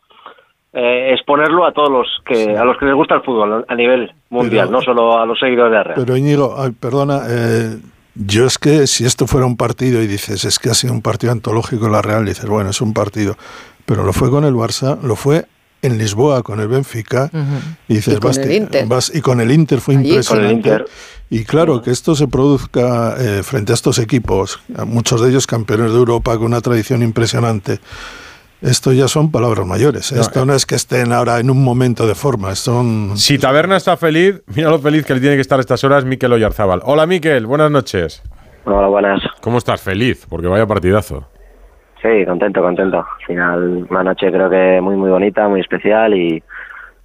[0.73, 4.13] eh, exponerlo a todos los que a los que les gusta el fútbol a nivel
[4.29, 6.01] mundial, Pero- no solo a los seguidores de la Real.
[6.05, 7.77] Pero Íñigo, perdona, eh,
[8.15, 11.03] yo es que si esto fuera un partido y dices, es que ha sido un
[11.03, 13.37] partido antológico la Real, dices, bueno, es un partido,
[13.87, 15.47] pero lo fue con el Barça, lo fue
[15.83, 17.31] en Lisboa con el Benfica,
[17.89, 18.87] y dices, Y con el Inter.
[18.87, 20.09] vas- y con el Inter fue Allí.
[20.11, 20.47] impresionante.
[20.51, 20.87] Con el Inter.
[21.31, 25.47] Y claro, que esto se produzca eh, frente a estos equipos, a muchos de ellos
[25.47, 27.81] campeones de Europa con una tradición impresionante,
[28.63, 30.13] Esto ya son palabras mayores.
[30.13, 30.21] ¿eh?
[30.21, 32.55] Esto no es que estén ahora en un momento de forma.
[32.55, 33.17] Son...
[33.17, 36.05] Si Taberna está feliz, mira lo feliz que le tiene que estar a estas horas
[36.05, 36.83] Miquel Oyarzábal.
[36.85, 38.23] Hola Miquel, buenas noches.
[38.65, 39.23] Hola, buenas.
[39.41, 39.81] ¿Cómo estás?
[39.81, 41.27] Feliz, porque vaya partidazo.
[42.03, 42.99] Sí, contento, contento.
[42.99, 46.43] Al final, una noche creo que muy, muy bonita, muy especial y,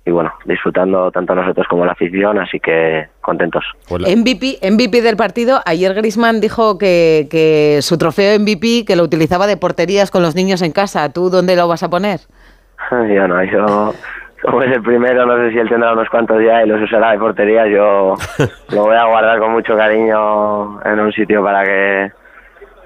[0.05, 3.63] y bueno, disfrutando tanto nosotros como la afición, así que contentos.
[3.89, 5.61] MVP, MVP del partido.
[5.65, 10.35] Ayer Grisman dijo que, que su trofeo MVP que lo utilizaba de porterías con los
[10.35, 11.11] niños en casa.
[11.11, 12.19] ¿Tú dónde lo vas a poner?
[12.91, 13.93] yo no, yo
[14.43, 17.11] como es el primero, no sé si él tendrá unos cuantos ya y los usará
[17.11, 17.65] de portería.
[17.65, 18.13] Yo
[18.75, 22.11] lo voy a guardar con mucho cariño en un sitio para que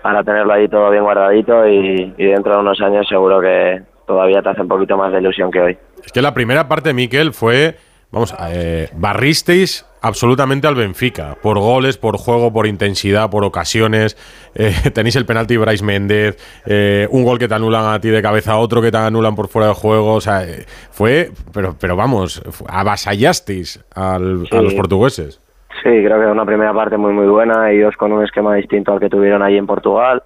[0.01, 4.41] para tenerlo ahí todo bien guardadito y, y dentro de unos años seguro que todavía
[4.41, 5.78] te hace un poquito más de ilusión que hoy.
[6.10, 7.78] Es que la primera parte, Miquel, fue,
[8.12, 14.18] vamos, eh, barristeis absolutamente al Benfica, por goles, por juego, por intensidad, por ocasiones.
[14.55, 16.36] Eh, tenéis el penalti Bryce Méndez,
[16.66, 19.49] eh, un gol que te anulan a ti de cabeza, otro que te anulan por
[19.49, 20.16] fuera de juego.
[20.16, 24.64] O sea, eh, fue, pero, pero vamos, avasallasteis al- a Sí.
[24.64, 25.39] los portugueses.
[25.84, 28.99] Sí, creo que una primera parte muy muy buena, ellos con un esquema distinto al
[28.99, 30.24] que tuvieron allí en Portugal,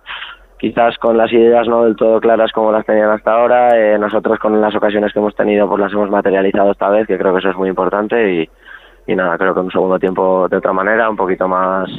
[0.63, 4.39] quizás con las ideas no del todo claras como las tenían hasta ahora, eh, nosotros
[4.39, 7.39] con las ocasiones que hemos tenido pues las hemos materializado esta vez, que creo que
[7.39, 8.49] eso es muy importante y,
[9.05, 11.89] y nada, creo que un segundo tiempo de otra manera, un poquito más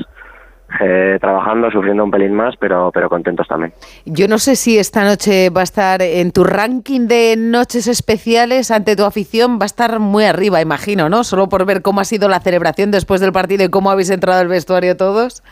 [0.80, 3.74] eh, trabajando, sufriendo un pelín más, pero, pero contentos también.
[4.06, 8.70] Yo no sé si esta noche va a estar en tu ranking de noches especiales
[8.70, 11.22] ante tu afición, va a estar muy arriba, imagino, ¿no?
[11.22, 14.40] Solo por ver cómo ha sido la celebración después del partido y cómo habéis entrado
[14.40, 15.42] al vestuario todos.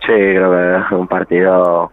[0.00, 0.50] Sí, creo
[0.88, 1.90] que un partido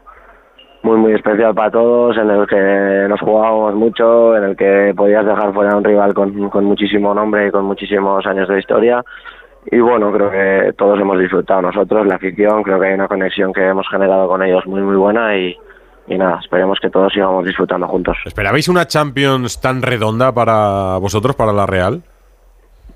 [0.87, 5.25] muy muy especial para todos, en el que nos jugábamos mucho, en el que podías
[5.25, 9.03] dejar fuera a un rival con, con muchísimo nombre y con muchísimos años de historia.
[9.69, 13.51] Y bueno, creo que todos hemos disfrutado nosotros, la afición, creo que hay una conexión
[13.51, 15.57] que hemos generado con ellos muy muy buena y,
[16.07, 18.17] y nada, esperemos que todos sigamos disfrutando juntos.
[18.25, 22.01] ¿Esperabais una Champions tan redonda para vosotros, para la Real?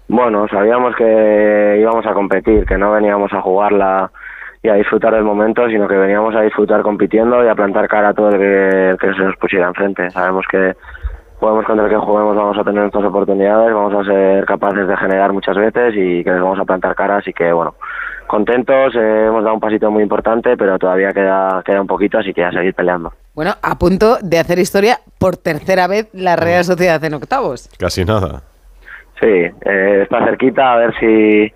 [0.07, 4.11] Bueno, sabíamos que íbamos a competir, que no veníamos a jugarla
[4.63, 8.09] y a disfrutar del momento, sino que veníamos a disfrutar compitiendo y a plantar cara
[8.09, 10.09] a todo el que, el que se nos pusiera enfrente.
[10.11, 10.75] Sabemos que
[11.39, 14.95] juguemos contra el que juguemos vamos a tener nuestras oportunidades, vamos a ser capaces de
[14.97, 17.73] generar muchas veces y que les vamos a plantar cara, así que bueno,
[18.27, 22.31] contentos, eh, hemos dado un pasito muy importante, pero todavía queda, queda un poquito, así
[22.31, 23.11] que a seguir peleando.
[23.33, 27.69] Bueno, a punto de hacer historia por tercera vez la Real Sociedad en octavos.
[27.79, 28.43] Casi nada.
[29.19, 31.51] Sí, eh, está cerquita, a ver si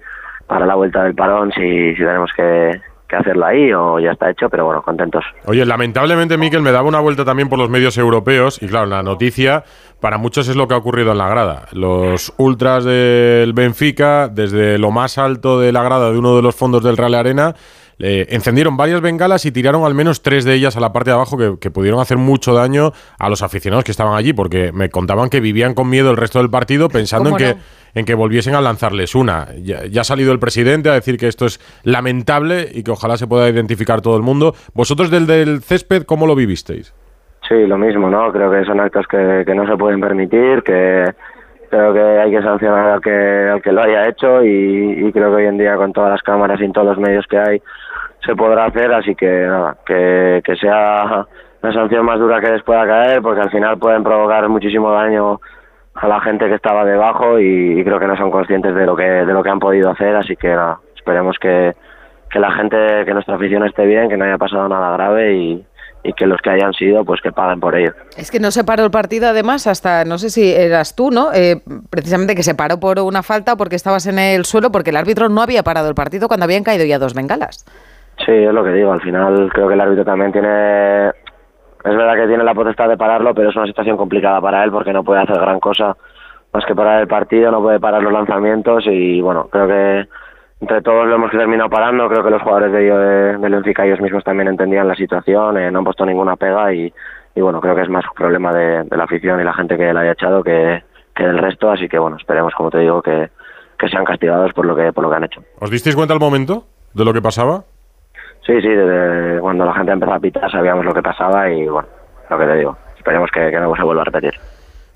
[0.47, 4.30] para la vuelta del parón, si, si tenemos que, que hacerlo ahí o ya está
[4.30, 5.24] hecho, pero bueno, contentos.
[5.45, 9.03] Oye, lamentablemente, Miquel, me daba una vuelta también por los medios europeos y claro, la
[9.03, 9.64] noticia
[9.99, 11.68] para muchos es lo que ha ocurrido en la grada.
[11.72, 16.56] Los ultras del Benfica, desde lo más alto de la grada de uno de los
[16.56, 17.56] fondos del Real Arena,
[17.99, 21.15] eh, encendieron varias bengalas y tiraron al menos tres de ellas a la parte de
[21.15, 24.89] abajo que, que pudieron hacer mucho daño a los aficionados que estaban allí porque me
[24.89, 27.61] contaban que vivían con miedo el resto del partido pensando en ¿Cómo que, no?
[27.95, 29.47] en que volviesen a lanzarles una.
[29.63, 33.17] Ya, ya ha salido el presidente a decir que esto es lamentable y que ojalá
[33.17, 34.53] se pueda identificar todo el mundo.
[34.73, 36.93] ¿Vosotros del del césped cómo lo vivisteis?
[37.47, 38.31] Sí, lo mismo, ¿no?
[38.31, 41.05] Creo que son actos que, que no se pueden permitir, que
[41.69, 45.29] creo que hay que sancionar al que, al que lo haya hecho y, y creo
[45.29, 47.61] que hoy en día con todas las cámaras y todos los medios que hay
[48.26, 51.26] se podrá hacer, así que nada, que, que sea
[51.61, 55.39] la sanción más dura que les pueda caer, porque al final pueden provocar muchísimo daño
[55.95, 59.03] a la gente que estaba debajo y, creo que no son conscientes de lo que
[59.03, 61.73] de lo que han podido hacer, así que nada, esperemos que,
[62.30, 65.65] que la gente, que nuestra afición esté bien, que no haya pasado nada grave y,
[66.05, 67.93] y que los que hayan sido, pues que paguen por ello.
[68.15, 71.34] Es que no se paró el partido, además, hasta, no sé si eras tú, ¿no?
[71.34, 74.97] Eh, precisamente que se paró por una falta porque estabas en el suelo, porque el
[74.97, 77.65] árbitro no había parado el partido cuando habían caído ya dos bengalas.
[78.18, 78.91] Sí, es lo que digo.
[78.91, 81.07] Al final creo que el árbitro también tiene...
[81.09, 84.72] Es verdad que tiene la potestad de pararlo, pero es una situación complicada para él
[84.72, 85.95] porque no puede hacer gran cosa
[86.51, 90.07] más que parar el partido, no puede parar los lanzamientos y bueno, creo que
[90.61, 92.07] entre todos lo hemos terminado parando.
[92.07, 95.70] Creo que los jugadores de, de, del Benfica ellos mismos también entendían la situación, eh,
[95.70, 96.91] no han puesto ninguna pega y,
[97.36, 99.99] bueno, creo que es más problema de, de la afición y la gente que la
[99.99, 101.70] haya echado que, que del resto.
[101.70, 103.30] Así que bueno, esperemos, como te digo, que,
[103.77, 105.44] que sean castigados por lo que, por lo que han hecho.
[105.60, 106.64] ¿Os disteis cuenta al momento
[106.94, 107.64] de lo que pasaba?
[108.45, 111.88] Sí, sí, desde cuando la gente empezó a pitar sabíamos lo que pasaba y bueno,
[112.30, 114.34] lo que te digo, esperemos que, no se vuelva a repetir.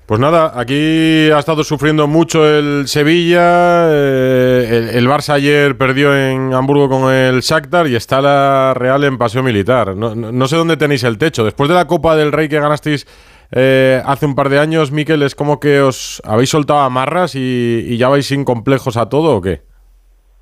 [0.06, 6.16] Pues nada, aquí ha estado sufriendo mucho el Sevilla, eh, el, el, Barça ayer perdió
[6.16, 9.96] en Hamburgo con el Shakhtar y está la Real en paseo militar.
[9.96, 11.44] No, sé dónde tenéis el techo.
[11.44, 13.06] Después de la Copa del Rey que ganasteis
[13.52, 17.96] eh, hace un par de años, Miquel, ¿es como que os habéis soltado amarras y
[17.96, 19.69] ya vais sin complejos a todo o qué?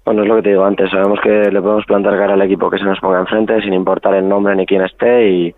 [0.05, 2.71] Bueno, es lo que te digo antes, sabemos que le podemos plantar cara al equipo
[2.71, 5.55] que se nos ponga enfrente sin importar el nombre ni quién esté y,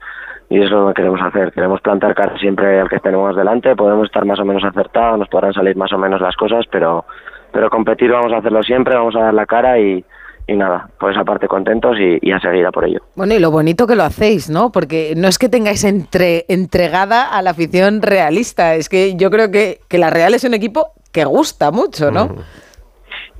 [0.49, 1.53] y eso es lo que queremos hacer.
[1.53, 5.29] Queremos plantar cara siempre al que tenemos delante, podemos estar más o menos acertados, nos
[5.29, 7.05] podrán salir más o menos las cosas, pero,
[7.53, 10.05] pero competir vamos a hacerlo siempre, vamos a dar la cara y,
[10.49, 13.03] y nada, por esa parte contentos y, y a seguir a por ello.
[13.15, 14.73] Bueno, y lo bonito que lo hacéis, ¿no?
[14.73, 19.53] Porque no es que tengáis entre, entregada a la afición realista, es que yo creo
[19.53, 22.35] que, que la Real es un equipo que gusta mucho, ¿no?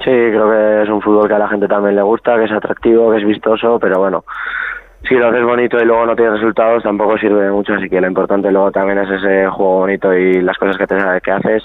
[0.03, 2.53] Sí, creo que es un fútbol que a la gente también le gusta, que es
[2.53, 4.25] atractivo, que es vistoso, pero bueno,
[5.09, 8.01] si lo haces bonito y luego no tienes resultados tampoco sirve de mucho, así que
[8.01, 11.63] lo importante luego también es ese juego bonito y las cosas que, te, que haces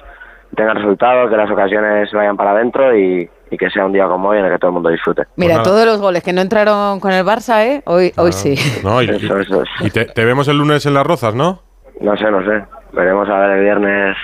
[0.55, 4.29] tengan resultados, que las ocasiones vayan para adentro y, y que sea un día como
[4.29, 5.23] hoy en el que todo el mundo disfrute.
[5.37, 7.81] Mira, todos los goles que no entraron con el Barça, ¿eh?
[7.85, 8.55] Hoy, hoy sí.
[8.83, 9.69] No, y, Eso, eso es.
[9.81, 11.61] y te, te vemos el lunes en las rozas, ¿no?
[11.99, 12.63] No sé, no sé.
[12.93, 14.17] Veremos a ver el viernes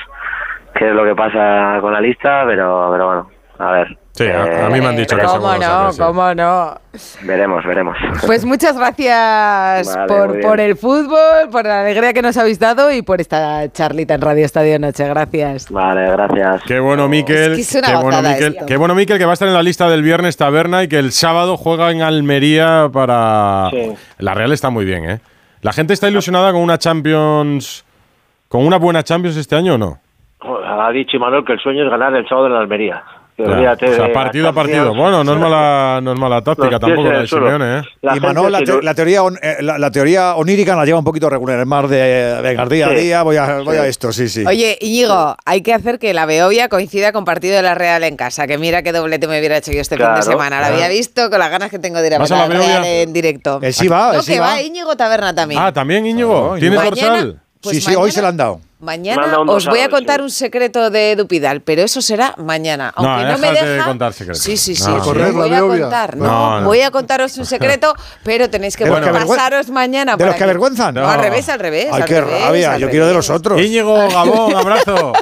[0.75, 3.29] qué es lo que pasa con la lista, pero, pero bueno,
[3.61, 3.97] a ver.
[4.13, 5.91] Sí, a, a mí me han dicho que ¿Cómo seguro no?
[5.97, 6.75] ¿Cómo no?
[7.23, 7.97] Veremos, veremos.
[8.25, 13.01] Pues muchas gracias Vale, por, el fútbol, por la alegría que nos habéis dado y
[13.03, 15.07] por esta charlita en Radio Estadio Noche.
[15.07, 15.71] Gracias.
[15.71, 16.63] Vale, gracias.
[16.63, 17.53] Qué bueno, Miquel.
[17.53, 18.65] Es que es una qué, bueno, Miquel esto.
[18.65, 20.99] qué bueno, Miquel, que va a estar en la lista del viernes taberna y que
[20.99, 23.69] el sábado juega en Almería para.
[23.71, 23.93] Sí.
[24.17, 25.19] La Real está muy bien, ¿eh?
[25.61, 27.85] ¿La gente está ilusionada con una Champions.
[28.49, 29.99] con una buena Champions este año o no?
[30.41, 33.03] Ha dicho Imanol que el sueño es ganar el sábado en la Almería.
[33.37, 33.45] O
[33.95, 34.93] sea, partido a partido.
[34.93, 37.27] Bueno, no es mala, no es mala táctica tampoco la de.
[37.27, 37.81] Simeone, ¿eh?
[38.01, 40.99] La y gente la, te- la teoría, on- eh, la, la teoría onírica la lleva
[40.99, 44.11] un poquito regular, es más de venga, día a día, voy a, voy a esto,
[44.11, 44.45] sí, sí.
[44.45, 48.15] Oye, Íñigo, hay que hacer que la Beovia coincida con partido de la Real en
[48.15, 48.45] casa.
[48.47, 50.57] Que mira qué doblete me hubiera hecho yo este fin de semana.
[50.57, 50.75] La claro.
[50.75, 52.85] había visto con las ganas que tengo de ir a ¿Vas ver a la Real
[52.85, 53.59] en directo.
[53.61, 54.47] Él sí va, No, sí que va.
[54.47, 55.61] va Íñigo Taberna también.
[55.61, 56.51] Ah, también Íñigo.
[56.51, 57.41] Oh, ¿Tienes Mañana- dorsal?
[57.61, 58.59] Pues sí, sí, hoy se la han dado.
[58.81, 60.23] Mañana os voy a contar sí.
[60.23, 62.91] un secreto de Dupidal, pero eso será mañana.
[62.97, 63.85] No, Aunque no, me déjate de deja.
[63.85, 64.41] contar secretos.
[64.43, 64.89] Sí, sí, sí.
[64.89, 64.99] No.
[65.03, 66.17] Correr, voy a contar.
[66.17, 66.65] No, No, no.
[66.67, 67.93] voy a contaros un secreto,
[68.23, 70.15] pero tenéis que ¿De los que bueno, avergüen- pasaros mañana.
[70.17, 70.95] ¿De los que avergüenzan?
[70.95, 71.87] No, al revés, al revés.
[71.91, 73.61] Ay, al qué revés, rabia, al yo quiero de los otros.
[73.61, 75.13] Íñigo, Gabón, abrazo.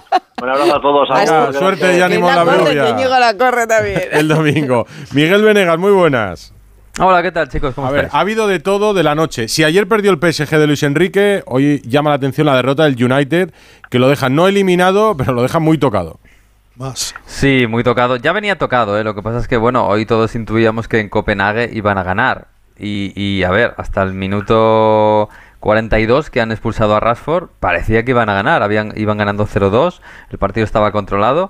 [0.41, 1.57] Un abrazo a todos.
[1.57, 2.83] Suerte no y ánimo en la la corre, Beovia.
[2.85, 4.03] que Íñigo la corre también.
[4.11, 4.87] El domingo.
[5.11, 6.53] Miguel Venegas, muy buenas.
[7.01, 7.73] Hola, ¿qué tal, chicos?
[7.73, 9.47] ¿Cómo A ver, ha habido de todo de la noche.
[9.47, 13.01] Si ayer perdió el PSG de Luis Enrique, hoy llama la atención la derrota del
[13.01, 13.53] United,
[13.89, 16.19] que lo deja no eliminado, pero lo deja muy tocado.
[16.75, 17.15] Más.
[17.25, 18.17] Sí, muy tocado.
[18.17, 19.05] Ya venía tocado, ¿eh?
[19.05, 22.47] Lo que pasa es que, bueno, hoy todos intuíamos que en Copenhague iban a ganar.
[22.77, 25.29] Y, y, a ver, hasta el minuto
[25.61, 28.61] 42 que han expulsado a Rashford, parecía que iban a ganar.
[28.61, 30.01] Habían, iban ganando 0-2,
[30.31, 31.49] el partido estaba controlado.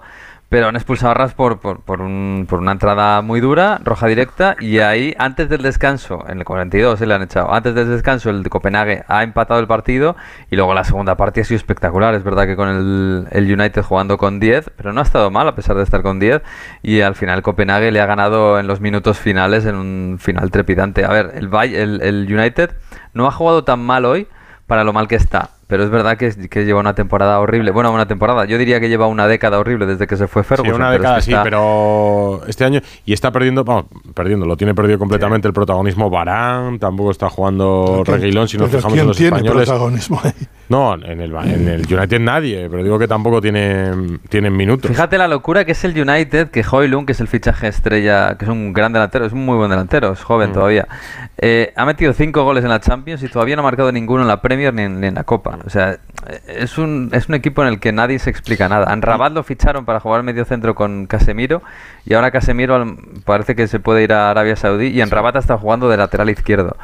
[0.50, 4.56] Pero han expulsado a Rashford por, por, un- por una entrada muy dura, roja directa,
[4.60, 8.32] y ahí, antes del descanso, en el 42 se le han echado, antes del descanso
[8.32, 10.16] el de Copenhague ha empatado el partido,
[10.50, 13.84] y luego la segunda parte ha sido espectacular, es verdad que con el, el United
[13.84, 16.42] jugando con 10, pero no ha estado mal a pesar de estar con 10,
[16.82, 21.06] y al final Copenhague le ha ganado en los minutos finales, en un final trepidante.
[21.06, 22.72] A ver, el, el, el United
[23.14, 24.28] no ha jugado tan mal hoy
[24.66, 25.52] para lo mal que está.
[25.70, 27.70] Pero es verdad que, que lleva una temporada horrible.
[27.70, 28.46] Bueno, una temporada.
[28.46, 30.74] Yo diría que lleva una década horrible desde que se fue Sí, Ferguson.
[30.82, 33.86] una pero es década que sí, está- pero este año y está perdiendo, vamos,
[34.16, 38.70] perdiendo, lo tiene perdido completamente el protagonismo Barán, tampoco está jugando ¿Quién- Reguilón, si nos
[38.70, 39.70] pero fijamos ¿quién en los tiene españoles.
[39.70, 40.32] protagonismo ahí?
[40.70, 44.90] No, en el, en el United nadie, pero digo que tampoco tienen, tienen minutos.
[44.90, 48.46] Fíjate la locura que es el United, que Hoylund, que es el fichaje estrella, que
[48.46, 50.54] es un gran delantero, es un muy buen delantero, es joven Mm.
[50.54, 50.88] todavía.
[51.42, 54.28] eh, ha metido cinco goles en la Champions y todavía no ha marcado ninguno en
[54.28, 55.59] la Premier ni en, ni en la Copa.
[55.66, 56.00] O sea,
[56.48, 58.94] es un, es un equipo en el que nadie se explica nada.
[58.94, 61.62] En Rabat lo ficharon para jugar medio centro con Casemiro
[62.06, 65.58] y ahora Casemiro parece que se puede ir a Arabia Saudí y en Rabat está
[65.58, 66.78] jugando de lateral izquierdo.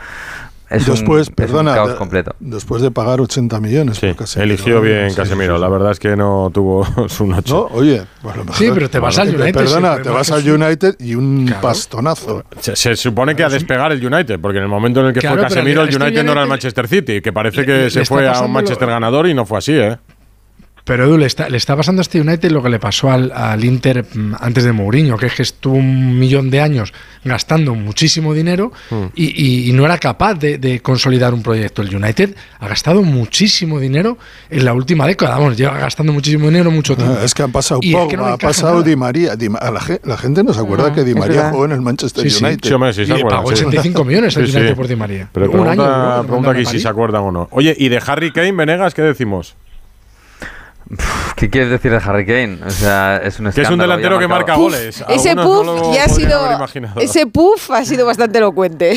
[0.69, 2.35] Es un- después, es un caos completo.
[2.39, 3.99] después de pagar 80 millones.
[3.99, 7.53] por Casemiro, Eligió bien Sí, Casemiro, sí, la verdad es que no tuvo su noche.
[7.53, 10.31] No, oye, pues a lo mejor- Sí, pero te vas al United, Perdona, te vas
[10.31, 12.43] al United y un bastonazo.
[12.59, 15.19] Se, se supone que a despegar el United, porque en el momento en el que
[15.19, 17.73] Claro, fue Casemiro, el este United no era el Manchester City, que parece le- que
[17.83, 19.97] le se fue a un lo- Manchester ganador y no fue así, ¿eh?
[20.85, 23.31] Pero Edu, le está, le está pasando a este United lo que le pasó al,
[23.31, 26.93] al Inter mm, antes de Mourinho, que es que estuvo un millón de años
[27.23, 29.05] gastando muchísimo dinero Hmm.
[29.15, 29.25] y,
[29.65, 31.81] y- y no era capaz de, de consolidar un proyecto.
[31.81, 34.19] El United ha gastado muchísimo dinero
[34.51, 37.17] en la última década, vamos, lleva gastando muchísimo dinero mucho tiempo.
[37.19, 38.83] Ah, es que han pasado Y es que no ha pasado nada.
[38.85, 39.35] Di María.
[39.35, 41.51] Di Ma- a la, ge- la gente no se acuerda Ah, que Di María verdad.
[41.51, 42.45] jugó en el Manchester Sí, sí.
[42.45, 42.67] United.
[42.67, 43.63] Sí, hombre, sí se Y acuerdan, pagó sí.
[43.65, 44.57] 85 millones el Sí, sí.
[44.59, 45.29] United por Di María.
[45.33, 46.27] Pero Un pregunta, año, ¿no?
[46.27, 47.47] pregunta aquí si se acuerdan o no.
[47.49, 49.55] Oye, ¿y de Harry Kane, Venegas, qué decimos?
[51.35, 52.59] ¿Qué quieres decir de Harry Kane?
[52.65, 55.03] O sea, es un Que es un escándalo, delantero que marca goles.
[55.09, 56.67] Ese puff no ya ha sido.
[56.97, 58.91] Ese puff ha sido bastante elocuente.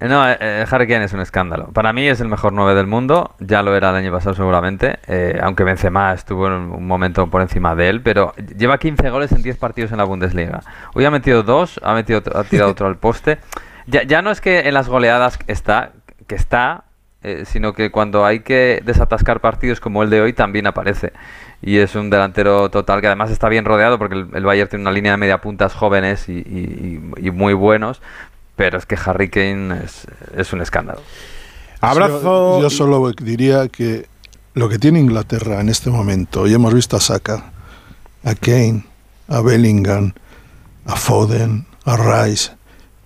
[0.00, 1.72] Eh, No, eh, eh, Harry Kane es un escándalo.
[1.72, 3.34] Para mí es el mejor 9 del mundo.
[3.40, 5.00] Ya lo era el año pasado seguramente.
[5.08, 8.00] eh, aunque Benzema estuvo en un momento por encima de él.
[8.02, 10.60] Pero lleva 15 goles en 10 partidos en la Bundesliga.
[10.94, 13.38] Hoy ha metido dos, ha, metido, ha tirado otro al poste.
[13.86, 15.90] Ya, ya no es que en las goleadas está,
[16.28, 16.84] que está,
[17.22, 21.12] eh, sino que cuando hay que desatascar partidos como el de hoy también aparece.
[21.60, 24.82] Y es un delantero total que además está bien rodeado porque el, el Bayern tiene
[24.82, 28.00] una línea de media puntas jóvenes y, y- y muy buenos,
[28.54, 31.00] pero es que Harry Kane es, es un escándalo.
[32.08, 32.20] Yo,
[32.62, 34.06] yo solo diría que
[34.54, 37.44] lo que tiene Inglaterra en este momento, y hemos visto a Saka,
[38.24, 38.84] a Kane,
[39.28, 40.12] a Bellingham,
[40.86, 42.50] a Foden, a Rice,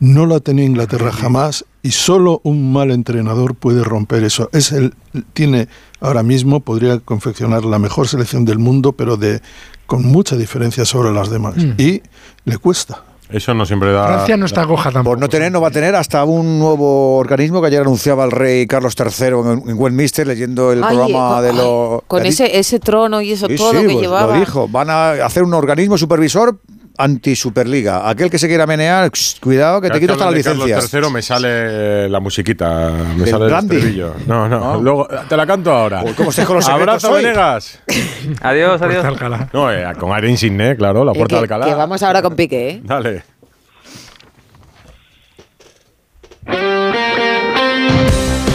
[0.01, 4.49] no lo ha tenido Inglaterra jamás y solo un mal entrenador puede romper eso.
[4.53, 4.95] Es el
[5.35, 5.69] tiene
[6.01, 9.41] ahora mismo podría confeccionar la mejor selección del mundo, pero de
[9.87, 11.73] con mucha diferencia sobre las demás Mm.
[11.79, 12.03] y
[12.45, 13.03] le cuesta.
[13.29, 14.07] Eso no siempre da.
[14.09, 15.13] Francia no está coja tampoco.
[15.15, 18.31] Por no tener, no va a tener hasta un nuevo organismo que ayer anunciaba el
[18.31, 22.03] rey Carlos III en, en Westminster leyendo el Ay, programa con- de los...
[22.07, 24.35] Con ese, ese trono y eso Sí, todo sí, que pues llevaba.
[24.35, 24.69] Lo dijo.
[24.69, 26.59] Van a hacer un organismo supervisor
[26.99, 28.09] anti-Superliga.
[28.09, 29.11] Aquel que se quiera menear,
[29.41, 30.93] cuidado que te quito hasta las licencias.
[30.93, 33.77] III me sale la musiquita, me ¿Del sale el brandy?
[33.77, 34.15] estribillo.
[34.27, 36.03] No, no, luego te la canto ahora.
[36.05, 37.23] Uy, ¿cómo con los Abrazo, hoy?
[37.25, 37.79] Venegas.
[38.43, 39.05] Adiós, Puerta adiós.
[39.05, 39.49] Alcalá.
[39.53, 41.67] No, eh, con aire insigne, claro, la Eh, puerta que, de Alcalá.
[41.67, 42.81] que vamos ahora con Piqué, ¿eh?
[42.85, 43.23] Dale.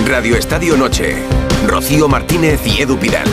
[0.07, 1.15] Radio Estadio Noche.
[1.67, 3.27] Rocío Martínez y Edu Pidal.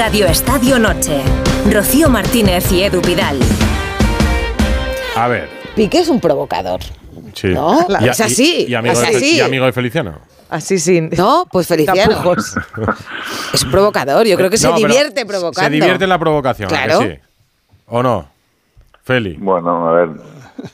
[0.00, 1.20] Radio Estadio Noche.
[1.70, 3.38] Rocío Martínez y Edu Pidal.
[5.14, 5.46] A ver.
[5.76, 6.80] Piqué es un provocador.
[7.34, 7.48] Sí.
[7.48, 9.36] No, Y a- es así, Y, y amigo es de así.
[9.36, 10.18] y amigo de Feliciano.
[10.48, 11.10] Así sin.
[11.10, 12.34] No, pues Feliciano.
[13.52, 14.26] Es un provocador.
[14.26, 15.68] Yo creo que se No, divierte provocando.
[15.68, 17.00] Se divierte en la provocación, ¿a que Claro.
[17.02, 17.18] sí?
[17.88, 18.26] ¿O no?
[19.04, 19.34] Feli.
[19.38, 20.08] Bueno, a ver.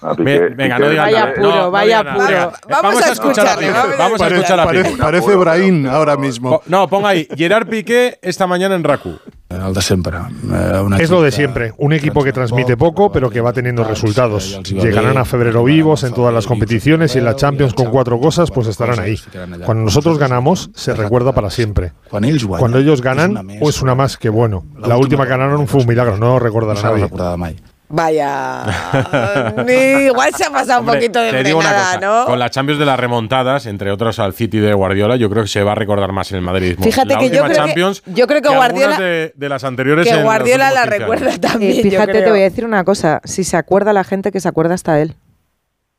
[0.01, 1.35] A Piqué- Ve- venga, Piqué- no digas Vaya nada.
[1.35, 2.27] puro, No, no vaya puro.
[2.27, 3.71] Venga, Vamos a escuchar Piqué.
[3.99, 5.03] vamos a escuchar a parece- Piqué.
[5.03, 6.63] parece Brahim ahora mismo.
[6.67, 7.29] No, ponga ahí.
[7.37, 9.15] Gerard Piqué esta mañana en Raku.
[9.49, 10.17] El de siempre.
[10.19, 13.85] Eh, una Es lo de siempre, un equipo que transmite poco pero que va teniendo
[13.85, 14.61] resultados.
[14.65, 18.51] Llegarán a febrero vivos en todas las competiciones y en la Champions con cuatro cosas
[18.51, 19.17] pues estarán ahí.
[19.65, 21.93] Cuando nosotros ganamos se recuerda para siempre.
[22.11, 23.59] Cuando ellos ganan més.
[23.61, 24.65] pues una más que bueno.
[24.81, 27.09] La última que ganaron fue un milagro, no lo no recordará nadie.
[27.89, 28.65] Vaya.
[29.67, 32.25] Ni- Igual se ha pasado un poquito de frenada, cosa, ¿no?
[32.27, 35.49] Con la Champions de las remontadas, entre otros al City de Guardiola, yo creo que
[35.49, 36.85] se va a recordar más en el madridismo.
[36.85, 39.65] Fíjate la que yo creo que- Champions yo creo que algunas Guardiola- de, de las
[39.65, 41.73] anteriores Que Guardiola la 15 recuerda también.
[41.73, 43.21] Eh, yo fíjate, te voy a decir una cosa.
[43.25, 45.15] Si se acuerda la gente que se acuerda hasta él.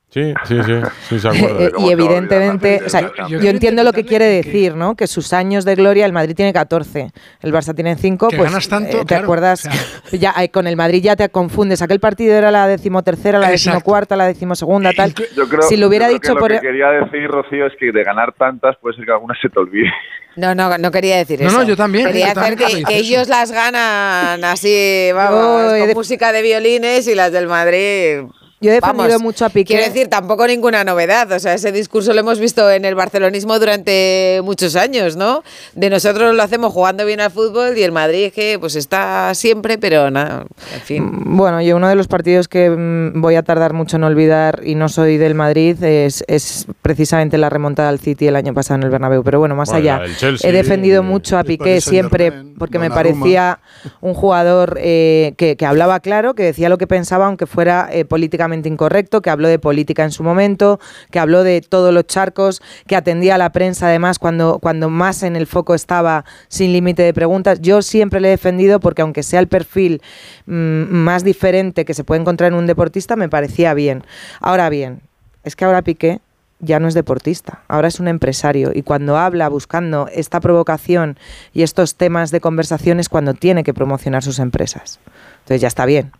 [0.09, 0.73] Sí, sí, sí,
[1.09, 1.65] sí, se acuerda.
[1.65, 4.95] Eh, y evidentemente, o sea, yo, entiendo lo que quiere decir, ¿no?
[4.95, 7.11] Que sus años de gloria, el Madrid tiene 14,
[7.41, 9.67] el Barça tiene 5, Que pues ganas tanto, eh, te claro, acuerdas,
[10.13, 11.81] ya con el Madrid ya te confundes.
[11.81, 13.69] Aquel partido era la decimotercera, la Exacto.
[13.71, 15.13] decimocuarta, la decimosegunda, tal.
[15.35, 17.67] Yo creo, si lo hubiera yo creo dicho que por Lo que quería decir, Rocío,
[17.67, 19.91] es que de ganar tantas puede ser que alguna se te olvide.
[20.38, 21.57] No, no, no quería decir No, eso.
[21.57, 25.95] no, yo también, Quería yo hacer también que, ellos las ganan así, vamos, con de-
[25.95, 28.19] música de violines y las del Madrid.
[28.59, 29.75] Yo he defendido Vamos, mucho a Piqué.
[29.75, 31.31] Quiero decir, tampoco ninguna novedad.
[31.31, 35.43] O sea, ese discurso lo hemos visto en el barcelonismo durante muchos años, ¿no?
[35.75, 39.77] De nosotros lo hacemos jugando bien al fútbol y el Madrid que pues está siempre,
[39.77, 41.07] pero nada, en fin.
[41.38, 44.73] Bueno, yo uno de los partidos que mm, voy a tardar mucho en olvidar y
[44.73, 48.84] no soy del Madrid es, es precisamente la remontada al City el año pasado en
[48.85, 49.23] el Bernabéu.
[49.23, 53.59] Pero bueno, más Bueno, allá, Chelsea, he defendido mucho a Piqué siempre porque me parecía
[54.01, 58.03] un jugador eh, que, que hablaba claro, que decía lo que pensaba aunque fuera eh,
[58.03, 60.80] políticamente incorrecto, que habló de política en su momento,
[61.11, 65.24] que habló de todos los charcos, que atendía a la prensa además cuando, cuando más
[65.24, 67.61] en el foco estaba sin límite de preguntas.
[67.61, 70.02] Yo siempre le he defendido porque aunque sea el perfil
[70.45, 74.03] mm, más diferente que se puede encontrar en un deportista, me parecía bien.
[74.40, 75.02] Ahora bien,
[75.44, 76.19] es que ahora Piqué
[76.60, 81.18] ya no es deportista, ahora es un empresario y cuando habla buscando esta provocación
[81.53, 84.99] y estos temas de conversación es cuando tiene que promocionar sus empresas.
[85.40, 86.11] Entonces ya está bien.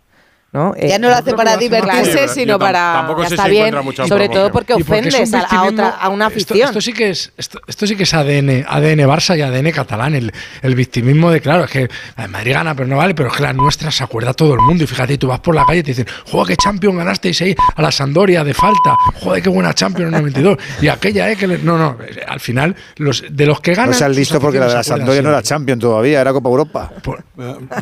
[0.52, 0.72] ¿No?
[0.76, 2.92] Eh, Ya no lo hace para divertirse, sino para...
[2.94, 6.36] tampoco sé está si bien, mucha sobre todo porque ofendes a, otra, a una esto-
[6.54, 6.68] afición.
[6.68, 10.14] Esto, sí que es esto, esto sí que es ADN, ADN Barça y ADN catalán,
[10.14, 11.88] el, el victimismo de claro, es que
[12.28, 14.84] Madrid gana, pero no vale, pero es que la nuestra se acuerda todo el mundo
[14.84, 17.54] y fíjate, tú vas por la calle y te dicen, "Joder, qué Champions ganasteis ahí
[17.76, 18.94] a la Sandoria de falta.
[19.20, 22.24] Joder, qué buena Champions en el 92." Y aquella eh que le- no, no, eh,
[22.26, 25.20] al final los de los que ganan No seas listo porque la de la Sampdoria
[25.22, 25.42] no era.
[25.42, 26.90] Champion todavía, era Copa Europa.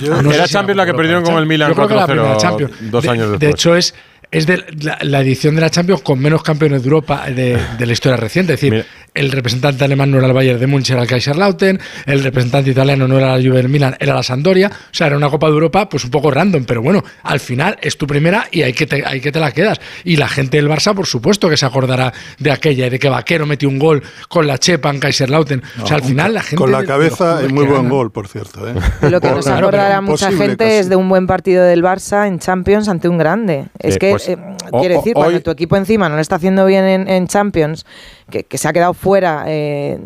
[0.01, 1.94] Yo- No sé Era si Champions la que perdieron con el Milan Yo creo que
[1.94, 2.90] la 4-0 primera Champions.
[2.90, 3.54] dos De- años De después.
[3.54, 3.94] hecho, es,
[4.30, 7.86] es de la, la edición de la Champions con menos campeones de Europa de, de
[7.86, 8.54] la historia reciente.
[8.54, 8.86] Es decir, Mira.
[9.16, 11.80] El representante alemán no era el Bayern de Múnich, era el Kaiserslautern.
[12.06, 14.68] El representante italiano no era la Juve del Milan, era la Sampdoria.
[14.68, 16.64] O sea, era una Copa de Europa pues un poco random.
[16.64, 19.51] Pero bueno, al final es tu primera y hay que te, hay que te la
[19.52, 19.80] quedas.
[20.05, 23.09] Y la gente del Barça, por supuesto, que se acordará de aquella, y de que
[23.09, 25.62] Vaquero metió un gol con la Chepa en Kaiserslautern.
[25.82, 26.56] o sea, al final la gente...
[26.56, 28.68] Con la cabeza es muy buen gol, por cierto.
[28.68, 28.74] ¿eh?
[29.10, 30.70] Lo que no pero acordará mucha gente casi.
[30.76, 33.66] es de un buen partido del Barça en Champions ante un grande.
[33.78, 34.36] Es que pues eh,
[34.80, 37.26] quiere decir, o- cuando hoy- tu equipo encima no lo está haciendo bien en, en
[37.28, 37.86] Champions,
[38.30, 39.98] que, que se ha quedado fuera eh,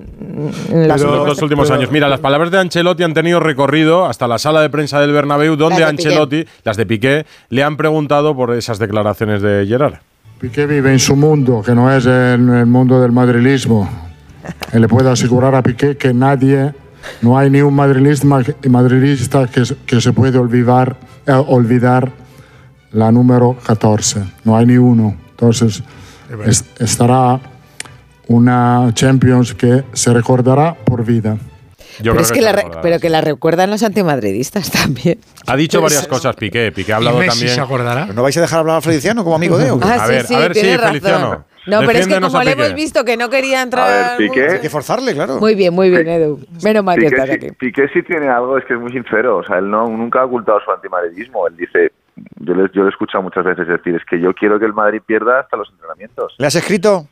[0.71, 1.91] en las los últimos años.
[1.91, 5.57] Mira, las palabras de Ancelotti han tenido recorrido hasta la sala de prensa del Bernabéu,
[5.57, 6.09] donde Las de Piqué.
[6.09, 9.95] Ancelotti, las de Piqué, le han preguntado por esas declaraciones de Gerard.
[10.39, 13.89] Piqué vive en su mundo, que no es el, el mundo del madrilismo.
[14.73, 16.75] Y le puedo asegurar a Piqué que nadie,
[17.23, 18.27] no hay ni un madrilista,
[18.69, 22.11] madrilista que, se- que se puede olvidar, eh, olvidar
[22.93, 24.23] la número 14.
[24.45, 25.15] No hay ni uno.
[25.31, 25.83] Entonces,
[26.47, 27.39] es- estará
[28.31, 31.37] una Champions que se recordará por vida.
[32.01, 35.19] Yo pero, es que que se la re- pero que la recuerdan los antimadridistas también.
[35.49, 36.71] Ha dicho Pues- varias cosas Piqué.
[36.71, 37.57] Piqué ha hablado también.
[38.15, 39.69] ¿No vais a dejar hablar a Feliciano como amigo de?
[39.83, 40.89] Ah, a sí, ver, sí, a ver, razón.
[40.89, 41.45] Feliciano.
[41.67, 42.63] No, pero es que como a le Piqué.
[42.67, 44.17] hemos visto que no quería entrar.
[44.17, 45.41] Piqué- mucho- Hay que forzarle, claro.
[45.41, 46.41] Muy bien, muy bien, Edu.
[46.63, 47.55] Menos mal que Piqué, estás sí- aquí.
[47.59, 49.39] Piqué sí tiene algo, es que es muy sincero.
[49.39, 51.49] O sea, él no, nunca ha ocultado su antimadridismo.
[51.49, 51.91] Él dice,
[52.39, 54.73] yo le, yo le he escuchado muchas veces decir, es que yo quiero que el
[54.73, 56.35] Madrid pierda hasta los entrenamientos.
[56.39, 57.07] ¿Le has escrito?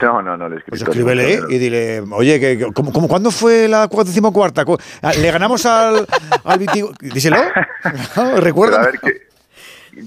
[0.00, 3.68] No, no, no le he Pues escríbele y dile, oye, que, ¿cómo, cómo- cuándo fue
[3.68, 4.64] la decimocuarta?
[4.64, 4.78] Cu-
[5.20, 6.06] ¿Le ganamos al,
[6.44, 6.92] al Vitigo?
[7.00, 7.36] Díselo.
[8.38, 8.80] Recuerda.
[8.82, 9.22] A ver, que,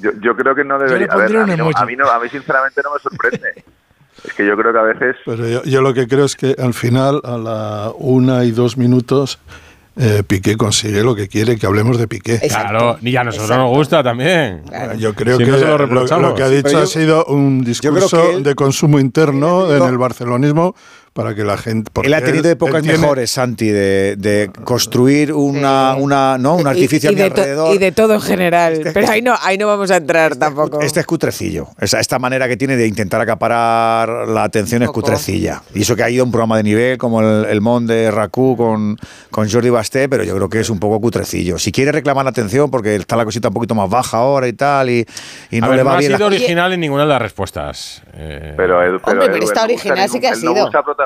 [0.02, 1.07] yo, yo creo que no debería.
[1.10, 3.64] A, ver, mí no- a mí no- a mí sinceramente no me sorprende.
[4.24, 6.56] es que yo creo que a veces Pero yo, yo lo que creo es que
[6.57, 9.40] al final, a la una y dos minutos,
[9.98, 12.40] eh, Piqué consigue lo que quiere, que hablemos de Piqué.
[12.48, 14.64] Claro, y a nosotros nos gusta también.
[14.98, 16.30] Yo creo Si que lo lo, reprochamos.
[16.30, 20.76] lo que ha dicho yo- ha sido un discurso de consumo interno en el barcelonismo
[21.16, 21.90] para que la gente...
[22.04, 26.56] Él ha tenido épocas él tiene- mejores, Santi, de, de construir una, una, ¿no?
[26.58, 27.74] un artificio y, a mi de alrededor.
[27.74, 28.82] y de todo en general.
[28.94, 30.82] Pero ahí no, ahí no vamos a entrar tampoco.
[30.82, 31.70] Este es cutrecillo.
[31.80, 35.62] Esa- esta manera que tiene de intentar acaparar la atención es cutrecilla.
[35.74, 38.12] Y eso que ha ido a un programa de nivel como el, el Mon de
[38.12, 38.98] Raku con,
[39.32, 41.58] con Jordi Basté, pero yo creo que es un poco cutrecillo.
[41.58, 44.54] Si quiere reclamar la atención, porque está la cosita un poquito más baja ahora y
[44.54, 45.06] tal, y,
[45.50, 46.12] y no a ver, le no va ha bien.
[46.12, 48.02] sido la- original en ninguna de las respuestas.
[48.16, 50.54] Eh, Pero Edu, pero Hombre, pero está él no original sí que ha él no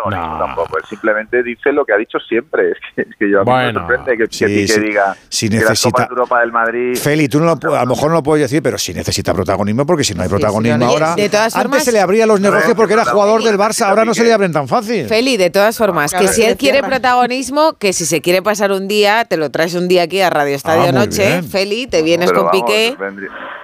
[0.04, 0.78] protagonismo tampoco.
[0.78, 2.72] Él simplemente dice lo que ha dicho siempre.
[2.72, 5.50] Es que, es que yo a mí Bueno, me sorprende que, que sí, diga Si
[5.50, 6.96] que necesita- Copas de Europa del Madrid.
[6.98, 9.86] Feli, tú no lo, a lo mejor no lo puedes decir, pero sí necesita protagonismo,
[9.86, 11.16] porque si no hay protagonismo ahora.
[11.16, 14.06] de todas Antes formas- se le abría los negocios porque era jugador del Barça, ahora
[14.06, 15.08] no se le abren tan fácil.
[15.08, 18.72] Feli, de todas formas, que Claro, si él quiere protagonismo, que si se quiere pasar
[18.72, 21.26] un día, te lo traes un día aquí a Radio Estadio Ah, muy Noche.
[21.28, 21.44] bien.
[21.44, 22.96] Feli, te vienes Pero con vamos, Piqué.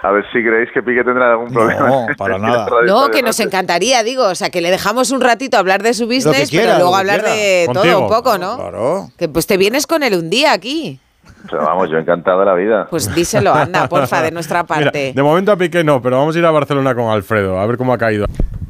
[0.03, 1.87] A ver si creéis que Piqué tendrá algún problema.
[1.95, 2.67] No, para nada.
[2.85, 6.05] No, que nos encantaría, digo, o sea, que le dejamos un ratito hablar de su
[6.05, 7.35] business, quiera, pero luego lo que hablar quiera.
[7.35, 7.83] de Contigo.
[7.95, 8.55] todo un poco, ¿no?
[8.57, 9.09] Claro.
[9.17, 10.99] Que pues te vienes con él un día aquí.
[11.49, 12.87] Pero vamos, yo encantado de la vida.
[12.89, 15.13] Pues díselo, anda, porfa, de nuestra Mira, parte.
[15.13, 17.77] de momento a Piqué no, pero vamos a ir a Barcelona con Alfredo, a ver
[17.77, 18.25] cómo ha caído.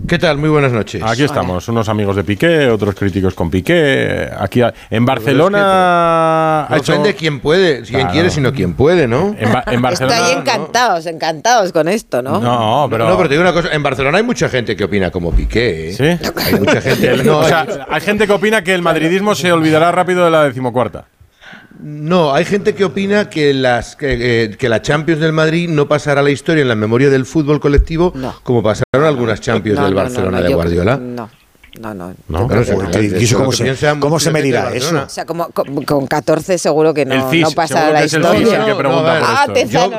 [0.08, 0.38] ¿Qué tal?
[0.38, 1.02] Muy buenas noches.
[1.04, 4.30] Aquí estamos, unos amigos de Piqué, otros críticos con Piqué.
[4.38, 4.62] Aquí
[4.92, 8.12] en Barcelona ha hecho ofende quien puede, quien Claro.
[8.12, 9.36] quiere, sino quien puede, ¿no?
[9.38, 12.40] en, Ba- en Barcelona Estoy encantados, encantados con esto, ¿no?
[12.40, 15.10] No, pero No, pero te digo una cosa, en Barcelona hay mucha gente que opina
[15.10, 15.94] como Piqué, ¿eh?
[15.94, 16.30] ¿Sí?
[16.46, 17.16] Hay mucha gente.
[17.26, 20.32] No, o sea, hay- hay gente que opina que el madridismo se olvidará rápido de
[20.32, 21.06] la decimocuarta.
[21.80, 25.88] No, hay gente que opina que, las, que, eh, que la Champions del Madrid no
[25.88, 29.86] pasará a la historia en la memoria del fútbol colectivo como pasaron algunas Champions No,
[29.86, 30.98] del Barcelona de yo- Guardiola.
[30.98, 31.30] No,
[31.80, 32.14] no, no.
[32.28, 35.04] No, Pero, Claro, ¿qué- eso ¿y eso es lo cómo se- cómo se medirá eso?
[35.06, 38.40] O sea, como con, con 14 seguro que no, El CIS, no pasa la historia.
[38.40, 38.78] Yo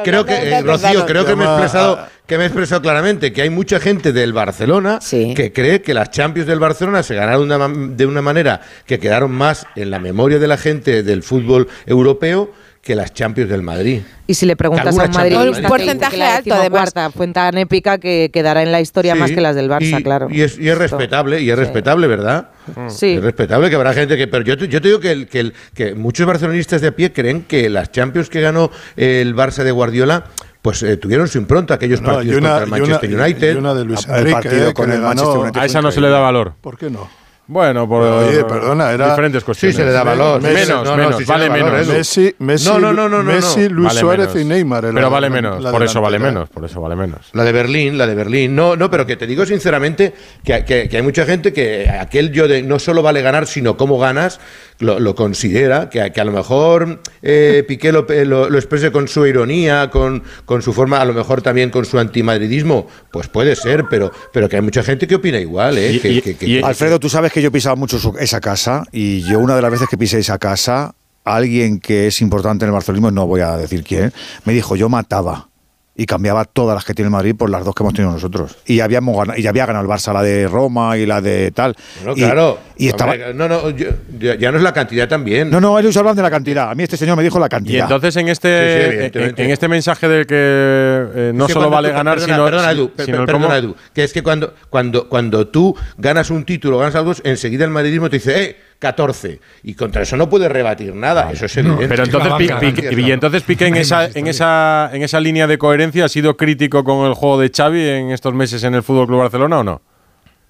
[0.02, 2.82] creo no, que, no, no, Rocío, creo que me he expresado, que me he expresado
[2.82, 4.98] claramente que hay mucha gente del Barcelona
[5.34, 9.66] que cree que las Champions del Barcelona se ganaron de una manera que quedaron más
[9.76, 12.50] en la memoria de la gente del fútbol europeo
[12.86, 14.00] que las Champions del Madrid.
[14.28, 15.36] Y si le preguntas a un Madrid.
[15.48, 16.84] dice porcentaje alto, además.
[16.84, 19.98] decimocuarta fue tan épica que quedará en la historia Sí, más que las del Barça,
[20.00, 20.28] y- claro.
[20.30, 22.50] Y es, y es respetable, y es respetable, ¿verdad?
[22.88, 23.14] Sí.
[23.16, 24.28] Es respetable que habrá gente que.
[24.28, 26.92] Pero yo, te- yo te digo que, el- que, el- que muchos barcelonistas de a
[26.92, 30.24] pie creen que las Champions que ganó el Barça de Guardiola.
[30.62, 33.14] Pues eh, tuvieron su impronta aquellos No, partidos una- contra el y una- Manchester y
[33.14, 33.56] United.
[33.56, 35.64] una de Luis El Enrique, partido eh, con que el le Manchester ganó- United A
[35.64, 36.54] esa no se le da valor.
[36.60, 37.08] ¿Por qué no?
[37.48, 39.76] Bueno, por Oye, eh, perdona, era- diferentes cuestiones.
[39.76, 40.42] Sí, se le da valor.
[40.42, 41.86] Messi- Menos, No, no, menos, vale valor, menos.
[41.86, 43.68] Messi, Messi, No, no, no, Messi.
[43.68, 44.42] Luis Vale Suárez menos.
[44.42, 44.80] y Neymar.
[44.82, 47.20] Pero la- vale menos, por eso vale menos, por eso vale menos.
[47.34, 48.56] La de Berlín, la de Berlín.
[48.56, 50.12] No, no, pero que te digo sinceramente
[50.44, 53.76] que, que- que hay mucha gente que aquel yo de no solo vale ganar, sino
[53.76, 54.40] cómo ganas,
[54.80, 58.90] lo, lo considera, que, a- que a lo mejor eh, Piqué lo, lo- lo exprese
[58.90, 63.28] con su ironía, con, con su forma, a lo mejor también con su antimadridismo, pues
[63.28, 65.92] puede ser, pero, pero que hay mucha gente que opina igual, ¿eh?
[65.92, 68.86] Y- que- y- que- que- y- Alfredo, tú sabes que yo pisaba mucho esa casa
[68.92, 72.70] y yo una de las veces que pisé esa casa, alguien que es importante en
[72.70, 74.10] el barcelonismo, no voy a decir quién,
[74.46, 75.50] me dijo, yo mataba.
[75.96, 78.56] Y cambiaba todas las que tiene el Madrid por las dos que hemos tenido nosotros.
[78.66, 81.50] Y habíamos ganado, y ya había ganado el Barça la de Roma y la de
[81.52, 81.74] tal.
[82.04, 82.58] Bueno, y, claro.
[82.76, 85.48] Y estaba, Hombre, no, no, yo- ya, no es la cantidad también.
[85.50, 86.70] no, no, ellos hablan de la cantidad.
[86.70, 87.84] A mí este señor me dijo la Y cantidad.
[87.84, 91.70] entonces en Sí, sí, este, en, este mensaje del que eh, no Es que solo
[91.70, 94.04] vale tú- ganar, perdona, sino, perdona, si- Edu, per- sino el perdona, cómo- Edu, que
[94.04, 98.16] es que cuando, cuando, cuando tú ganas un título, ganas algo, enseguida el madridismo te
[98.16, 98.56] dice, ¡eh!
[98.78, 99.40] 14.
[99.64, 101.30] Y contra eso no puedes rebatir nada.
[101.32, 101.88] Eso es evidente.
[101.88, 106.04] Pero entonces, Piqué- y entonces Piqué en esa, en, esa, en esa línea de coherencia
[106.04, 109.20] ha sido crítico con el juego de Xavi en estos meses en el Fútbol Club
[109.20, 109.82] Barcelona o no?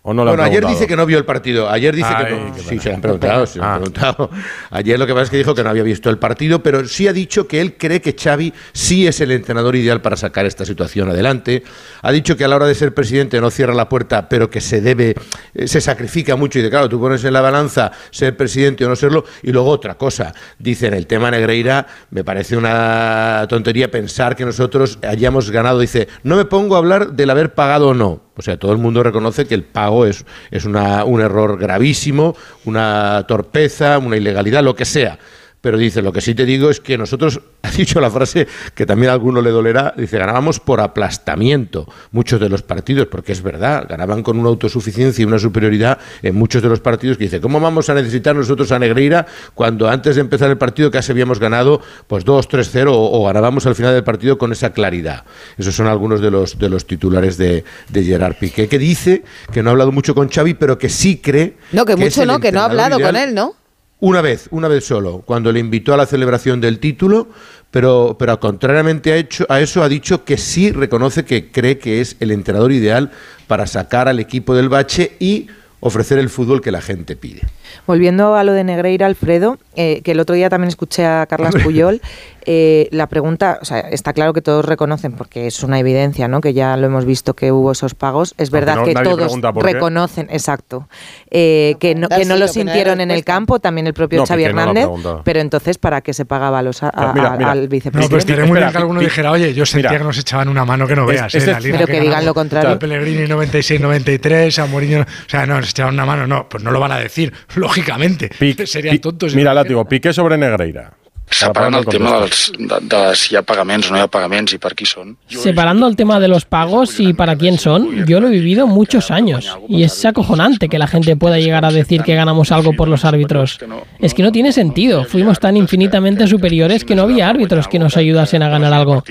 [0.08, 1.68] ¿O no lo han bueno, ayer dice que no vio el partido.
[1.68, 2.54] Ayer dice Ay, que no.
[2.68, 3.74] Sí, se lo han preguntado, se lo han Ah.
[3.74, 4.30] preguntado.
[4.70, 7.08] Ayer lo que pasa es que dijo que no había visto el partido, pero sí
[7.08, 10.64] ha dicho que él cree que Xavi sí es el entrenador ideal para sacar esta
[10.64, 11.64] situación adelante.
[12.02, 14.60] Ha dicho que a la hora de ser presidente no cierra la puerta, pero que
[14.60, 15.16] se debe,
[15.54, 16.60] eh, se sacrifica mucho.
[16.60, 19.24] Y de claro, tú pones en la balanza ser presidente o no serlo.
[19.42, 24.44] Y luego otra cosa, dice en el tema Negreira, me parece una tontería pensar que
[24.44, 25.80] nosotros hayamos ganado.
[25.80, 28.25] Dice, no me pongo a hablar del haber pagado o no.
[28.36, 32.36] O sea, todo el mundo reconoce que el pago es, es una, un error gravísimo,
[32.64, 35.18] una torpeza, una ilegalidad, lo que sea.
[35.66, 38.86] Pero dice, lo que sí te digo es que nosotros, ha dicho la frase que
[38.86, 43.42] también a alguno le dolerá, dice, ganábamos por aplastamiento muchos de los partidos, porque es
[43.42, 47.40] verdad, ganaban con una autosuficiencia y una superioridad en muchos de los partidos que dice,
[47.40, 51.40] ¿cómo vamos a necesitar nosotros a Negreira cuando antes de empezar el partido casi habíamos
[51.40, 55.24] ganado pues 2-3-0 o, o ganábamos al final del partido con esa claridad?
[55.58, 59.64] Esos son algunos de los, de los titulares de, de Gerard Piqué, que dice que
[59.64, 61.56] no ha hablado mucho con Xavi, pero que sí cree...
[61.72, 63.56] No, que es mucho no, que no ha hablado con él, ¿no?
[64.00, 67.28] Una vez, una vez solo, cuando le invitó a la celebración del título,
[67.70, 72.00] pero, pero contrariamente a, hecho, a eso ha dicho que sí reconoce que cree que
[72.00, 73.10] es el entrenador ideal
[73.46, 75.48] para sacar al equipo del bache y
[75.80, 77.42] ofrecer el fútbol que la gente pide.
[77.86, 81.54] Volviendo a lo de Negreira, Alfredo, eh, que el otro día también escuché a Carlas
[81.62, 82.00] Puyol,
[82.46, 86.40] eh, la pregunta, o sea, está claro que todos reconocen, porque es una evidencia, ¿no?
[86.40, 88.34] Que ya lo hemos visto que hubo esos pagos.
[88.38, 90.88] Es verdad no- que todos reconocen, exacto,
[91.30, 93.94] eh, que no, que no sí lo que no sintieron en el campo, también el
[93.94, 94.86] propio No, Xavi no Hernández,
[95.24, 97.50] pero entonces, ¿para qué se pagaba a los, a- Pero mira, a- mira.
[97.50, 98.10] al No, vicepresidente?
[98.14, 99.98] pues estaría muy bien que alguno dijera, oye, yo sentía Mira.
[100.00, 101.50] que nos echaban una mano que no Es- veas, es ¿eh?
[101.52, 102.24] La liga Pero que digan ganamos.
[102.26, 102.70] lo contrario.
[102.70, 106.70] A Pellegrini 96-93, a Mourinho, o sea, no, nos echaban una mano, no, pues no
[106.70, 108.30] lo van a decir, lógicamente.
[108.38, 109.34] Pi- Serían Pi- tontos.
[109.34, 110.92] Mira, látigo, Piqué sobre Negreira.
[111.30, 114.08] Separant Para el tema dels, de, de si hi ha pagaments o no hi ha
[114.08, 115.16] pagaments i per qui són.
[115.28, 119.10] Separando el tema de los pagos y para quién son, yo lo he vivido muchos
[119.10, 122.88] años y es acojonante que la gente pueda llegar a decir que ganamos algo por
[122.88, 123.58] los árbitros.
[123.98, 127.96] Es que no tiene sentido, fuimos tan infinitamente superiores que no había árbitros que nos
[127.96, 129.02] ayudasen a ganar algo.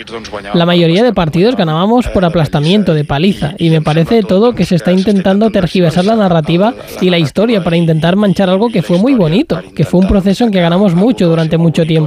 [0.54, 4.66] La mayoría de partidos ganábamos por aplastamiento, de paliza, y me parece de todo que
[4.66, 8.98] se está intentando tergiversar la narrativa y la historia para intentar manchar algo que fue
[8.98, 12.05] muy bonito, que fue un proceso en que ganamos mucho durante mucho tiempo.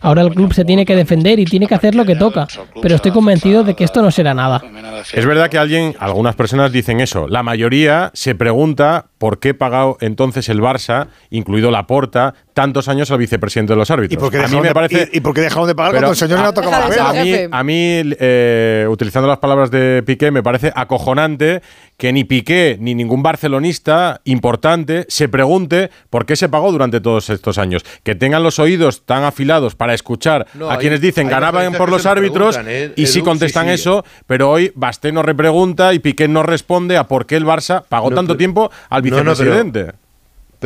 [0.00, 2.46] Ahora el club se tiene que defender y tiene que hacer lo que toca,
[2.80, 4.62] pero estoy convencido de que esto no será nada.
[5.12, 7.28] Es verdad que alguien, algunas personas dicen eso.
[7.28, 13.10] La mayoría se pregunta por qué pagado entonces el Barça, incluido la Porta, tantos años
[13.10, 14.14] al vicepresidente de los árbitros.
[14.14, 15.10] ¿Y por qué a mí dejaron me de- parece.
[15.12, 17.10] y- dejaron de pagar Pero cuando el señor a- no tocaba la?
[17.10, 21.60] A mí, a mí, eh, utilizando las palabras de Piqué, me parece acojonante
[21.98, 27.28] que ni Piqué ni ningún barcelonista importante se pregunte por qué se pagó durante todos
[27.28, 27.84] estos años.
[28.02, 31.90] Que tengan los oídos tan afilados para escuchar No, a hay- quienes dicen ganaban por
[31.90, 32.92] los árbitros ¿eh?
[32.96, 33.74] y sí Edu, contestan sí, sí.
[33.74, 37.82] eso, pero hoy Basté no repregunta y Piqué no responde a por qué el Barça
[37.86, 39.92] pagó No, tanto pero- tiempo al No, no, pero- vicepresidente.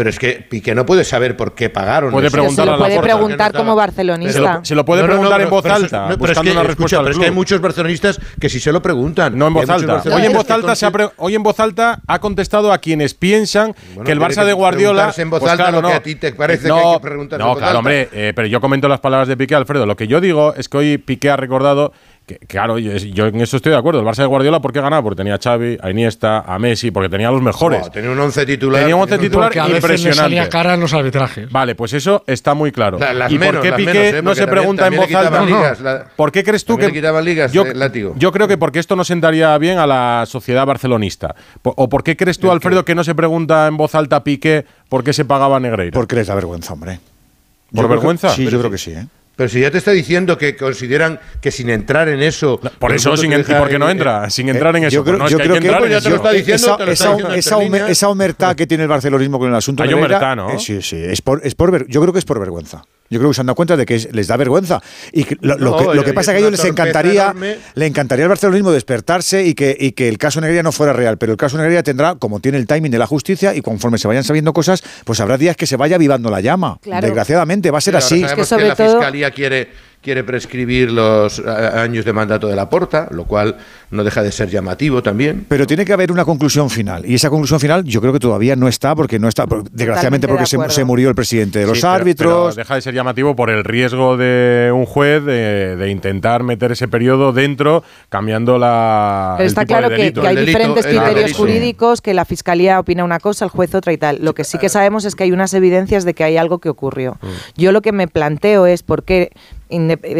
[0.01, 2.11] Pero es que Piqué no puede saber por qué pagaron.
[2.11, 2.31] Puede.
[2.31, 3.15] Pero se preguntar a lo la puede Porta.
[3.15, 4.33] preguntar como barcelonista.
[4.33, 6.05] Se lo, se lo puede No, no, no, preguntar en pero- voz pero alta, no,
[6.07, 8.49] pero es buscando que, una escucha, respuesta pero al es que hay muchos barcelonistas que
[8.49, 9.37] sí se lo preguntan.
[9.39, 10.03] No en voz alta.
[10.11, 13.75] Hoy en voz alta, se ha hoy en voz alta ha contestado a quienes piensan
[13.89, 15.13] Bueno, que el Barça de Guardiola.
[15.15, 15.99] en voz pues alta claro, lo que no.
[15.99, 17.79] a ti te parece que no, hay que preguntarse No, en voz claro, alta.
[17.81, 19.85] hombre, eh, pero yo comento las palabras de Piqué, Alfredo.
[19.85, 21.93] Lo que yo digo es que hoy Piqué ha recordado.
[22.31, 23.99] Que, claro, yo yo en eso estoy de acuerdo.
[23.99, 25.03] El Barça de Guardiola, ¿por qué ganaba?
[25.03, 27.91] Porque tenía a Xavi, a Iniesta, a Messi, porque tenía a los mejores.
[27.91, 28.81] Tenía un once titular.
[28.83, 30.21] Tenía un once titular Porque a veces le impresionante.
[30.23, 31.51] salía cara en los arbitrajes.
[31.51, 32.99] Vale, pues eso está muy claro.
[33.01, 34.23] La- las ¿Y por qué Piqué menos, ¿eh?
[34.23, 35.45] no se también- pregunta en voz alta?
[35.45, 38.15] ligas, la- ¿Por qué crees tú que le ligas, yo, eh, látigo.
[38.17, 41.35] yo creo que porque esto no sentaría bien a la sociedad barcelonista.
[41.65, 44.65] ¿O por qué crees tú, Alfredo, que no se pregunta en voz alta a Piqué
[44.89, 45.95] por qué se pagaba a Negreira?
[45.95, 47.01] Porque les da vergüenza, hombre.
[47.01, 48.29] ¿Por Yo creo que- vergüenza?
[48.31, 48.61] sí, Pero yo sí.
[48.61, 49.07] creo que sí, ¿eh?
[49.41, 52.61] Pero si ya te está diciendo que consideran que sin entrar en eso.
[52.79, 54.29] Por eso, sin, en- ¿y por qué no entra?
[54.29, 54.97] Sin entrar en eso.
[54.97, 56.75] Yo creo, Pues no, es yo que hay creo que ya te lo está diciendo,
[56.75, 57.57] esa, esa-
[57.89, 59.95] diciendo que tiene el barcelonismo con el asunto Hay de
[60.37, 60.51] ¿no?
[60.51, 62.85] eh, sí, sí, es por, es por ver- yo creo que es por vergüenza.
[63.11, 64.81] Yo creo que se han dado cuenta de que es- les da vergüenza.
[65.13, 66.53] Y que lo, lo No, que, lo y- que y pasa es que a ellos
[66.53, 67.57] les encantaría, enorme.
[67.75, 71.19] le encantaría al barcelonismo despertarse y que, y que el caso Negreira no fuera real.
[71.19, 74.07] Pero el caso Negreira tendrá, como tiene el timing de la justicia, y conforme se
[74.07, 76.79] vayan sabiendo cosas, pues habrá días que se vaya avivando la llama.
[76.83, 77.05] Claro.
[77.05, 78.21] Desgraciadamente, va a ser Pero así.
[78.21, 79.69] sabemos Es que sobre la todo- fiscalía quiere,
[80.03, 83.57] quiere prescribir los años de mandato de la porta, lo cual
[83.91, 85.45] no deja de ser llamativo también.
[85.49, 87.05] Pero tiene que haber una conclusión final.
[87.05, 90.33] Y esa conclusión final yo creo que todavía no está, porque no está, desgraciadamente de
[90.33, 92.55] porque se, murió el presidente de los Sí, árbitros.
[92.55, 96.73] pero deja de ser llamativo por el riesgo de un juez de, de intentar meter
[96.73, 99.35] ese periodo dentro, cambiando la.
[99.37, 100.23] Pero el está tipo claro que, delito.
[100.23, 103.93] que hay delito, diferentes criterios jurídicos, que la fiscalía opina una cosa, el juez otra
[103.93, 104.19] y tal.
[104.23, 106.69] Lo que sí que sabemos es que hay unas evidencias de que hay algo que
[106.69, 107.19] ocurrió.
[107.21, 107.27] Mm.
[107.57, 109.31] Yo lo que me planteo es por qué,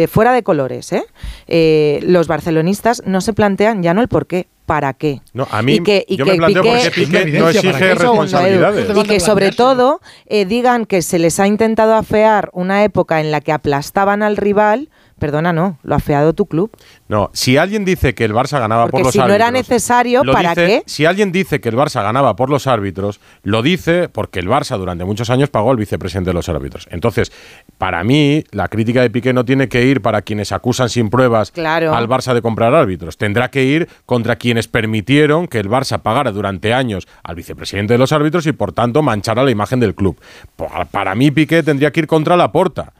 [0.09, 1.03] fuera de colores, ¿eh?
[1.47, 5.21] Eh, los barcelonistas no se plantean ya no el por qué, para qué.
[5.33, 7.49] No, a mí y que, y yo que me planteo por Piqué- qué Piqué no
[7.49, 7.99] exige Un segundo, Edu.
[7.99, 8.97] responsabilidades.
[8.97, 13.31] Y que sobre todo eh, digan que se les ha intentado afear una época en
[13.31, 14.89] la que aplastaban al rival.
[15.21, 16.71] Perdona, no, lo ha afeado tu club.
[17.07, 19.35] No, si alguien dice que el Barça ganaba por Porque los si no árbitros.
[19.35, 20.83] era necesario, ¿para dice- qué?
[20.87, 24.79] Si alguien dice que el Barça ganaba por los árbitros, lo dice porque el Barça
[24.79, 26.87] durante muchos años pagó al vicepresidente de los árbitros.
[26.89, 27.31] Entonces,
[27.77, 31.51] para mí, la crítica de Piqué no tiene que ir para quienes acusan sin pruebas
[31.51, 31.93] Claro.
[31.93, 33.15] al Barça de comprar árbitros.
[33.17, 37.99] Tendrá que ir contra quienes permitieron que el Barça pagara durante años al vicepresidente de
[37.99, 40.19] los árbitros y, por tanto, manchara la imagen del club.
[40.55, 42.93] Pa- Para mí, Piqué tendría que ir contra la porta.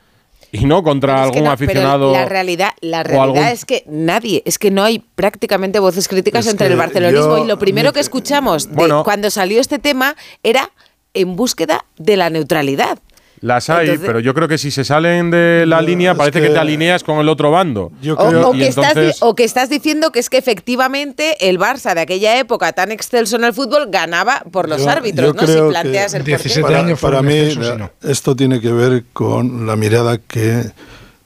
[0.51, 2.11] Y no contra Es que algún no, pero aficionado.
[2.11, 6.07] la realidad, la o realidad algún- es que nadie, es que no hay prácticamente voces
[6.07, 9.79] críticas Es entre el barcelonismo yo- y lo primero que escuchamos de cuando salió este
[9.79, 10.69] tema era
[11.13, 12.99] en búsqueda de la neutralidad.
[13.41, 16.49] Las hay, Entonces- pero yo creo que si se salen de la línea parece que,
[16.49, 17.91] te alineas con el otro bando.
[18.15, 21.95] O, que estás, di- entonces- o que estás diciendo que es que efectivamente el Barça
[21.95, 25.39] de aquella época tan excelso en el fútbol ganaba por los Yo- árbitros, yo ¿no?
[25.41, 26.61] Si creo que planteas el porqué.
[26.61, 27.91] para, para mí no.
[28.03, 30.63] esto tiene que ver con la mirada que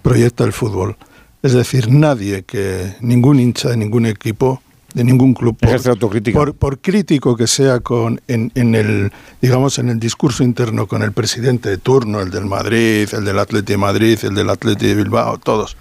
[0.01, 0.95] proyecta el fútbol.
[1.43, 4.61] Es decir, nadie que ningún hincha de ningún equipo
[4.95, 6.39] de ningún club por, autocrítica.
[6.39, 9.11] por, por crítico que sea con en, en el
[9.41, 13.37] digamos en el discurso interno con el presidente de turno, el del Madrid, el del
[13.37, 15.75] Atleti de Madrid, el del Atleti de Bilbao, todos.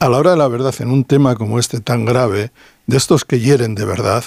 [0.00, 2.50] A la hora de la verdad, en un tema como este tan grave,
[2.86, 4.24] de estos que hieren de verdad,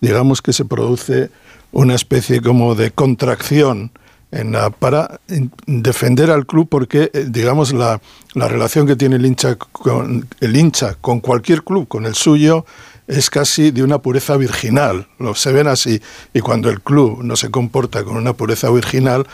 [0.00, 1.30] digamos que se produce
[1.72, 3.90] una especie como de contracción
[4.32, 5.18] en la- para
[5.66, 8.00] defender al club porque eh, digamos la,
[8.34, 12.64] la relación que tiene el hincha con el hincha con cualquier club con el suyo
[13.10, 16.00] es casi de una pureza virginal lo se ven así
[16.32, 19.26] y cuando el club no se comporta con una pureza virginal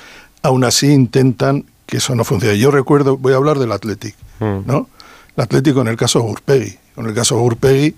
[0.43, 2.59] aún así intentan que eso no funcione.
[2.59, 4.89] Yo recuerdo voy a hablar del Athletic no
[5.37, 6.79] el Atlético en el caso Gurpegui.
[6.95, 7.95] Con el caso Gurpegui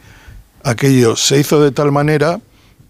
[0.65, 2.41] aquello se hizo de tal manera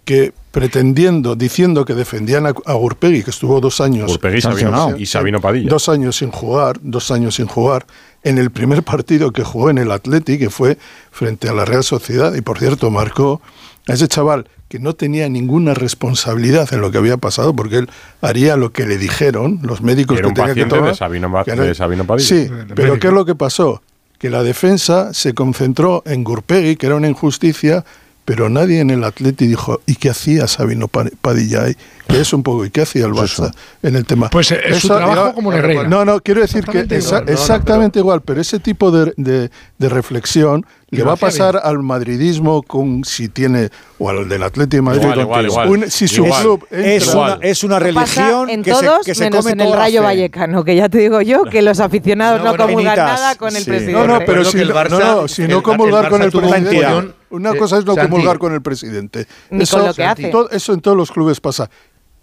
[0.04, 5.06] que pretendiendo, diciendo que defendían a, a Gurpegui, que estuvo dos años Sabino- sancionado, y
[5.06, 5.68] Sabino Padilla.
[5.70, 7.86] dos años sin jugar, dos años sin jugar,
[8.24, 10.76] en el primer partido que jugó en el Atleti, que fue
[11.12, 13.40] frente a la Real Sociedad, y por cierto marcó
[13.86, 17.90] a ese chaval que no tenía ninguna responsabilidad en lo que había pasado, porque él
[18.20, 20.90] haría lo que le dijeron los médicos Era que tenía que paciente tomar.
[20.90, 22.28] de Sabino, Ma- que era- de Sabino Padilla.
[22.28, 22.98] Sí, pero médico.
[23.00, 23.80] ¿qué es lo que pasó?
[24.18, 27.84] Que la defensa se concentró en Gurpegui, que era una injusticia,
[28.28, 31.74] pero nadie en el Atleti dijo, ¿y qué hacía Sabino Pa- Padilla ahí?
[32.06, 33.50] Que es un poco, ¿y qué hacía el Barça
[33.82, 34.28] en el tema?
[34.28, 35.88] Pues, eh, es su trabajo como Negreira.
[35.88, 37.20] No, no, quiero decir que exa- igual.
[37.24, 41.60] No, no, exactamente igual, pero ese tipo de, de- de reflexión le va a pasar
[41.62, 45.68] al madridismo con si tiene, o al del Atleti de Madrid, Igual, igual, igual.
[45.68, 46.42] un- si su Igual.
[46.42, 47.84] club Es una, es una Pasa
[48.24, 50.02] religión en que se, todos que se menos come en el Rayo.
[50.02, 53.64] Vallecano, que ya te digo yo que los aficionados no, No, comulgan nada con el
[53.64, 53.92] presidente.
[53.92, 56.22] No, no, pero si el no, Barça- no, no, si el- no el comulgar con
[56.22, 57.14] el presidente.
[57.30, 58.10] Una cosa es no Santi.
[58.10, 59.26] comulgar con el presidente.
[59.50, 60.32] Eso, con lo que hace.
[60.52, 61.68] eso en todos los clubes pasa.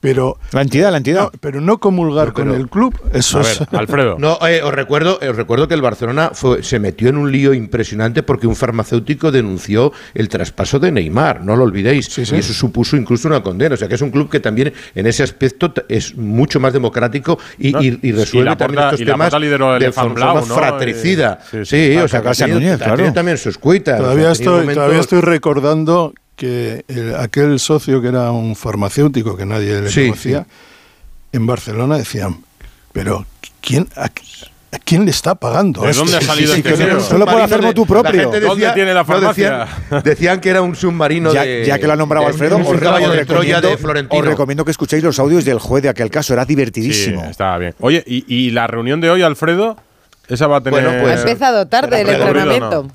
[0.05, 1.29] Pero la entidad, la entidad.
[1.39, 3.61] pero no comulgar con el club, eso A es.
[3.71, 4.17] Alfredo.
[4.25, 7.53] No, eh, os recuerdo, os recuerdo que el Barcelona fue- se metió en un lío
[7.53, 12.95] impresionante porque un farmacéutico denunció el traspaso de Neymar, no lo olvidéis, y eso supuso
[12.97, 13.73] incluso una condena.
[13.75, 17.37] O sea que es un club que también en ese aspecto es mucho más democrático
[17.57, 20.55] y, No, y- y resuelve y la también Porta- estos temas de forma Blau, ¿no?
[20.55, 21.39] fratricida.
[21.53, 23.13] Eh, sí, sí, sí, o sea, que ha tenido, claro.
[23.13, 23.97] también sus cuitas.
[23.99, 29.35] Todavía, o sea, estoy, todavía estoy recordando que el- aquel socio que era un farmacéutico
[29.37, 30.45] que nadie le Sí, conocía,
[31.31, 32.37] en Barcelona decían,
[32.91, 33.25] pero
[33.61, 35.81] ¿quién, a, a quién le está pagando?
[35.81, 36.03] ¿De esto?".
[36.03, 38.11] dónde ha salido Sí, este no- Solo por hacer motu propio.
[38.31, 39.65] gente ¿Dónde tiene la no, farmacia?
[39.89, 41.65] decían, decían que era un submarino Ya, de.
[41.65, 44.21] ya que lo ha nombrado de- Alfredo, os, caballo os de Troya recomiendo, de Florentino.
[44.21, 47.23] os recomiendo que escuchéis los audios del juez de aquel caso, era Sí, divertidísimo.
[47.25, 47.73] está bien.
[47.79, 49.77] Oye, ¿y, y la reunión de hoy, Alfredo?
[50.27, 50.81] Esa va a tener.
[50.83, 52.91] Bueno, Ha pues- empezado tarde el ¿Recorrido o no?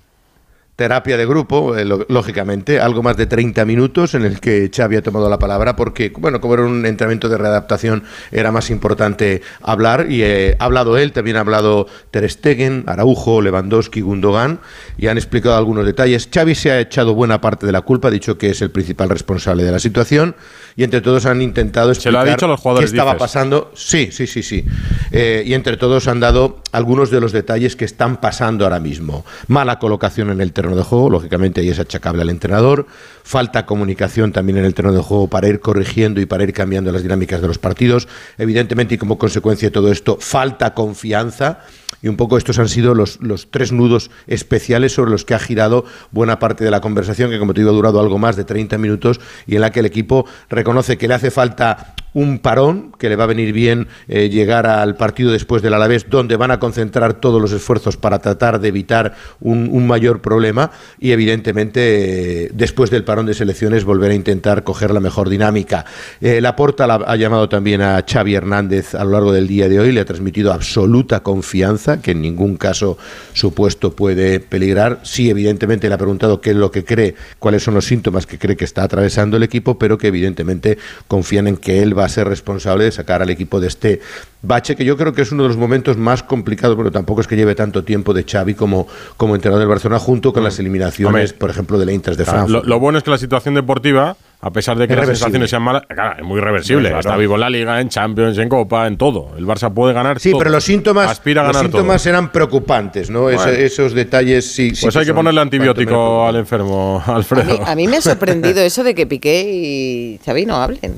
[0.81, 4.97] Terapia de grupo, eh, lo- lógicamente, algo más de 30 minutos en el que Xavi
[4.97, 8.03] ha tomado la palabra porque, bueno, como era un entrenamiento de readaptación,
[8.33, 13.43] era más importante hablar y eh, ha hablado él, también ha hablado Ter Stegen, Araujo,
[13.43, 14.61] Lewandowski, Gundogan
[14.97, 16.31] y han explicado algunos detalles.
[16.33, 19.11] Xavi se ha echado buena parte de la culpa, ha dicho que es el principal
[19.11, 20.35] responsable de la situación
[20.77, 23.13] y entre todos han intentado Se lo ha explicar dicho a los jugadores, qué estaba
[23.13, 23.21] dices.
[23.27, 23.71] pasando.
[23.75, 24.65] Sí, sí, sí, sí.
[25.13, 29.27] Eh, y entre todos han dado algunos de los detalles que están pasando ahora mismo.
[29.49, 32.87] Mala colocación en el de juego, lógicamente ahí es achacable al entrenador.
[33.23, 36.93] Falta comunicación también en el terreno de juego para ir corrigiendo y para ir cambiando
[36.93, 38.09] las dinámicas de los partidos.
[38.39, 41.61] Evidentemente y como consecuencia de todo esto, falta confianza.
[42.03, 45.39] Y un poco estos han sido los, los tres nudos especiales sobre los que ha
[45.39, 48.45] girado buena parte de la conversación, que como te digo ha durado algo más de
[48.45, 52.93] 30 minutos y en la que el equipo reconoce que le hace falta un parón,
[52.99, 56.51] que le va a venir bien eh, llegar al partido después del Alavés, donde van
[56.51, 60.71] a concentrar todos los esfuerzos para tratar de evitar un, mayor problema
[61.01, 65.85] y evidentemente eh, después del parón de selecciones volver a intentar coger la mejor dinámica.
[66.21, 69.81] Eh, Laporta la- ha llamado también a Xavi Hernández a lo largo del día de
[69.81, 72.99] hoy, le ha transmitido absoluta confianza, que en ningún caso
[73.33, 75.01] su puesto puede peligrar.
[75.03, 78.39] Sí, evidentemente le ha preguntado qué es lo que cree, cuáles son los síntomas que
[78.39, 80.79] cree que está atravesando el equipo, pero que evidentemente
[81.09, 84.01] confían en que él va a ser responsable de sacar al equipo de este
[84.43, 87.27] bache, que yo creo que es uno de los momentos más complicados, pero tampoco es
[87.27, 88.87] que lleve tanto tiempo de Xavi como,
[89.17, 92.25] como entrenador del Barcelona, junto con las eliminaciones, Hombre, por ejemplo, de la Inter de
[92.25, 92.51] Frankfurt.
[92.51, 95.25] lo, lo bueno es que la situación deportiva, a pesar de que Es las reversible.
[95.27, 96.89] sensaciones sean malas, claro, es muy reversible.
[96.89, 97.01] Claro.
[97.01, 99.33] Está vivo en la Liga, en Champions, en Copa, en todo.
[99.37, 100.39] El Barça puede ganar Sí, todo.
[100.39, 102.11] pero los síntomas, Aspira a los ganar síntomas todo.
[102.11, 103.29] eran preocupantes, ¿no?
[103.29, 104.75] Esos detalles sí.
[104.75, 107.67] sí Pues hay que ponerle antibiótico al enfermo, A mí, Alfredo.
[107.67, 110.95] a mí me ha sorprendido eso de que Piqué y Xavi no hablen.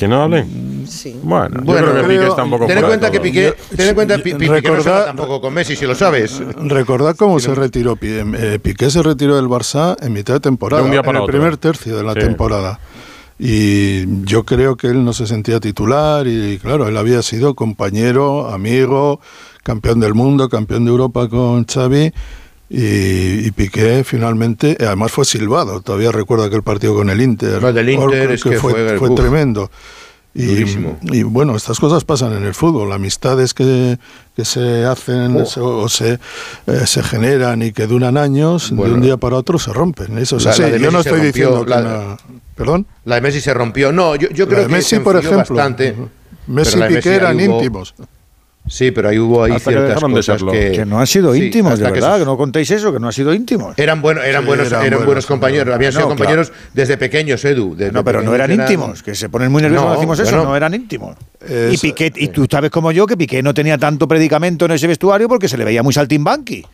[0.00, 0.86] ¿Que no hablen?
[0.88, 1.14] Sí.
[1.22, 3.20] Bueno, yo Bueno, creo que Piqué creo- está un poco ten en cuenta que.
[3.20, 5.94] Piqué, ten en cuenta Pi- Piqué no se Recordad- va tampoco con Messi, si lo
[5.94, 6.40] sabes.
[6.56, 10.80] Recordad cómo se retiró Pi- eh, Piqué se retiró del Barça en mitad de temporada,
[10.80, 11.32] De un día para en el otro.
[11.38, 12.20] primer tercio de la Sí.
[12.20, 12.80] temporada.
[13.38, 18.48] Y yo creo que él no se sentía titular y claro, él había sido compañero,
[18.48, 19.20] amigo,
[19.62, 22.10] campeón del mundo, campeón de Europa con Xavi
[22.70, 27.60] y, y Piqué finalmente, eh, además fue silbado, todavía recuerdo aquel partido con el Inter.
[27.60, 28.74] No, del Inter es que fue-
[29.16, 29.70] tremendo.
[30.32, 33.98] Y, bueno, estas cosas pasan en el fútbol, amistades que,
[34.36, 35.44] que se hacen Oh.
[35.44, 36.12] se- o se,
[36.68, 38.92] eh, se generan y que duran años, Bueno.
[38.92, 40.18] de un día para otro se rompen.
[40.18, 40.62] Eso es La- así.
[40.62, 42.16] la Yo no estoy rompió, diciendo que la- una-
[42.54, 42.86] ¿Perdón?
[43.06, 43.90] La de Messi se rompió.
[43.90, 45.56] No, yo, yo La creo que Messi, se por ejemplo.
[45.56, 45.96] bastante.
[46.46, 47.94] Messi la y Piqué eran hubo- íntimos.
[48.70, 50.52] Sí, pero ahí hubo ahí Hasta ciertas cosas serlo.
[50.52, 50.70] que...
[50.70, 53.08] Que no han sido Sí, íntimos, de que verdad, que no contéis eso, que no
[53.08, 53.74] han sido íntimos.
[53.76, 57.44] Eran, bueno, eran Sí, buenos, eran eran buenos buenos compañeros, habían sido compañeros desde pequeños,
[57.44, 57.74] Edu.
[57.74, 60.44] desde No, pero no eran íntimos, que se ponen muy nerviosos No, cuando decimos eso,
[60.44, 61.16] no eran íntimos.
[61.46, 64.70] Es- y Piqué, y tú sabes como yo que Piqué no tenía tanto predicamento en
[64.70, 66.64] ese vestuario porque se le veía muy saltimbanqui.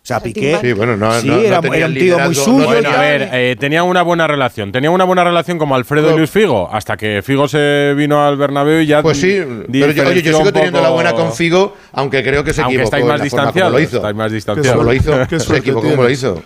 [0.00, 0.56] O sea, Piqué.
[0.62, 2.58] Sí, bueno, no, sí, no- no era, tenía era un tío muy suyo.
[2.60, 4.72] no Bueno, tenía- a ver, eh, tenían una buena relación.
[4.72, 8.38] Tenían una buena relación como Alfredo y Luis Figo, hasta que Figo se vino al
[8.38, 9.02] Bernabéu y ya.
[9.02, 9.38] Pues sí,
[9.70, 12.76] pero yo, oye, yo sigo teniendo la buena con Figo, aunque creo que se Aunque
[12.76, 13.70] equivocó estáis más distanciados.
[13.72, 13.96] lo hizo.
[13.96, 14.84] Estáis más Como distanciados.
[14.84, 16.42] lo hizo, se equivocó como lo hizo.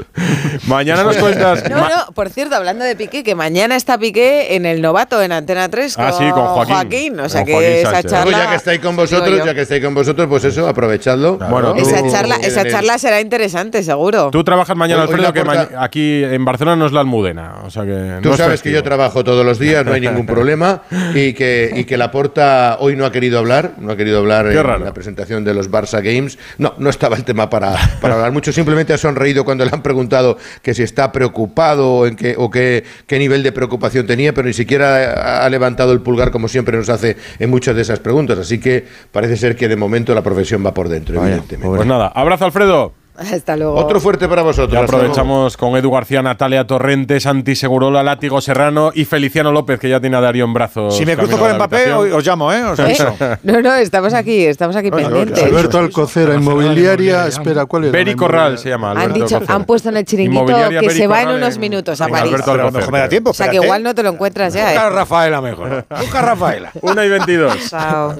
[0.66, 1.62] Mañana nos cuentas.
[1.70, 5.30] No, no, por cierto, hablando de Piqué, que mañana está Piqué en el novato en
[5.30, 7.20] Antena 3 con, Ah, sí, con Joaquín.
[7.20, 8.24] o sea Con que Joaquín esa charla.
[8.24, 11.38] Pues ya que estáis con vosotros, ya que estáis con vosotros, pues eso, aprovechadlo.
[11.38, 13.51] Bueno, esa charla será interesante,
[13.82, 14.30] seguro.
[14.30, 16.92] Tú trabajas mañana, Hoy- hoy Alfredo, la que porta- ma- aquí en Barcelona no es
[16.92, 17.54] la Almudena.
[17.64, 20.00] O sea que Tú no es sabes que yo trabajo todos los días, no hay
[20.00, 20.82] ningún problema,
[21.14, 24.58] y que, y que Laporta hoy no ha querido hablar, no ha querido hablar Qué
[24.58, 24.84] en raro.
[24.84, 26.38] la presentación de los Barça Games.
[26.58, 29.82] No, no estaba el tema para, para hablar mucho, simplemente ha sonreído cuando le han
[29.82, 34.32] preguntado que si está preocupado o, en qué, o qué, qué nivel de preocupación tenía,
[34.34, 37.98] pero ni siquiera ha levantado el pulgar como siempre nos hace en muchas de esas
[38.00, 38.38] preguntas.
[38.38, 41.76] Así que parece ser que de momento la profesión va por dentro, evidentemente.
[41.76, 42.92] Pues nada, abrazo, Alfredo.
[43.32, 43.74] Hasta luego.
[43.74, 44.72] Otro fuerte para vosotros.
[44.72, 49.88] Ya aprovechamos con Edu García, Natalia Torrente, Santi Segurola, Látigo Serrano y Feliciano López, que
[49.88, 50.96] ya tiene a Darío en brazos.
[50.96, 52.64] Si me cruzo con Mbappé, os, llamo, ¿eh?
[52.64, 52.96] Os ¿Eh?
[53.42, 55.42] No, no, estamos aquí, estamos aquí pendientes.
[55.42, 57.92] Alberto Alcocera, inmobiliaria, espera, ¿cuál es?
[57.92, 58.92] Beri Corral se llama.
[58.92, 59.56] Han, Alberto dicho, Alcocera.
[59.56, 62.32] han puesto en el chiringuito que Beri se va en unos minutos a París.
[62.32, 62.80] Alberto Pero a lo Alcocera.
[62.80, 63.30] mejor me da tiempo.
[63.30, 64.90] O sea que igual no te lo encuentras ya, Busca a ¿eh?
[64.90, 65.84] Rafaela mejor.
[66.00, 66.70] Busca a Rafaela.
[66.80, 67.70] Una y 22.
[67.70, 68.16] Chao.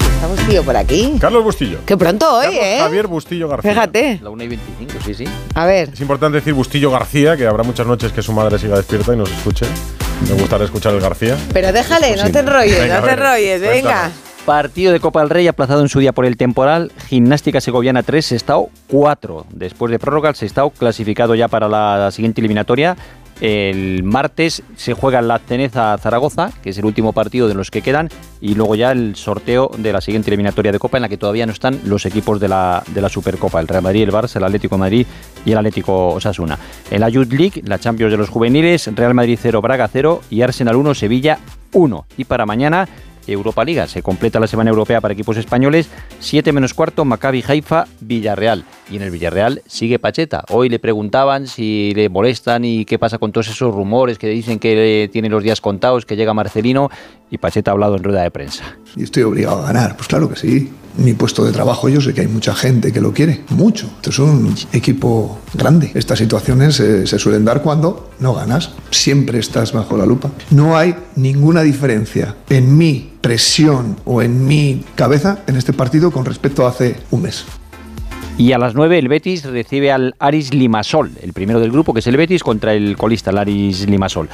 [0.00, 1.14] Estamos tío por aquí.
[1.20, 1.78] Carlos Bustillo.
[1.86, 2.78] Qué pronto hoy, Carlos ¿eh?
[2.80, 3.72] Javier Bustillo García.
[3.72, 4.20] Fíjate.
[4.22, 5.24] La 1 y 25, sí, sí.
[5.54, 5.90] A ver.
[5.92, 9.16] Es importante decir Bustillo García, que habrá muchas noches que su madre siga despierta y
[9.16, 9.66] nos escuche.
[10.28, 11.36] Me gustaría escuchar el García.
[11.52, 14.10] Pero déjale, no te enrolles, Venga, no te enrolles, venga.
[14.46, 16.92] Partido de Copa del Rey aplazado en su día por el temporal.
[17.08, 19.46] Gimnástica Segoviana 3, Sestao 4.
[19.50, 22.96] Después de prórroga, el Sestao clasificado ya para la siguiente eliminatoria.
[23.40, 27.82] El martes se juega la Ceneza Zaragoza, que es el último partido de los que
[27.82, 28.08] quedan,
[28.40, 31.44] y luego ya el sorteo de la siguiente eliminatoria de Copa en la que todavía
[31.44, 34.44] no están los equipos de la, de la Supercopa, el Real Madrid, el Barça, el
[34.44, 35.06] Atlético Madrid
[35.44, 36.58] y el Atlético Osasuna.
[36.90, 40.40] En la Youth League, la Champions de los juveniles, Real Madrid 0, Braga 0 y
[40.40, 41.38] Arsenal 1, Sevilla
[41.72, 42.06] 1.
[42.16, 42.88] Y para mañana
[43.32, 43.86] Europa Liga.
[43.86, 45.88] Se completa la semana europea para equipos españoles.
[46.20, 48.64] 7 menos cuarto, Maccabi Haifa, Villarreal.
[48.90, 50.44] Y en el Villarreal sigue Pacheta.
[50.50, 54.58] Hoy le preguntaban si le molestan y qué pasa con todos esos rumores que dicen
[54.58, 56.90] que tiene los días contados, que llega Marcelino.
[57.30, 58.64] Y Pacheta ha hablado en rueda de prensa.
[58.94, 59.96] Y estoy obligado a ganar.
[59.96, 60.72] Pues claro que sí.
[60.98, 63.86] Mi puesto de trabajo, yo sé que hay mucha gente que lo quiere, mucho.
[63.96, 65.90] Esto es un equipo grande.
[65.94, 68.70] Estas situaciones eh, se suelen dar cuando no ganas.
[68.90, 70.30] Siempre estás bajo la lupa.
[70.50, 76.24] No hay ninguna diferencia en mi presión o en mi cabeza en este partido con
[76.24, 77.44] respecto a hace un mes.
[78.38, 81.98] Y a las 9 el Betis recibe al Aris Limasol, el primero del grupo que
[81.98, 84.28] es el Betis contra el colista, el Aris Limasol.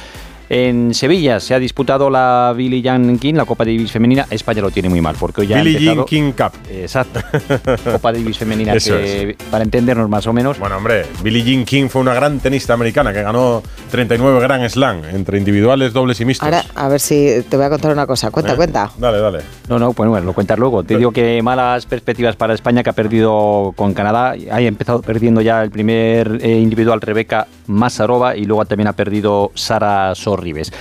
[0.49, 4.27] En Sevilla se ha disputado la Billie Jean King, la Copa Davis femenina.
[4.29, 6.05] España lo tiene muy mal porque hoy ya Billie ha empezado...
[6.05, 6.69] Jean King Cup.
[6.69, 7.19] Exacto.
[7.91, 10.59] Copa Davis femenina Eso que, para entendernos más o menos.
[10.59, 15.05] Bueno, hombre, Billie Jean King fue una gran tenista americana que ganó 39 Grand Slam
[15.05, 16.45] entre individuales, dobles y mixtos.
[16.45, 18.31] Ahora, a ver si te voy a contar una cosa.
[18.31, 18.55] Cuenta, ¿Eh?
[18.55, 18.91] cuenta.
[18.97, 19.39] Dale, dale.
[19.69, 20.83] No, no, pues bueno, lo cuentas luego.
[20.83, 24.35] Te digo que malas perspectivas para España que ha perdido con Canadá.
[24.51, 29.51] Ha empezado perdiendo ya el primer eh, individual Rebeca Masarova y luego también ha perdido
[29.55, 30.13] Sara
[30.43, 30.71] Sorribes.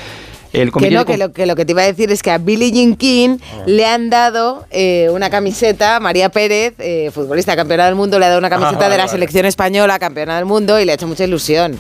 [0.53, 2.37] El Que no, que lo, que lo que te iba a decir es que a
[2.37, 3.63] Billie Jean King Ah.
[3.65, 8.29] le han dado eh, una camiseta, María Pérez, eh, futbolista campeona del mundo, le ha
[8.29, 9.11] dado una camiseta vale, de la vale.
[9.13, 11.79] selección española, campeona del mundo, y le ha hecho mucha ilusión.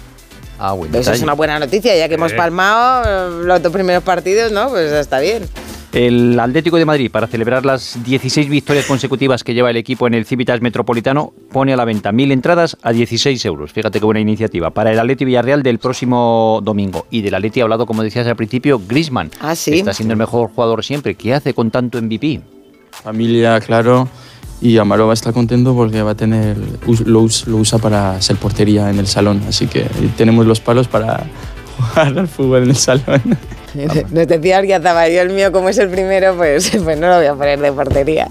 [0.58, 1.24] Ah, Eso es detalle.
[1.24, 2.36] una buena noticia, ya que hemos Sí.
[2.36, 3.02] palmado
[3.42, 4.70] eh, los dos primeros partidos, ¿no?
[4.70, 5.42] Pues está bien.
[5.92, 10.14] El Atlético de Madrid, para celebrar las 16 victorias consecutivas que lleva el equipo en
[10.14, 13.72] el Civitas Metropolitano, pone a la venta mil entradas a 16 euros.
[13.72, 14.70] Fíjate qué buena iniciativa.
[14.70, 17.06] Para el Atleti Villarreal del próximo domingo.
[17.10, 19.30] Y del Atleti ha hablado, como decías al principio, Grisman.
[19.40, 19.74] Ah, sí.
[19.74, 21.14] Está siendo el mejor jugador siempre.
[21.14, 22.40] ¿Qué hace con tanto MVP?
[23.02, 24.08] familia, claro.
[24.60, 26.56] Y Amarova está contento porque va a tener,
[26.86, 29.42] lo, lo usa para ser portería en el salón.
[29.48, 29.82] Así que
[30.16, 31.26] tenemos los palos para
[31.76, 33.20] jugar al fútbol en el salón.
[34.10, 37.26] Nos decía Arquiazaba, yo el mío como es el primero, pues, pues no lo voy
[37.26, 38.28] a poner de portería.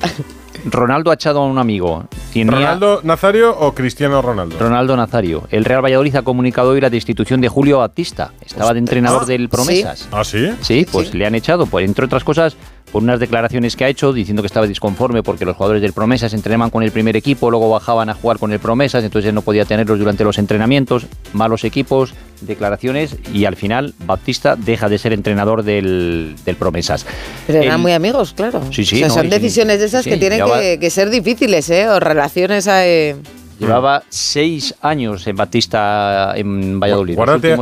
[0.65, 2.05] Ronaldo ha echado a un amigo.
[2.34, 4.57] Tenía- ¿Ronaldo Nazario o Cristiano Ronaldo?
[4.59, 5.47] Ronaldo Nazario.
[5.49, 8.31] El Real Valladolid ha comunicado hoy la destitución de Julio Baptista.
[8.45, 10.07] Estaba de entrenador del Promesas.
[10.11, 10.51] ¿Ah, sí?
[10.61, 12.55] Sí, pues le han echado, pues, entre otras cosas,
[12.91, 16.34] por unas declaraciones que ha hecho diciendo que estaba disconforme porque los jugadores del Promesas
[16.34, 19.41] entrenaban con el primer equipo, luego bajaban a jugar con el Promesas, entonces él no
[19.41, 25.13] podía tenerlos durante los entrenamientos, malos equipos, declaraciones y al final Baptista deja de ser
[25.13, 27.05] entrenador del, del Promesas.
[27.47, 28.61] Pero eran El- muy amigos, claro.
[28.72, 30.80] Sí, sí, O sea, no, son y- decisiones de esas sí, que tienen llevaba- que,
[30.80, 31.88] que ser difíciles, ¿eh?
[31.88, 33.15] O relaciones eh,
[33.59, 37.15] Llevaba seis años en Baptista en Valladolid.
[37.15, 37.53] Guárdate,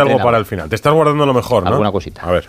[0.00, 0.68] algo para el final.
[0.68, 1.70] Te estás guardando lo mejor, ¿no?
[1.70, 2.22] Alguna cosita.
[2.22, 2.48] A ver.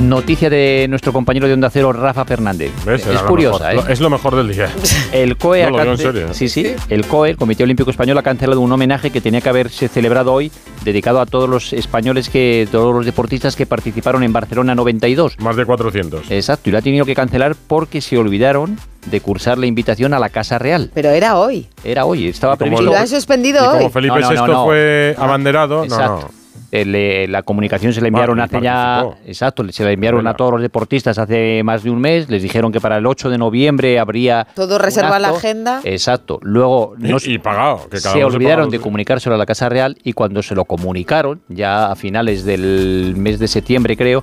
[0.00, 2.70] Noticia de nuestro compañero de Onda Cero, Rafa Fernández.
[2.84, 3.06] ¿Ves?
[3.06, 3.88] Es curiosa, mejor.
[3.88, 3.92] ¿eh?
[3.94, 4.68] Es lo mejor del día.
[5.12, 6.34] El COE, No, cance- serio.
[6.34, 6.74] Sí, sí.
[6.90, 10.34] El COE, el Comité Olímpico Español, ha cancelado un homenaje que tenía que haberse celebrado
[10.34, 10.52] hoy,
[10.84, 15.36] dedicado a todos los españoles, que todos los deportistas que participaron en Barcelona 92.
[15.40, 16.30] Más de 400.
[16.30, 20.18] Exacto, y lo ha tenido que cancelar porque se olvidaron de cursar la invitación a
[20.18, 20.90] la Casa Real.
[20.92, 21.68] Pero era hoy.
[21.84, 22.82] Era hoy, estaba previsto.
[22.82, 23.90] Y lo han suspendido Y como.
[23.90, 24.64] Felipe No, no, VI no, no.
[24.66, 26.28] fue abanderado, no, exacto.
[26.30, 26.45] no.
[26.82, 29.06] Eh, la comunicación se la enviaron Ah, y hace ya.
[29.26, 30.30] Exacto, se la enviaron Venga.
[30.30, 32.28] a todos los deportistas hace más de un mes.
[32.28, 34.46] Les dijeron que para el 8 de noviembre habría.
[34.54, 35.80] Todo reserva la agenda.
[35.84, 36.38] Exacto.
[36.42, 39.68] Luego Y- no y pagado, que cada se olvidaron de lo- comunicárselo a la Casa
[39.68, 44.22] Real y cuando se lo comunicaron, ya a finales del mes de septiembre creo,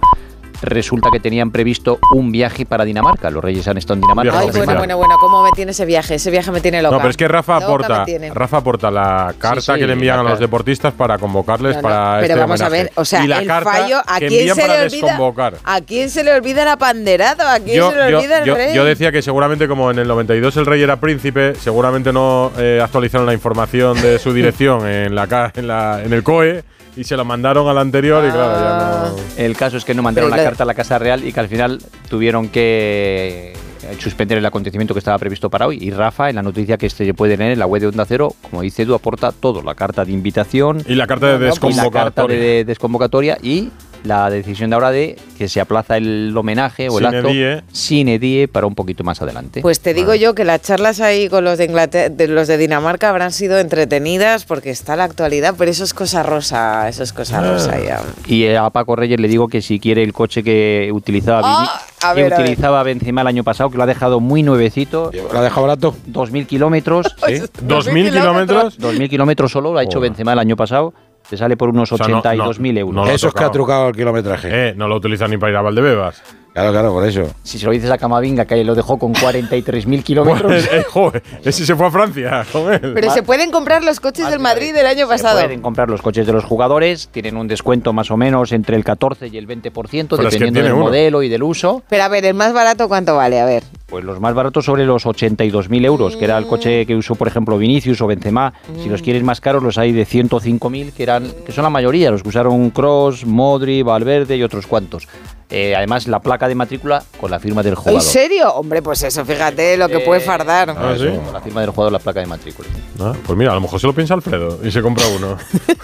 [0.62, 3.30] resulta que tenían previsto un viaje para Dinamarca.
[3.30, 4.40] Los reyes han estado en Dinamarca.
[4.40, 6.16] Ay, bueno, bueno, bueno, ¿cómo me tiene ese viaje?
[6.16, 6.96] Ese viaje me tiene loca.
[6.96, 8.06] No, pero es que Rafa aporta.
[8.34, 11.88] Rafa aporta la carta sí, que le envían a los deportistas para convocarles No, no,
[11.88, 12.84] para pero este vamos a homenaje.
[12.84, 15.18] ver, o sea, y la el carta fallo, ¿a quién se le olvida?
[15.64, 17.48] ¿A quién se le olvida el apanderado?
[17.48, 18.74] ¿A quién Yo, se le yo- olvida el yo- rey?
[18.76, 22.80] yo decía que seguramente como en el 92 el rey era príncipe, seguramente no eh,
[22.84, 26.64] actualizaron la información de su dirección en, la, en, la, en el COE
[26.96, 29.16] y se lo mandaron al anterior y claro, ya no...
[29.38, 31.40] El caso es que no mandaron Pero la carta a la Casa Real y que
[31.40, 31.80] al final
[32.10, 33.54] tuvieron que
[33.84, 35.78] eh, suspender el acontecimiento que estaba previsto para hoy.
[35.82, 38.34] Y Rafa, en la noticia que se puede leer en la web de Onda Cero,
[38.42, 41.90] como dice Edu, aporta todo: la carta de invitación, Y la carta de y la
[41.90, 43.72] carta de desconvocatoria y
[44.04, 47.62] la decisión de ahora de que se aplaza el homenaje o el Sine acto die.
[47.72, 49.62] sin edie para un poquito más adelante.
[49.62, 52.58] Pues te digo yo que las charlas ahí con los de Inglaterra, de los de
[52.58, 57.14] Dinamarca habrán sido entretenidas porque está la actualidad, pero eso es cosa rosa, eso es
[57.14, 57.52] cosa Ah.
[57.54, 58.02] rosa ya.
[58.28, 61.70] Y a Paco Reyes le digo que si quiere el coche que utilizaba Vini,
[62.04, 62.46] A que ver, a ver.
[62.46, 65.12] utilizaba Benzema el año pasado, que lo ha dejado muy nuevecito.
[65.32, 65.96] ¿Lo ha dejado barato?
[66.12, 67.08] 2.000 kilómetros.
[67.28, 67.34] ¿Sí?
[67.68, 68.80] ¿2.000 kilómetros?
[68.80, 70.94] 2.000 kilómetros solo lo ha hecho Benzema el año pasado.
[71.30, 72.96] Te sale por unos O sea, no- 82.000 no- euros.
[72.96, 74.50] no ha Eso es que ha trucado el kilometraje.
[74.70, 76.22] Eh, no lo utilizan ni para ir a Valdebebas.
[76.54, 77.24] Claro, claro, por eso.
[77.42, 80.54] Si se lo dices a Camavinga, que lo dejó con 43.000 kilómetros.
[80.74, 82.92] Eh, joder, ese se fue a Francia con él.
[82.94, 85.40] Pero se pueden comprar los coches del Madrid del año pasado.
[85.40, 88.84] Pueden comprar los coches de los jugadores, tienen un descuento más o menos entre el
[88.84, 90.86] 14 y el 20%, Pero es que dependiendo del uno.
[90.86, 91.84] modelo y del uso.
[91.90, 93.40] Pero a ver, el más barato, ¿cuánto vale?
[93.40, 93.64] A ver.
[93.88, 97.28] Pues los más baratos sobre los 82.000 euros, que era el coche que usó, por
[97.28, 98.54] ejemplo, Vinicius o Benzema.
[98.82, 102.10] Si los quieres más caros, los hay de 105.000, que eran que son la mayoría,
[102.10, 105.08] los que usaron Cross, Modri, Valverde y otros cuantos.
[105.56, 108.02] Eh, además, la placa de matrícula con la firma del ¿En jugador.
[108.02, 108.52] serio?
[108.56, 110.72] Hombre, pues eso, fíjate lo que puede fardar.
[110.72, 111.06] Ah, sí.
[111.06, 112.68] Con la firma del jugador, la placa de matrícula.
[113.00, 115.38] Ah, pues mira, a lo mejor se lo piensa Alfredo y se compra uno.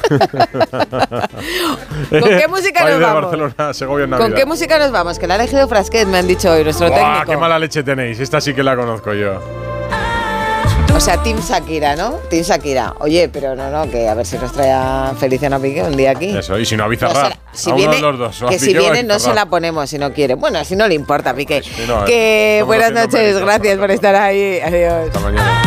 [2.10, 3.22] ¿Con qué música nos vamos?
[3.22, 5.20] Barcelona en ¿Con qué música nos vamos?
[5.20, 7.26] Que la ha elegido Frasquet, me han dicho hoy, nuestro Buah, técnico.
[7.32, 8.20] qué mala leche tenéis!
[8.20, 9.40] Esta sí que la conozco yo.
[10.96, 12.12] O sea, Team Shakira, ¿no?
[12.30, 12.94] Team Shakira.
[13.00, 16.12] Oye, pero no, no, que a ver si nos trae a Feliciano Piqué un día
[16.12, 16.36] aquí.
[16.38, 17.30] Eso, y si no a No Bizarrap.
[17.30, 18.44] la- si a viene, uno de los dos.
[18.44, 20.34] a que si a viene no se la ponemos si no quiere.
[20.34, 21.62] Bueno, si no le importa, Piqué.
[21.88, 24.60] no, que buenas noches, gracias por estar ahí.
[24.60, 25.08] Adiós.
[25.08, 25.62] Hasta mañana.